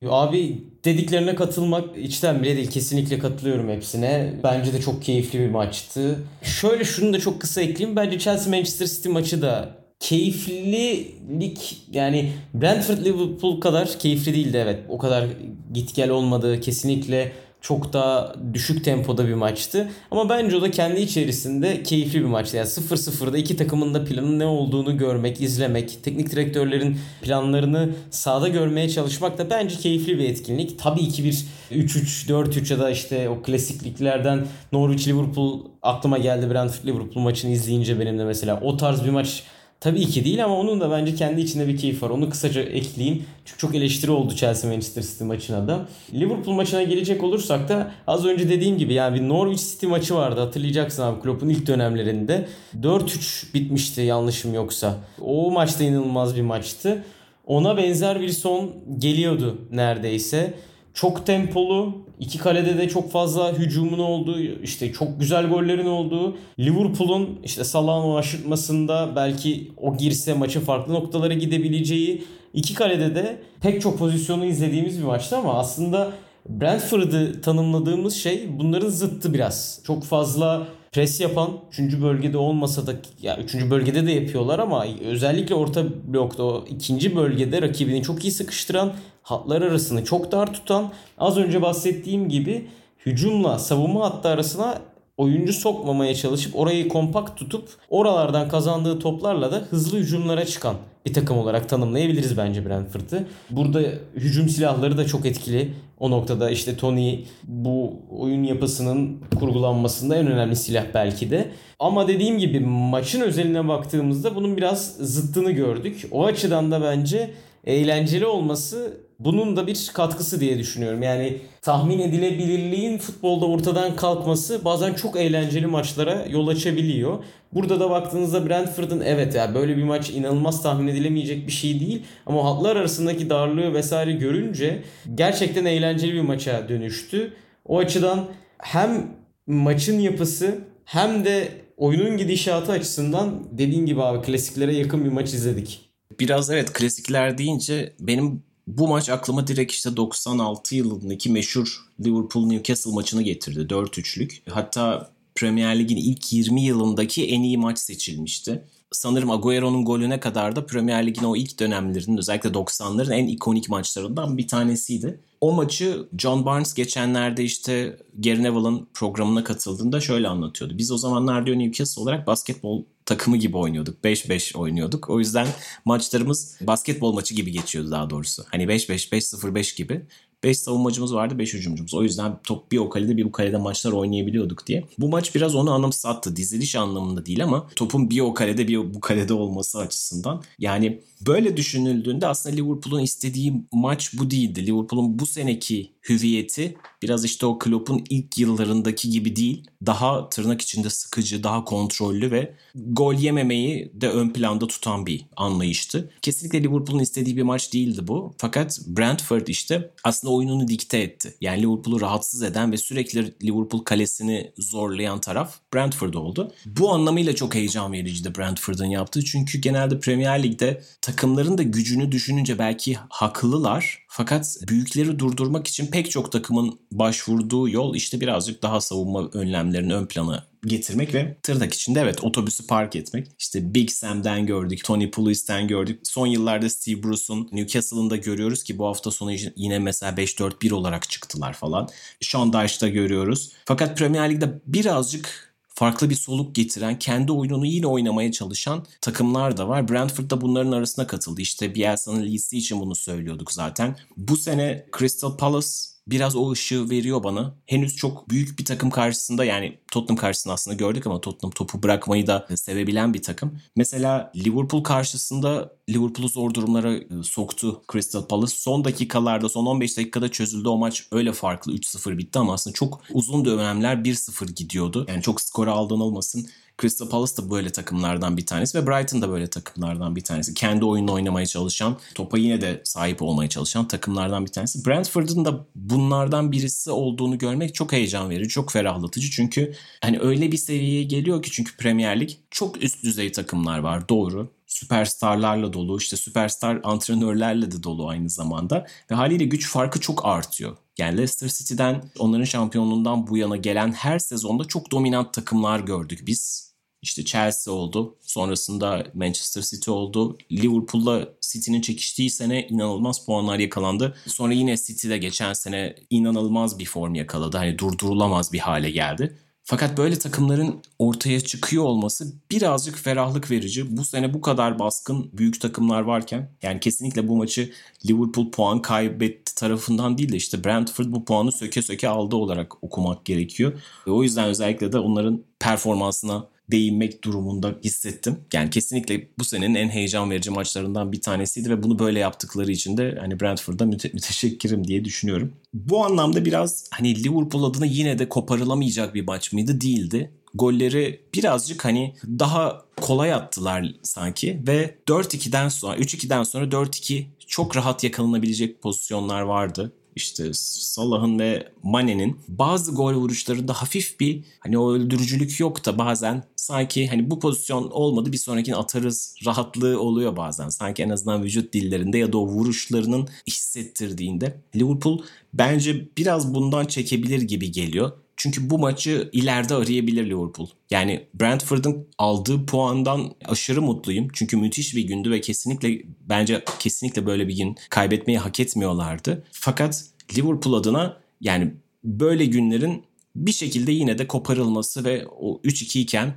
Abi 0.08 0.64
dediklerine 0.86 1.36
katılmak 1.36 1.98
içten 1.98 2.44
bile 2.44 2.56
değil. 2.56 2.70
Kesinlikle 2.72 3.20
katılıyorum 3.20 3.70
hepsine. 3.70 4.34
Bence 4.44 4.74
de 4.74 4.82
çok 4.82 5.04
keyifli 5.04 5.40
bir 5.40 5.50
maçtı. 5.50 6.20
Şöyle 6.42 6.84
şunu 6.84 7.14
da 7.14 7.20
çok 7.20 7.42
kısa 7.42 7.62
ekleyeyim. 7.62 7.96
Bence 7.96 8.20
Chelsea 8.20 8.50
Manchester 8.50 8.86
City 8.86 9.10
maçı 9.10 9.42
da 9.42 9.76
keyiflilik 10.00 11.78
yani 11.92 12.32
Brentford 12.54 13.06
Liverpool 13.06 13.62
kadar 13.62 14.00
keyifli 14.00 14.34
değildi 14.34 14.58
evet. 14.64 14.80
O 14.90 14.98
kadar 14.98 15.26
git 15.74 15.96
gel 15.96 16.10
olmadı. 16.10 16.62
Kesinlikle 16.62 17.32
çok 17.62 17.94
daha 17.94 18.36
düşük 18.54 18.84
tempoda 18.84 19.28
bir 19.28 19.34
maçtı. 19.34 19.88
Ama 20.12 20.30
bence 20.30 20.56
o 20.56 20.62
da 20.62 20.72
kendi 20.72 21.02
içerisinde 21.02 21.84
keyifli 21.84 22.20
bir 22.20 22.26
maçtı. 22.26 22.58
Yani 22.58 22.68
0-0'da 22.68 23.38
iki 23.38 23.58
takımın 23.58 23.94
da 23.94 24.06
planın 24.06 24.40
ne 24.40 24.46
olduğunu 24.46 24.98
görmek, 24.98 25.42
izlemek, 25.42 26.04
teknik 26.04 26.32
direktörlerin 26.32 26.98
planlarını 27.22 27.90
sahada 28.10 28.48
görmeye 28.48 28.90
çalışmak 28.90 29.38
da 29.38 29.50
bence 29.50 29.76
keyifli 29.76 30.20
bir 30.20 30.30
etkinlik. 30.30 30.80
Tabii 30.80 31.10
ki 31.10 31.24
bir 31.24 31.46
3-3, 31.72 32.30
4-3 32.30 32.74
ya 32.74 32.80
da 32.80 32.90
işte 32.90 33.30
o 33.30 33.42
klasikliklerden 33.42 34.48
Norwich 34.72 35.08
Liverpool 35.08 35.66
aklıma 35.82 36.18
geldi 36.18 36.50
Brentford 36.50 36.88
Liverpool 36.88 37.24
maçını 37.24 37.52
izleyince 37.52 38.00
benim 38.00 38.20
de 38.20 38.24
mesela 38.24 38.60
o 38.62 38.78
tarz 38.78 39.06
bir 39.06 39.10
maç 39.10 39.44
Tabii 39.80 40.06
ki 40.06 40.26
değil 40.26 40.46
ama 40.46 40.58
onun 40.58 40.82
da 40.82 40.92
bence 40.92 41.16
kendi 41.16 41.42
içinde 41.42 41.68
bir 41.68 41.78
keyif 41.78 42.04
var. 42.04 42.10
Onu 42.10 42.30
kısaca 42.30 42.62
ekleyeyim. 42.62 43.24
Çünkü 43.46 43.60
çok 43.60 43.76
eleştiri 43.76 44.12
oldu 44.12 44.36
Chelsea 44.36 44.72
Manchester 44.72 45.02
City 45.02 45.24
maçına 45.24 45.68
da. 45.68 45.88
Liverpool 46.14 46.56
maçına 46.56 46.84
gelecek 46.84 47.24
olursak 47.24 47.70
da 47.70 47.92
az 48.08 48.26
önce 48.26 48.50
dediğim 48.50 48.78
gibi 48.78 48.94
yani 48.94 49.20
bir 49.20 49.30
Norwich 49.30 49.72
City 49.72 49.86
maçı 49.88 50.16
vardı 50.16 50.40
hatırlayacaksın 50.42 51.04
abi 51.04 51.22
Klopp'un 51.22 51.50
ilk 51.50 51.68
dönemlerinde. 51.68 52.48
4-3 52.82 53.54
bitmişti 53.54 54.02
yanlışım 54.02 54.54
yoksa. 54.54 54.96
O 55.22 55.52
maçta 55.52 55.84
inanılmaz 55.84 56.36
bir 56.36 56.42
maçtı. 56.42 57.04
Ona 57.46 57.78
benzer 57.78 58.22
bir 58.22 58.30
son 58.30 58.72
geliyordu 59.00 59.58
neredeyse. 59.72 60.54
Çok 61.00 61.26
tempolu, 61.26 61.94
iki 62.20 62.38
kalede 62.38 62.78
de 62.78 62.90
çok 62.90 63.12
fazla 63.12 63.54
hücumun 63.54 64.00
olduğu, 64.00 64.40
işte 64.40 64.94
çok 64.94 65.20
güzel 65.20 65.50
gollerin 65.50 65.86
olduğu, 65.86 66.38
Liverpool'un 66.60 67.40
işte 67.44 67.64
Salah'ın 67.64 68.16
aşırtmasında 68.16 69.10
belki 69.16 69.72
o 69.78 69.98
girse 69.98 70.34
maçın 70.34 70.62
farklı 70.62 70.94
noktalara 70.94 71.34
gidebileceği, 71.34 72.24
iki 72.54 72.74
kalede 72.74 73.16
de 73.16 73.40
pek 73.62 73.82
çok 73.82 74.00
pozisyonu 74.00 74.46
izlediğimiz 74.46 75.00
bir 75.00 75.04
maçtı 75.04 75.38
ama 75.38 75.54
aslında 75.54 76.12
Brentford'ı 76.50 77.42
tanımladığımız 77.42 78.16
şey 78.16 78.50
bunların 78.60 78.90
zıttı 78.90 79.34
biraz. 79.34 79.82
Çok 79.84 80.04
fazla 80.04 80.68
pres 80.92 81.22
yapan 81.22 81.52
3. 81.72 82.02
bölgede 82.02 82.38
olmasa 82.38 82.88
da 82.88 82.94
ya 83.22 83.38
3. 83.38 83.56
bölgede 83.56 84.08
de 84.08 84.12
yapıyorlar 84.12 84.60
ama 84.60 84.86
özellikle 85.06 85.56
orta 85.56 85.84
blokta 86.08 86.44
o 86.44 86.66
ikinci 86.70 87.16
bölgede 87.16 87.62
rakibini 87.62 88.04
çok 88.04 88.26
iyi 88.26 88.32
sıkıştıran 88.32 88.94
hatlar 89.22 89.62
arasını 89.62 90.06
çok 90.06 90.32
dar 90.32 90.54
tutan 90.54 90.92
az 91.18 91.38
önce 91.38 91.62
bahsettiğim 91.62 92.30
gibi 92.30 92.68
hücumla 93.06 93.60
savunma 93.60 94.06
hattı 94.06 94.30
arasına 94.30 94.82
oyuncu 95.18 95.54
sokmamaya 95.54 96.16
çalışıp 96.16 96.56
orayı 96.56 96.88
kompakt 96.88 97.40
tutup 97.40 97.70
oralardan 97.90 98.50
kazandığı 98.50 99.00
toplarla 99.00 99.52
da 99.52 99.56
hızlı 99.56 99.98
hücumlara 99.98 100.46
çıkan 100.46 100.76
bir 101.10 101.14
takım 101.14 101.38
olarak 101.38 101.70
tanımlayabiliriz 101.70 102.38
bence 102.38 102.66
Brentford'ı. 102.66 103.28
Burada 103.50 103.82
hücum 104.16 104.50
silahları 104.50 104.98
da 104.98 105.06
çok 105.06 105.26
etkili. 105.26 105.74
O 106.00 106.12
noktada 106.12 106.50
işte 106.50 106.78
Tony 106.78 107.20
bu 107.44 107.94
oyun 108.10 108.44
yapısının 108.44 109.18
kurgulanmasında 109.40 110.16
en 110.16 110.28
önemli 110.28 110.56
silah 110.56 110.86
belki 110.94 111.32
de. 111.32 111.52
Ama 111.80 112.08
dediğim 112.08 112.38
gibi 112.38 112.60
maçın 112.60 113.22
özeline 113.22 113.68
baktığımızda 113.68 114.36
bunun 114.36 114.58
biraz 114.58 114.96
zıttını 114.96 115.52
gördük. 115.52 116.08
O 116.12 116.26
açıdan 116.26 116.72
da 116.72 116.82
bence 116.82 117.32
eğlenceli 117.66 118.26
olması 118.26 119.09
bunun 119.20 119.56
da 119.56 119.68
bir 119.68 119.92
katkısı 119.94 120.40
diye 120.40 120.60
düşünüyorum. 120.60 121.04
Yani 121.04 121.38
tahmin 121.62 122.00
edilebilirliğin 122.00 122.98
futbolda 122.98 123.46
ortadan 123.46 123.96
kalkması 123.96 124.66
bazen 124.66 124.94
çok 124.94 125.16
eğlenceli 125.18 125.68
maçlara 125.68 126.26
yol 126.30 126.48
açabiliyor. 126.48 127.24
Burada 127.54 127.80
da 127.80 127.90
baktığınızda 127.90 128.50
Brentford'un 128.50 129.02
evet 129.02 129.36
ya 129.36 129.44
yani 129.44 129.56
böyle 129.56 129.78
bir 129.78 129.84
maç 129.84 130.10
inanılmaz 130.10 130.64
tahmin 130.64 130.88
edilemeyecek 130.88 131.48
bir 131.48 131.52
şey 131.52 131.80
değil. 131.80 132.04
Ama 132.26 132.46
hatlar 132.46 132.76
arasındaki 132.76 133.30
darlığı 133.30 133.74
vesaire 133.74 134.12
görünce 134.12 134.84
gerçekten 135.16 135.66
eğlenceli 135.66 136.14
bir 136.14 136.22
maça 136.22 136.70
dönüştü. 136.70 137.34
O 137.66 137.78
açıdan 137.78 138.26
hem 138.58 139.08
maçın 139.48 140.00
yapısı 140.00 140.58
hem 140.86 141.26
de 141.26 141.48
oyunun 141.78 142.18
gidişatı 142.18 142.72
açısından 142.72 143.44
dediğin 143.52 143.86
gibi 143.86 144.04
abi 144.04 144.26
klasiklere 144.26 144.76
yakın 144.76 145.06
bir 145.06 145.10
maç 145.10 145.34
izledik. 145.34 145.90
Biraz 146.20 146.50
evet 146.50 146.74
klasikler 146.74 147.38
deyince 147.38 147.94
benim 148.00 148.44
bu 148.78 148.88
maç 148.88 149.10
aklıma 149.10 149.48
direkt 149.48 149.72
işte 149.72 149.98
96 149.98 150.76
yılındaki 150.76 151.30
meşhur 151.30 151.86
Liverpool 152.06 152.46
Newcastle 152.46 152.92
maçını 152.92 153.22
getirdi. 153.22 153.60
4-3'lük. 153.60 154.42
Hatta 154.50 155.12
Premier 155.36 155.80
Lig'in 155.80 155.98
ilk 155.98 156.34
20 156.34 156.62
yılındaki 156.62 157.28
en 157.28 157.44
iyi 157.44 157.58
maç 157.58 157.80
seçilmişti. 157.80 158.64
Sanırım 158.92 159.32
Agüero'nun 159.32 159.86
golüne 159.86 160.20
kadar 160.20 160.56
da 160.56 160.66
Premier 160.66 161.08
Lig'in 161.08 161.24
o 161.24 161.36
ilk 161.36 161.60
dönemlerinin 161.60 162.18
özellikle 162.18 162.50
90'ların 162.50 163.14
en 163.14 163.28
ikonik 163.28 163.70
maçlarından 163.70 164.38
bir 164.38 164.48
tanesiydi. 164.48 165.20
O 165.42 165.54
maçı 165.54 166.08
John 166.18 166.46
Barnes 166.46 166.74
geçenlerde 166.74 167.44
işte 167.44 167.98
Gary 168.18 168.44
Neville'ın 168.44 168.88
programına 168.94 169.44
katıldığında 169.44 170.02
şöyle 170.02 170.28
anlatıyordu. 170.28 170.78
Biz 170.78 170.92
o 170.92 170.98
zamanlar 170.98 171.46
diyor 171.46 171.60
Newcastle 171.60 172.02
olarak 172.02 172.28
basketbol 172.28 172.84
takımı 173.06 173.38
gibi 173.38 173.58
oynuyorduk. 173.58 174.04
5-5 174.04 174.58
oynuyorduk. 174.58 175.10
O 175.10 175.20
yüzden 175.20 175.48
maçlarımız 175.86 176.58
basketbol 176.62 177.14
maçı 177.14 177.36
gibi 177.36 177.52
geçiyordu 177.52 177.92
daha 177.92 178.10
doğrusu. 178.10 178.46
Hani 178.52 178.64
5-5, 178.64 179.10
5-0-5 179.10 179.78
gibi. 179.78 180.06
5 180.44 180.58
savunmacımız 180.58 181.14
vardı 181.14 181.40
5 181.40 181.54
hücumcumuz. 181.54 181.94
O 181.94 182.04
yüzden 182.04 182.40
top 182.44 182.72
bir 182.72 182.78
o 182.78 182.90
kalede 182.90 183.18
bir 183.18 183.24
bu 183.24 183.32
kalede 183.32 183.58
maçlar 183.58 183.92
oynayabiliyorduk 183.92 184.68
diye. 184.68 184.84
Bu 184.98 185.10
maç 185.10 185.36
biraz 185.36 185.56
onu 185.56 185.72
anımsattı. 185.72 186.36
Diziliş 186.36 186.76
anlamında 186.76 187.26
değil 187.26 187.44
ama 187.44 187.68
topun 187.76 188.10
bir 188.10 188.20
o 188.20 188.34
kalede 188.34 188.68
bir 188.68 188.94
bu 188.94 189.00
kalede 189.00 189.34
olması 189.34 189.80
açısından. 189.80 190.44
Yani 190.60 191.02
böyle 191.28 191.58
düşünüldüğünde 191.58 192.28
aslında 192.28 192.56
Liverpool'un 192.56 193.02
istediği 193.02 193.54
maç 193.74 194.14
bu 194.14 194.32
değildi. 194.32 194.68
Liverpool'un 194.68 195.20
bu 195.20 195.26
seneki 195.26 195.92
hüviyeti 196.10 196.78
biraz 197.02 197.26
işte 197.26 197.46
o 197.46 197.60
Klopp'un 197.60 198.04
ilk 198.10 198.38
yıllarındaki 198.38 199.10
gibi 199.10 199.36
değil. 199.36 199.68
Daha 199.86 200.30
tırnak 200.30 200.62
içinde 200.62 200.90
sıkıcı, 200.90 201.44
daha 201.44 201.64
kontrollü 201.64 202.32
ve 202.32 202.54
gol 202.76 203.14
yememeyi 203.14 203.92
de 203.94 204.10
ön 204.10 204.30
planda 204.30 204.68
tutan 204.68 205.06
bir 205.06 205.26
anlayıştı. 205.36 206.12
Kesinlikle 206.22 206.64
Liverpool'un 206.64 207.00
istediği 207.00 207.38
bir 207.38 207.44
maç 207.44 207.74
değildi 207.74 208.08
bu. 208.08 208.34
Fakat 208.38 208.80
Brentford 208.88 209.48
işte 209.48 209.92
aslında 210.04 210.34
oyununu 210.34 210.68
dikte 210.68 210.98
etti. 210.98 211.34
Yani 211.42 211.62
Liverpool'u 211.62 212.02
rahatsız 212.02 212.44
eden 212.44 212.72
ve 212.72 212.78
sürekli 212.78 213.34
Liverpool 213.44 213.84
kalesini 213.84 214.52
zorlayan 214.58 215.22
taraf 215.22 215.56
Brentford 215.74 216.14
oldu. 216.14 216.52
Bu 216.66 216.92
anlamıyla 216.92 217.36
çok 217.36 217.56
heyecan 217.56 217.94
vericiydi 217.94 218.36
Brentford'un 218.38 218.86
yaptığı. 218.86 219.26
Çünkü 219.26 219.58
genelde 219.58 220.00
Premier 220.00 220.44
Lig'de 220.44 220.84
takımların 221.02 221.58
da 221.58 221.64
gücünü 221.64 222.12
düşününce 222.12 222.60
belki 222.60 222.98
haklılar. 223.10 224.06
Fakat 224.12 224.58
büyükleri 224.68 225.20
durdurmak 225.20 225.68
için 225.68 225.88
pek 225.88 226.12
çok 226.12 226.32
takımın 226.32 226.80
başvurduğu 226.92 227.70
yol 227.70 227.96
işte 227.96 228.22
birazcık 228.22 228.64
daha 228.64 228.82
savunma 228.82 229.30
önlemlerini 229.34 229.96
ön 229.96 230.06
plana 230.06 230.46
getirmek 230.66 231.14
ve 231.14 231.38
tırnak 231.44 231.74
içinde 231.74 232.00
evet 232.00 232.24
otobüsü 232.24 232.68
park 232.68 232.96
etmek. 232.96 233.28
İşte 233.40 233.74
Big 233.74 233.90
Sam'den 233.90 234.46
gördük, 234.46 234.84
Tony 234.84 235.12
Pulis'ten 235.12 235.68
gördük. 235.68 236.00
Son 236.04 236.28
yıllarda 236.28 236.70
Steve 236.70 237.04
Bruce'un 237.04 237.50
Newcastle'ın 237.52 238.10
da 238.10 238.16
görüyoruz 238.16 238.64
ki 238.64 238.78
bu 238.78 238.88
hafta 238.88 239.12
sonu 239.12 239.32
yine 239.56 239.80
mesela 239.80 240.12
5-4-1 240.12 240.74
olarak 240.74 241.10
çıktılar 241.10 241.54
falan. 241.54 241.90
Sean 242.22 242.54
Dyche'da 242.54 242.88
görüyoruz. 242.88 243.52
Fakat 243.66 243.98
Premier 243.98 244.32
Lig'de 244.32 244.60
birazcık 244.66 245.49
farklı 245.80 246.10
bir 246.10 246.16
soluk 246.16 246.56
getiren, 246.56 247.00
kendi 247.00 247.32
oyununu 247.32 247.66
yine 247.66 247.88
oynamaya 247.88 248.32
çalışan 248.32 248.86
takımlar 249.02 249.58
da 249.58 249.68
var. 249.68 249.88
Brentford 249.88 250.30
da 250.30 250.42
bunların 250.42 250.72
arasına 250.72 251.08
katıldı. 251.08 251.42
İşte 251.42 251.76
Bielsa'nın 251.76 252.24
Leeds'i 252.24 252.58
için 252.58 252.80
bunu 252.80 252.96
söylüyorduk 252.96 253.52
zaten. 253.52 253.98
Bu 254.18 254.38
sene 254.38 254.86
Crystal 254.98 255.38
Palace 255.38 255.68
biraz 256.12 256.36
o 256.36 256.52
ışığı 256.52 256.90
veriyor 256.90 257.24
bana. 257.24 257.56
Henüz 257.66 257.96
çok 257.96 258.30
büyük 258.30 258.60
bir 258.60 258.66
takım 258.66 258.90
karşısında 258.90 259.46
yani 259.46 259.78
Tottenham 259.92 260.18
karşısında 260.18 260.54
aslında 260.54 260.78
gördük 260.78 261.08
ama 261.08 261.22
Tottenham 261.22 261.52
topu 261.52 261.84
bırakmayı 261.84 262.28
da 262.28 262.48
sevebilen 262.56 263.14
bir 263.14 263.22
takım. 263.22 263.60
Mesela 263.76 264.32
Liverpool 264.36 264.84
karşısında 264.84 265.74
Liverpool'u 265.90 266.28
zor 266.28 266.54
durumlara 266.54 266.94
e, 266.94 267.04
soktu 267.24 267.82
Crystal 267.92 268.26
Palace. 268.26 268.56
Son 268.56 268.84
dakikalarda, 268.84 269.50
son 269.50 269.66
15 269.66 269.98
dakikada 269.98 270.32
çözüldü 270.32 270.68
o 270.68 270.78
maç. 270.78 271.08
Öyle 271.12 271.34
farklı 271.34 271.74
3-0 271.74 272.18
bitti 272.18 272.40
ama 272.40 272.54
aslında 272.54 272.74
çok 272.74 273.02
uzun 273.14 273.46
dönemler 273.46 273.96
1-0 273.96 274.54
gidiyordu. 274.56 275.06
Yani 275.10 275.22
çok 275.22 275.42
skora 275.42 275.72
aldığın 275.72 276.00
olmasın. 276.00 276.48
Crystal 276.82 277.10
Palace 277.10 277.38
da 277.38 277.52
böyle 277.52 277.70
takımlardan 277.70 278.38
bir 278.38 278.46
tanesi 278.46 278.78
ve 278.78 278.88
Brighton 278.88 279.22
da 279.22 279.30
böyle 279.30 279.48
takımlardan 279.48 280.16
bir 280.16 280.22
tanesi. 280.22 280.54
Kendi 280.54 280.86
oyununu 280.86 281.14
oynamaya 281.14 281.46
çalışan, 281.46 281.98
topa 282.16 282.38
yine 282.38 282.62
de 282.62 282.82
sahip 282.84 283.22
olmaya 283.22 283.50
çalışan 283.50 283.88
takımlardan 283.88 284.46
bir 284.46 284.52
tanesi. 284.52 284.86
Brentford'un 284.86 285.46
da 285.46 285.66
bunlardan 285.76 286.52
birisi 286.52 286.92
olduğunu 286.92 287.38
görmek 287.38 287.76
çok 287.76 287.92
heyecan 287.92 288.30
verici, 288.30 288.50
çok 288.50 288.72
ferahlatıcı. 288.72 289.30
Çünkü 289.32 289.74
hani 290.02 290.20
öyle 290.20 290.52
bir 290.52 290.58
seviyeye 290.58 291.04
geliyor 291.04 291.44
ki 291.44 291.52
çünkü 291.52 291.78
Premier 291.78 292.20
Lig 292.20 292.30
çok 292.52 292.84
üst 292.84 293.04
düzey 293.04 293.32
takımlar 293.32 293.80
var 293.80 294.10
doğru 294.10 294.52
süperstarlarla 294.70 295.74
dolu, 295.74 295.98
işte 295.98 296.18
süperstar 296.18 296.80
antrenörlerle 296.84 297.72
de 297.72 297.84
dolu 297.84 298.08
aynı 298.08 298.30
zamanda. 298.30 298.88
Ve 299.12 299.16
haliyle 299.16 299.46
güç 299.46 299.70
farkı 299.70 300.00
çok 300.00 300.26
artıyor. 300.26 300.78
Yani 300.98 301.18
Leicester 301.18 301.48
City'den 301.48 302.12
onların 302.20 302.44
şampiyonluğundan 302.44 303.28
bu 303.28 303.38
yana 303.38 303.56
gelen 303.56 303.92
her 303.92 304.20
sezonda 304.20 304.66
çok 304.66 304.92
dominant 304.92 305.34
takımlar 305.34 305.80
gördük 305.80 306.24
biz. 306.28 306.69
İşte 307.02 307.26
Chelsea 307.26 307.74
oldu. 307.74 308.16
Sonrasında 308.22 309.08
Manchester 309.14 309.62
City 309.62 309.92
oldu. 309.92 310.38
Liverpool'la 310.52 311.30
City'nin 311.42 311.82
çekiştiği 311.82 312.30
sene 312.30 312.68
inanılmaz 312.68 313.26
puanlar 313.26 313.60
yakalandı. 313.60 314.16
Sonra 314.28 314.54
yine 314.54 314.78
City'de 314.78 315.18
geçen 315.18 315.54
sene 315.54 315.96
inanılmaz 316.10 316.80
bir 316.80 316.86
form 316.86 317.16
yakaladı. 317.16 317.58
Hani 317.58 317.80
durdurulamaz 317.80 318.54
bir 318.54 318.60
hale 318.60 318.92
geldi. 318.92 319.38
Fakat 319.70 319.98
böyle 319.98 320.20
takımların 320.20 320.82
ortaya 321.00 321.42
çıkıyor 321.42 321.84
olması 321.84 322.34
birazcık 322.52 322.98
ferahlık 322.98 323.52
verici. 323.52 323.98
Bu 323.98 324.06
sene 324.06 324.34
bu 324.34 324.42
kadar 324.42 324.80
baskın 324.80 325.30
büyük 325.34 325.62
takımlar 325.62 326.02
varken 326.02 326.52
yani 326.62 326.80
kesinlikle 326.80 327.28
bu 327.28 327.38
maçı 327.38 327.72
Liverpool 328.06 328.52
puan 328.52 328.82
kaybetti 328.82 329.56
tarafından 329.56 330.18
değil 330.18 330.32
de 330.32 330.38
işte 330.38 330.64
Brentford 330.64 331.06
bu 331.08 331.26
puanı 331.26 331.52
söke 331.52 331.82
söke 331.82 332.10
aldı 332.10 332.36
olarak 332.36 332.84
okumak 332.84 333.26
gerekiyor. 333.26 333.82
Ve 334.08 334.12
o 334.12 334.24
yüzden 334.24 334.46
özellikle 334.46 334.92
de 334.92 335.00
onların 335.00 335.44
performansına 335.60 336.48
değinmek 336.72 337.24
durumunda 337.24 337.76
hissettim. 337.84 338.38
Yani 338.54 338.70
kesinlikle 338.70 339.28
bu 339.40 339.44
senenin 339.44 339.76
en 339.76 339.90
heyecan 339.90 340.32
verici 340.32 340.50
maçlarından 340.50 341.12
bir 341.12 341.22
tanesiydi 341.22 341.70
ve 341.70 341.84
bunu 341.84 342.00
böyle 342.00 342.20
yaptıkları 342.20 342.72
için 342.72 342.98
de 342.98 343.18
hani 343.20 343.40
Brentford'a 343.40 343.84
müte- 343.84 344.14
müteşekkirim 344.14 344.88
diye 344.88 345.06
düşünüyorum. 345.06 345.54
Bu 345.74 346.06
anlamda 346.06 346.46
biraz 346.46 346.86
hani 346.92 347.24
Liverpool 347.24 347.64
adına 347.64 347.86
yine 347.86 348.20
de 348.20 348.30
koparılamayacak 348.30 349.16
bir 349.16 349.26
maç 349.26 349.54
mıydı? 349.54 349.82
Değildi. 349.82 350.32
Golleri 350.54 351.22
birazcık 351.34 351.86
hani 351.86 352.16
daha 352.26 352.86
kolay 353.02 353.34
attılar 353.34 353.94
sanki 354.04 354.62
ve 354.68 354.96
4-2'den 355.08 355.70
sonra 355.70 355.98
3-2'den 355.98 356.44
sonra 356.44 356.66
4-2 356.66 357.26
çok 357.48 357.76
rahat 357.76 358.04
yakalanabilecek 358.04 358.82
pozisyonlar 358.82 359.42
vardı 359.42 359.92
işte 360.20 360.54
Salah'ın 360.54 361.40
ve 361.40 361.68
Mane'nin 361.84 362.40
bazı 362.48 362.92
gol 362.92 363.14
vuruşlarında 363.14 363.74
hafif 363.74 364.20
bir 364.20 364.44
hani 364.60 364.78
o 364.78 364.94
öldürücülük 364.94 365.60
yok 365.60 365.86
da 365.86 365.98
bazen 365.98 366.44
sanki 366.56 367.08
hani 367.08 367.32
bu 367.32 367.40
pozisyon 367.40 367.90
olmadı 367.92 368.32
bir 368.32 368.38
sonrakini 368.38 368.76
atarız 368.76 369.36
rahatlığı 369.46 370.00
oluyor 370.00 370.38
bazen. 370.38 370.70
Sanki 370.70 371.04
en 371.04 371.10
azından 371.10 371.44
vücut 371.44 371.74
dillerinde 371.74 372.18
ya 372.18 372.34
da 372.34 372.38
o 372.38 372.48
vuruşlarının 372.48 373.30
hissettirdiğinde. 373.48 374.62
Liverpool 374.76 375.22
bence 375.54 376.10
biraz 376.18 376.54
bundan 376.54 376.86
çekebilir 376.86 377.42
gibi 377.42 377.72
geliyor. 377.72 378.12
Çünkü 378.40 378.70
bu 378.70 378.80
maçı 378.80 379.30
ileride 379.32 379.76
arayabilir 379.76 380.26
Liverpool. 380.26 380.68
Yani 380.90 381.28
Brentford'un 381.34 382.08
aldığı 382.18 382.66
puandan 382.66 383.36
aşırı 383.46 383.82
mutluyum. 383.82 384.28
Çünkü 384.34 384.58
müthiş 384.58 384.96
bir 384.96 385.04
gündü 385.04 385.32
ve 385.32 385.42
kesinlikle 385.42 386.02
bence 386.30 386.64
kesinlikle 386.80 387.26
böyle 387.26 387.48
bir 387.48 387.58
gün 387.58 387.76
kaybetmeyi 387.90 388.40
hak 388.40 388.60
etmiyorlardı. 388.60 389.44
Fakat 389.52 390.06
Liverpool 390.38 390.74
adına 390.74 391.18
yani 391.42 391.74
böyle 392.04 392.46
günlerin 392.46 393.04
bir 393.36 393.52
şekilde 393.52 393.92
yine 393.92 394.18
de 394.18 394.28
koparılması 394.28 395.04
ve 395.06 395.28
o 395.28 395.62
3-2 395.62 396.00
iken 396.00 396.36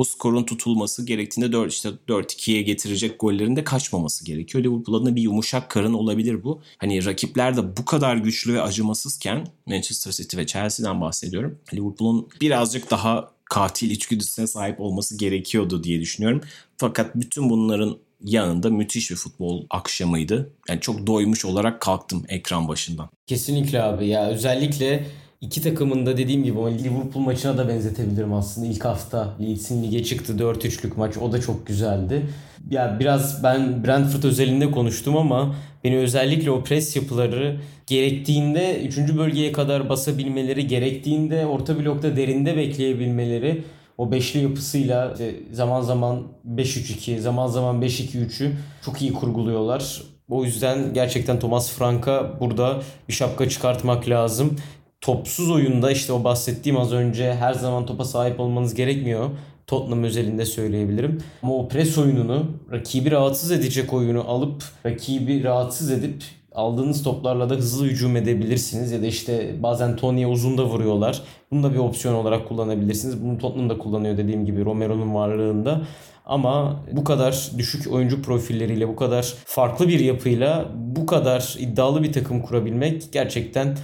o 0.00 0.04
skorun 0.04 0.44
tutulması 0.44 1.06
gerektiğinde 1.06 1.52
4 1.52 1.72
işte 1.72 1.88
4-2'ye 2.08 2.62
getirecek 2.62 3.20
gollerin 3.20 3.56
de 3.56 3.64
kaçmaması 3.64 4.24
gerekiyor. 4.24 4.64
Liverpool 4.64 5.00
adına 5.00 5.16
bir 5.16 5.22
yumuşak 5.22 5.70
karın 5.70 5.94
olabilir 5.94 6.44
bu. 6.44 6.62
Hani 6.78 7.04
rakipler 7.04 7.56
de 7.56 7.76
bu 7.76 7.84
kadar 7.84 8.16
güçlü 8.16 8.54
ve 8.54 8.62
acımasızken 8.62 9.46
Manchester 9.66 10.12
City 10.12 10.36
ve 10.36 10.46
Chelsea'den 10.46 11.00
bahsediyorum. 11.00 11.58
Liverpool'un 11.74 12.28
birazcık 12.40 12.90
daha 12.90 13.30
katil 13.44 13.90
içgüdüsüne 13.90 14.46
sahip 14.46 14.80
olması 14.80 15.18
gerekiyordu 15.18 15.84
diye 15.84 16.00
düşünüyorum. 16.00 16.40
Fakat 16.76 17.16
bütün 17.16 17.50
bunların 17.50 17.96
yanında 18.24 18.70
müthiş 18.70 19.10
bir 19.10 19.16
futbol 19.16 19.66
akşamıydı. 19.70 20.52
Yani 20.68 20.80
çok 20.80 21.06
doymuş 21.06 21.44
olarak 21.44 21.80
kalktım 21.80 22.24
ekran 22.28 22.68
başından. 22.68 23.08
Kesinlikle 23.26 23.82
abi 23.82 24.08
ya 24.08 24.28
özellikle 24.28 25.06
İki 25.40 25.62
takımın 25.62 26.06
da 26.06 26.16
dediğim 26.16 26.44
gibi 26.44 26.58
o 26.58 26.70
Liverpool 26.70 27.24
maçına 27.24 27.58
da 27.58 27.68
benzetebilirim 27.68 28.32
aslında. 28.32 28.66
İlk 28.66 28.84
hafta 28.84 29.36
Leeds'in 29.40 29.82
lige 29.82 30.04
çıktı 30.04 30.32
4-3'lük 30.32 30.96
maç. 30.96 31.16
O 31.16 31.32
da 31.32 31.40
çok 31.40 31.66
güzeldi. 31.66 32.26
Ya 32.70 32.96
biraz 33.00 33.42
ben 33.42 33.84
Brentford 33.84 34.22
özelinde 34.22 34.70
konuştum 34.70 35.16
ama 35.16 35.54
beni 35.84 35.98
özellikle 35.98 36.50
o 36.50 36.64
pres 36.64 36.96
yapıları 36.96 37.60
gerektiğinde 37.86 38.82
3. 38.82 38.98
bölgeye 38.98 39.52
kadar 39.52 39.88
basabilmeleri, 39.88 40.66
gerektiğinde 40.66 41.46
orta 41.46 41.78
blokta 41.78 42.16
derinde 42.16 42.56
bekleyebilmeleri 42.56 43.64
o 43.98 44.12
beşli 44.12 44.42
yapısıyla 44.42 45.12
işte 45.12 45.34
zaman 45.52 45.80
zaman 45.80 46.22
5-3-2, 46.56 47.18
zaman 47.18 47.46
zaman 47.46 47.82
5-2-3'ü 47.82 48.52
çok 48.84 49.02
iyi 49.02 49.12
kurguluyorlar. 49.12 50.02
O 50.30 50.44
yüzden 50.44 50.94
gerçekten 50.94 51.38
Thomas 51.38 51.72
Frank'a 51.72 52.40
burada 52.40 52.82
bir 53.08 53.12
şapka 53.12 53.48
çıkartmak 53.48 54.08
lazım 54.08 54.56
topsuz 55.00 55.50
oyunda 55.50 55.90
işte 55.90 56.12
o 56.12 56.24
bahsettiğim 56.24 56.78
az 56.78 56.92
önce 56.92 57.34
her 57.34 57.54
zaman 57.54 57.86
topa 57.86 58.04
sahip 58.04 58.40
olmanız 58.40 58.74
gerekmiyor. 58.74 59.30
Tottenham 59.66 60.04
özelinde 60.04 60.44
söyleyebilirim. 60.44 61.18
Ama 61.42 61.54
o 61.54 61.68
pres 61.68 61.98
oyununu, 61.98 62.46
rakibi 62.72 63.10
rahatsız 63.10 63.50
edecek 63.50 63.92
oyunu 63.92 64.30
alıp 64.30 64.64
rakibi 64.86 65.44
rahatsız 65.44 65.90
edip 65.90 66.22
aldığınız 66.54 67.02
toplarla 67.02 67.50
da 67.50 67.54
hızlı 67.54 67.86
hücum 67.86 68.16
edebilirsiniz. 68.16 68.92
Ya 68.92 69.02
da 69.02 69.06
işte 69.06 69.54
bazen 69.62 69.96
Tony'ye 69.96 70.26
uzun 70.26 70.58
da 70.58 70.64
vuruyorlar. 70.64 71.22
Bunu 71.50 71.62
da 71.62 71.72
bir 71.72 71.78
opsiyon 71.78 72.14
olarak 72.14 72.48
kullanabilirsiniz. 72.48 73.24
Bunu 73.24 73.38
Tottenham 73.38 73.70
da 73.70 73.78
kullanıyor 73.78 74.16
dediğim 74.16 74.46
gibi 74.46 74.64
Romero'nun 74.64 75.14
varlığında. 75.14 75.80
Ama 76.26 76.80
bu 76.92 77.04
kadar 77.04 77.50
düşük 77.58 77.92
oyuncu 77.92 78.22
profilleriyle, 78.22 78.88
bu 78.88 78.96
kadar 78.96 79.34
farklı 79.44 79.88
bir 79.88 80.00
yapıyla, 80.00 80.68
bu 80.76 81.06
kadar 81.06 81.56
iddialı 81.58 82.02
bir 82.02 82.12
takım 82.12 82.42
kurabilmek 82.42 83.12
gerçekten 83.12 83.76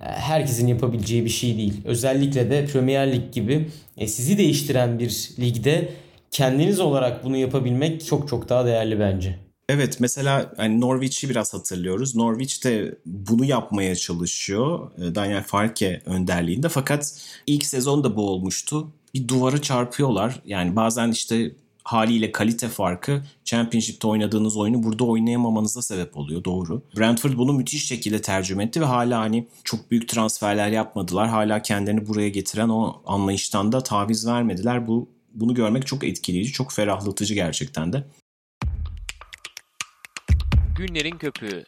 herkesin 0.00 0.66
yapabileceği 0.66 1.24
bir 1.24 1.30
şey 1.30 1.56
değil. 1.56 1.80
Özellikle 1.84 2.50
de 2.50 2.66
Premier 2.66 3.12
Lig 3.12 3.32
gibi 3.32 3.68
e, 3.96 4.08
sizi 4.08 4.38
değiştiren 4.38 4.98
bir 4.98 5.30
ligde 5.38 5.92
kendiniz 6.30 6.80
olarak 6.80 7.24
bunu 7.24 7.36
yapabilmek 7.36 8.06
çok 8.06 8.28
çok 8.28 8.48
daha 8.48 8.66
değerli 8.66 9.00
bence. 9.00 9.38
Evet 9.68 10.00
mesela 10.00 10.52
hani 10.56 10.80
Norwich'i 10.80 11.30
biraz 11.30 11.54
hatırlıyoruz. 11.54 12.16
Norwich 12.16 12.64
de 12.64 12.94
bunu 13.06 13.44
yapmaya 13.44 13.96
çalışıyor 13.96 14.90
e, 14.98 15.14
Daniel 15.14 15.42
Farke 15.42 16.02
önderliğinde 16.06 16.68
fakat 16.68 17.14
ilk 17.46 17.66
sezon 17.66 18.04
da 18.04 18.16
bu 18.16 18.30
olmuştu. 18.30 18.92
Bir 19.14 19.28
duvara 19.28 19.62
çarpıyorlar. 19.62 20.40
Yani 20.44 20.76
bazen 20.76 21.10
işte 21.10 21.52
haliyle 21.92 22.32
kalite 22.32 22.68
farkı 22.68 23.22
Championship'te 23.44 24.08
oynadığınız 24.08 24.56
oyunu 24.56 24.82
burada 24.82 25.04
oynayamamanıza 25.04 25.82
sebep 25.82 26.16
oluyor 26.16 26.44
doğru. 26.44 26.82
Brentford 26.96 27.32
bunu 27.38 27.52
müthiş 27.52 27.86
şekilde 27.86 28.22
tercüme 28.22 28.64
etti 28.64 28.80
ve 28.80 28.84
hala 28.84 29.20
hani 29.20 29.48
çok 29.64 29.90
büyük 29.90 30.08
transferler 30.08 30.68
yapmadılar. 30.68 31.28
Hala 31.28 31.62
kendilerini 31.62 32.08
buraya 32.08 32.28
getiren 32.28 32.68
o 32.68 33.02
anlayıştan 33.06 33.72
da 33.72 33.82
taviz 33.82 34.26
vermediler. 34.26 34.86
Bu 34.86 35.08
bunu 35.34 35.54
görmek 35.54 35.86
çok 35.86 36.04
etkileyici, 36.04 36.52
çok 36.52 36.72
ferahlatıcı 36.72 37.34
gerçekten 37.34 37.92
de. 37.92 38.04
Günlerin 40.76 41.18
Köpüğü 41.18 41.64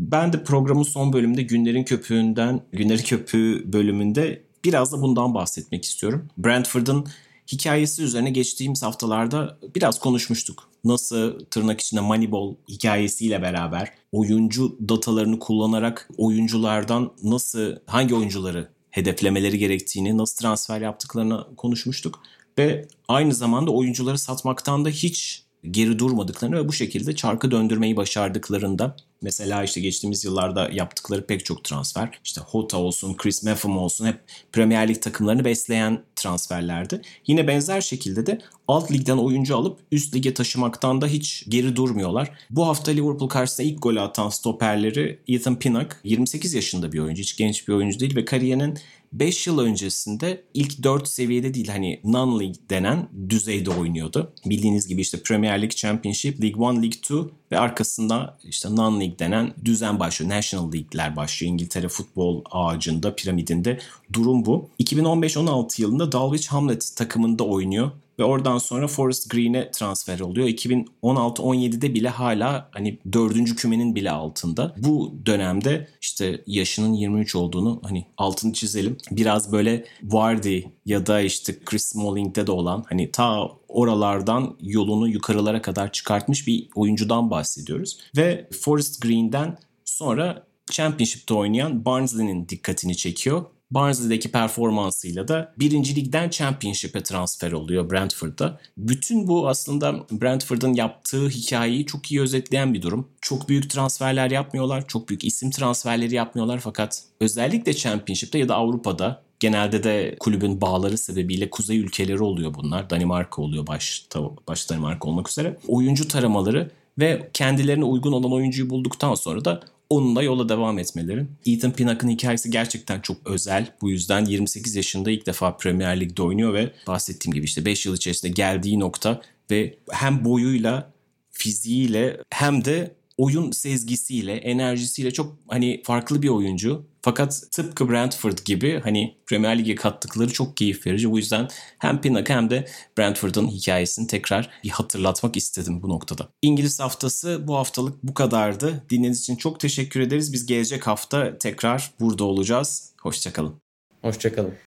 Ben 0.00 0.32
de 0.32 0.44
programın 0.44 0.82
son 0.82 1.12
bölümünde 1.12 1.42
Günlerin 1.42 1.84
Köpüğü'nden, 1.84 2.60
Günlerin 2.72 3.02
Köpüğü 3.02 3.72
bölümünde 3.72 4.42
biraz 4.64 4.92
da 4.92 5.02
bundan 5.02 5.34
bahsetmek 5.34 5.84
istiyorum. 5.84 6.28
Brentford'ın 6.38 7.06
hikayesi 7.52 8.02
üzerine 8.02 8.30
geçtiğimiz 8.30 8.82
haftalarda 8.82 9.58
biraz 9.74 9.98
konuşmuştuk. 10.00 10.68
Nasıl 10.84 11.40
tırnak 11.44 11.80
içinde 11.80 12.00
Moneyball 12.00 12.54
hikayesiyle 12.68 13.42
beraber 13.42 13.92
oyuncu 14.12 14.78
datalarını 14.88 15.38
kullanarak 15.38 16.08
oyunculardan 16.16 17.12
nasıl 17.22 17.76
hangi 17.86 18.14
oyuncuları 18.14 18.68
hedeflemeleri 18.90 19.58
gerektiğini, 19.58 20.18
nasıl 20.18 20.36
transfer 20.36 20.80
yaptıklarını 20.80 21.46
konuşmuştuk. 21.56 22.22
Ve 22.58 22.88
aynı 23.08 23.34
zamanda 23.34 23.70
oyuncuları 23.70 24.18
satmaktan 24.18 24.84
da 24.84 24.88
hiç 24.88 25.42
geri 25.70 25.98
durmadıklarını 25.98 26.56
ve 26.56 26.68
bu 26.68 26.72
şekilde 26.72 27.16
çarkı 27.16 27.50
döndürmeyi 27.50 27.96
başardıklarında 27.96 28.96
mesela 29.22 29.64
işte 29.64 29.80
geçtiğimiz 29.80 30.24
yıllarda 30.24 30.70
yaptıkları 30.72 31.26
pek 31.26 31.44
çok 31.44 31.64
transfer 31.64 32.20
işte 32.24 32.40
Hota 32.40 32.76
olsun, 32.76 33.16
Chris 33.16 33.42
Meffam 33.42 33.78
olsun 33.78 34.06
hep 34.06 34.20
Premier 34.52 34.88
Lig 34.88 35.02
takımlarını 35.02 35.44
besleyen 35.44 36.02
transferlerdi. 36.16 37.02
Yine 37.26 37.48
benzer 37.48 37.80
şekilde 37.80 38.26
de 38.26 38.38
alt 38.68 38.92
ligden 38.92 39.16
oyuncu 39.16 39.56
alıp 39.56 39.80
üst 39.92 40.14
lige 40.14 40.34
taşımaktan 40.34 41.00
da 41.00 41.06
hiç 41.06 41.44
geri 41.48 41.76
durmuyorlar. 41.76 42.30
Bu 42.50 42.66
hafta 42.66 42.92
Liverpool 42.92 43.28
karşısında 43.28 43.66
ilk 43.66 43.82
golü 43.82 44.00
atan 44.00 44.28
stoperleri 44.28 45.18
Ethan 45.28 45.58
Pinnock 45.58 45.96
28 46.04 46.54
yaşında 46.54 46.92
bir 46.92 46.98
oyuncu, 46.98 47.22
hiç 47.22 47.36
genç 47.36 47.68
bir 47.68 47.72
oyuncu 47.72 48.00
değil 48.00 48.16
ve 48.16 48.24
kariyerinin 48.24 48.78
5 49.20 49.46
yıl 49.46 49.58
öncesinde 49.58 50.44
ilk 50.54 50.82
4 50.82 51.08
seviyede 51.08 51.54
değil 51.54 51.68
hani 51.68 52.00
non-league 52.04 52.70
denen 52.70 53.08
düzeyde 53.28 53.70
oynuyordu. 53.70 54.32
Bildiğiniz 54.46 54.86
gibi 54.86 55.00
işte 55.00 55.22
Premier 55.22 55.52
League, 55.52 55.70
Championship, 55.70 56.42
League 56.42 56.60
1, 56.60 56.82
League 56.82 56.86
2 56.86 57.14
ve 57.52 57.58
arkasında 57.58 58.38
işte 58.44 58.68
non-league 58.68 59.18
denen 59.18 59.54
düzen 59.64 60.00
başlıyor. 60.00 60.32
National 60.32 60.72
League'ler 60.72 61.16
başlıyor. 61.16 61.52
İngiltere 61.52 61.88
futbol 61.88 62.42
ağacında, 62.50 63.14
piramidinde 63.14 63.78
durum 64.12 64.46
bu. 64.46 64.70
2015-16 64.80 65.82
yılında 65.82 66.12
Dulwich 66.12 66.48
Hamlet 66.48 66.92
takımında 66.96 67.44
oynuyor 67.44 67.90
ve 68.18 68.24
oradan 68.24 68.58
sonra 68.58 68.88
Forest 68.88 69.30
Green'e 69.30 69.70
transfer 69.70 70.20
oluyor. 70.20 70.48
2016-17'de 70.48 71.94
bile 71.94 72.08
hala 72.08 72.68
hani 72.72 72.98
dördüncü 73.12 73.56
kümenin 73.56 73.94
bile 73.94 74.10
altında. 74.10 74.74
Bu 74.78 75.14
dönemde 75.26 75.88
işte 76.00 76.42
yaşının 76.46 76.92
23 76.92 77.34
olduğunu 77.36 77.80
hani 77.84 78.06
altını 78.16 78.52
çizelim. 78.52 78.96
Biraz 79.10 79.52
böyle 79.52 79.84
Vardy 80.02 80.60
ya 80.86 81.06
da 81.06 81.20
işte 81.20 81.58
Chris 81.64 81.84
Smalling'de 81.84 82.46
de 82.46 82.52
olan 82.52 82.84
hani 82.88 83.10
ta 83.10 83.48
oralardan 83.68 84.56
yolunu 84.60 85.08
yukarılara 85.08 85.62
kadar 85.62 85.92
çıkartmış 85.92 86.46
bir 86.46 86.68
oyuncudan 86.74 87.30
bahsediyoruz. 87.30 87.98
Ve 88.16 88.48
Forest 88.60 89.02
Green'den 89.02 89.58
sonra 89.84 90.46
Championship'te 90.70 91.34
oynayan 91.34 91.84
Barnsley'nin 91.84 92.48
dikkatini 92.48 92.96
çekiyor 92.96 93.44
Barnsley'deki 93.70 94.30
performansıyla 94.30 95.28
da 95.28 95.54
birinci 95.58 95.96
ligden 95.96 96.30
Championship'e 96.30 97.02
transfer 97.02 97.52
oluyor 97.52 97.90
Brentford'da. 97.90 98.60
Bütün 98.76 99.28
bu 99.28 99.48
aslında 99.48 100.06
Brentford'ın 100.10 100.74
yaptığı 100.74 101.28
hikayeyi 101.28 101.86
çok 101.86 102.12
iyi 102.12 102.20
özetleyen 102.20 102.74
bir 102.74 102.82
durum. 102.82 103.08
Çok 103.20 103.48
büyük 103.48 103.70
transferler 103.70 104.30
yapmıyorlar, 104.30 104.88
çok 104.88 105.08
büyük 105.08 105.24
isim 105.24 105.50
transferleri 105.50 106.14
yapmıyorlar 106.14 106.58
fakat 106.58 107.02
özellikle 107.20 107.74
Championship'te 107.74 108.38
ya 108.38 108.48
da 108.48 108.54
Avrupa'da 108.54 109.22
genelde 109.40 109.84
de 109.84 110.16
kulübün 110.20 110.60
bağları 110.60 110.98
sebebiyle 110.98 111.50
kuzey 111.50 111.78
ülkeleri 111.78 112.22
oluyor 112.22 112.54
bunlar. 112.54 112.90
Danimarka 112.90 113.42
oluyor 113.42 113.66
başta, 113.66 114.20
başta 114.48 114.74
Danimarka 114.74 115.08
olmak 115.08 115.28
üzere. 115.28 115.56
Oyuncu 115.68 116.08
taramaları 116.08 116.70
ve 116.98 117.30
kendilerine 117.32 117.84
uygun 117.84 118.12
olan 118.12 118.32
oyuncuyu 118.32 118.70
bulduktan 118.70 119.14
sonra 119.14 119.44
da 119.44 119.60
onunla 119.90 120.22
yola 120.22 120.48
devam 120.48 120.78
etmeleri. 120.78 121.26
Ethan 121.46 121.72
Pinnock'ın 121.72 122.08
hikayesi 122.08 122.50
gerçekten 122.50 123.00
çok 123.00 123.16
özel. 123.24 123.72
Bu 123.80 123.90
yüzden 123.90 124.24
28 124.24 124.76
yaşında 124.76 125.10
ilk 125.10 125.26
defa 125.26 125.56
Premier 125.56 126.00
Lig'de 126.00 126.22
oynuyor 126.22 126.54
ve 126.54 126.72
bahsettiğim 126.86 127.34
gibi 127.34 127.44
işte 127.44 127.64
5 127.64 127.86
yıl 127.86 127.96
içerisinde 127.96 128.32
geldiği 128.32 128.80
nokta 128.80 129.22
ve 129.50 129.78
hem 129.90 130.24
boyuyla, 130.24 130.92
fiziğiyle 131.30 132.20
hem 132.30 132.64
de 132.64 132.95
oyun 133.18 133.50
sezgisiyle, 133.50 134.32
enerjisiyle 134.32 135.10
çok 135.10 135.38
hani 135.48 135.82
farklı 135.84 136.22
bir 136.22 136.28
oyuncu. 136.28 136.86
Fakat 137.02 137.42
tıpkı 137.52 137.90
Brentford 137.90 138.38
gibi 138.44 138.80
hani 138.84 139.16
Premier 139.26 139.58
Lig'e 139.58 139.74
kattıkları 139.74 140.32
çok 140.32 140.56
keyif 140.56 140.86
verici. 140.86 141.10
Bu 141.10 141.18
yüzden 141.18 141.48
hem 141.78 142.00
Pinnock 142.00 142.30
hem 142.30 142.50
de 142.50 142.68
Brentford'un 142.98 143.48
hikayesini 143.48 144.06
tekrar 144.06 144.50
bir 144.64 144.70
hatırlatmak 144.70 145.36
istedim 145.36 145.82
bu 145.82 145.88
noktada. 145.88 146.28
İngiliz 146.42 146.80
haftası 146.80 147.48
bu 147.48 147.56
haftalık 147.56 148.02
bu 148.02 148.14
kadardı. 148.14 148.84
Dinlediğiniz 148.90 149.20
için 149.20 149.36
çok 149.36 149.60
teşekkür 149.60 150.00
ederiz. 150.00 150.32
Biz 150.32 150.46
gelecek 150.46 150.86
hafta 150.86 151.38
tekrar 151.38 151.90
burada 152.00 152.24
olacağız. 152.24 152.92
Hoşçakalın. 153.02 153.54
Hoşçakalın. 154.02 154.65